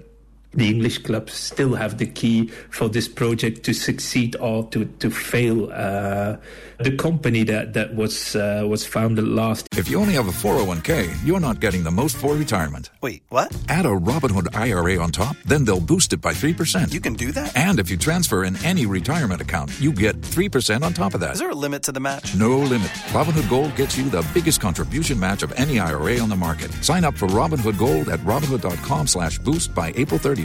the 0.56 0.70
English 0.70 1.00
clubs 1.00 1.34
still 1.34 1.76
have 1.76 1.98
the 1.98 2.06
key 2.06 2.48
for 2.70 2.90
this 2.90 3.08
project 3.08 3.64
to 3.64 3.74
succeed 3.74 4.36
or 4.40 4.68
to 4.70 4.86
to 5.00 5.10
fail. 5.12 5.72
Uh, 5.72 6.38
the 6.80 6.96
company 6.98 7.44
that 7.44 7.74
that 7.74 7.96
was 7.96 8.36
uh, 8.36 8.66
was 8.68 8.86
founded 8.86 9.28
last. 9.28 9.68
If 9.78 9.90
you 9.90 10.00
only 10.00 10.14
have 10.14 10.28
a 10.28 10.32
401k, 10.32 11.26
you're 11.26 11.40
not 11.40 11.60
getting 11.60 11.84
the 11.84 11.92
most 11.92 12.18
for 12.18 12.36
retirement. 12.36 12.90
Wait, 13.02 13.24
what? 13.30 13.56
Add 13.70 13.86
a 13.86 13.90
Robinhood 13.90 14.54
IRA 14.56 15.02
on 15.02 15.12
top, 15.12 15.38
then 15.46 15.64
they'll 15.64 15.80
boost 15.80 16.14
it 16.14 16.22
by 16.22 16.34
three 16.34 16.54
percent. 16.54 16.94
You 16.94 17.00
can 17.00 17.14
do 17.14 17.32
that. 17.32 17.56
And 17.56 17.80
if 17.80 17.90
you 17.90 17.98
transfer 17.98 18.44
in 18.44 18.56
any 18.66 18.86
retirement 18.86 19.42
account, 19.42 19.72
you 19.80 19.92
get 19.92 20.22
three 20.22 20.50
percent 20.50 20.84
on 20.84 20.94
top 20.94 21.14
of 21.14 21.20
that. 21.22 21.34
Is 21.34 21.40
there 21.40 21.52
a 21.52 21.56
limit 21.56 21.84
to 21.84 21.92
the 21.92 22.00
match? 22.00 22.36
No 22.36 22.58
limit. 22.58 22.90
Robinhood 23.14 23.50
Gold 23.50 23.76
gets 23.76 23.98
you 23.98 24.10
the 24.10 24.26
biggest 24.34 24.60
contribution 24.62 25.20
match 25.20 25.44
of 25.44 25.52
any 25.54 25.80
IRA 25.80 26.20
on 26.20 26.30
the 26.30 26.36
market. 26.36 26.72
Sign 26.84 27.04
up 27.04 27.16
for 27.16 27.28
Robinhood 27.28 27.78
Gold 27.78 28.10
at 28.10 28.20
Robinhood.com/boost 28.22 29.74
by 29.74 29.94
April 29.96 30.20
30th. 30.20 30.45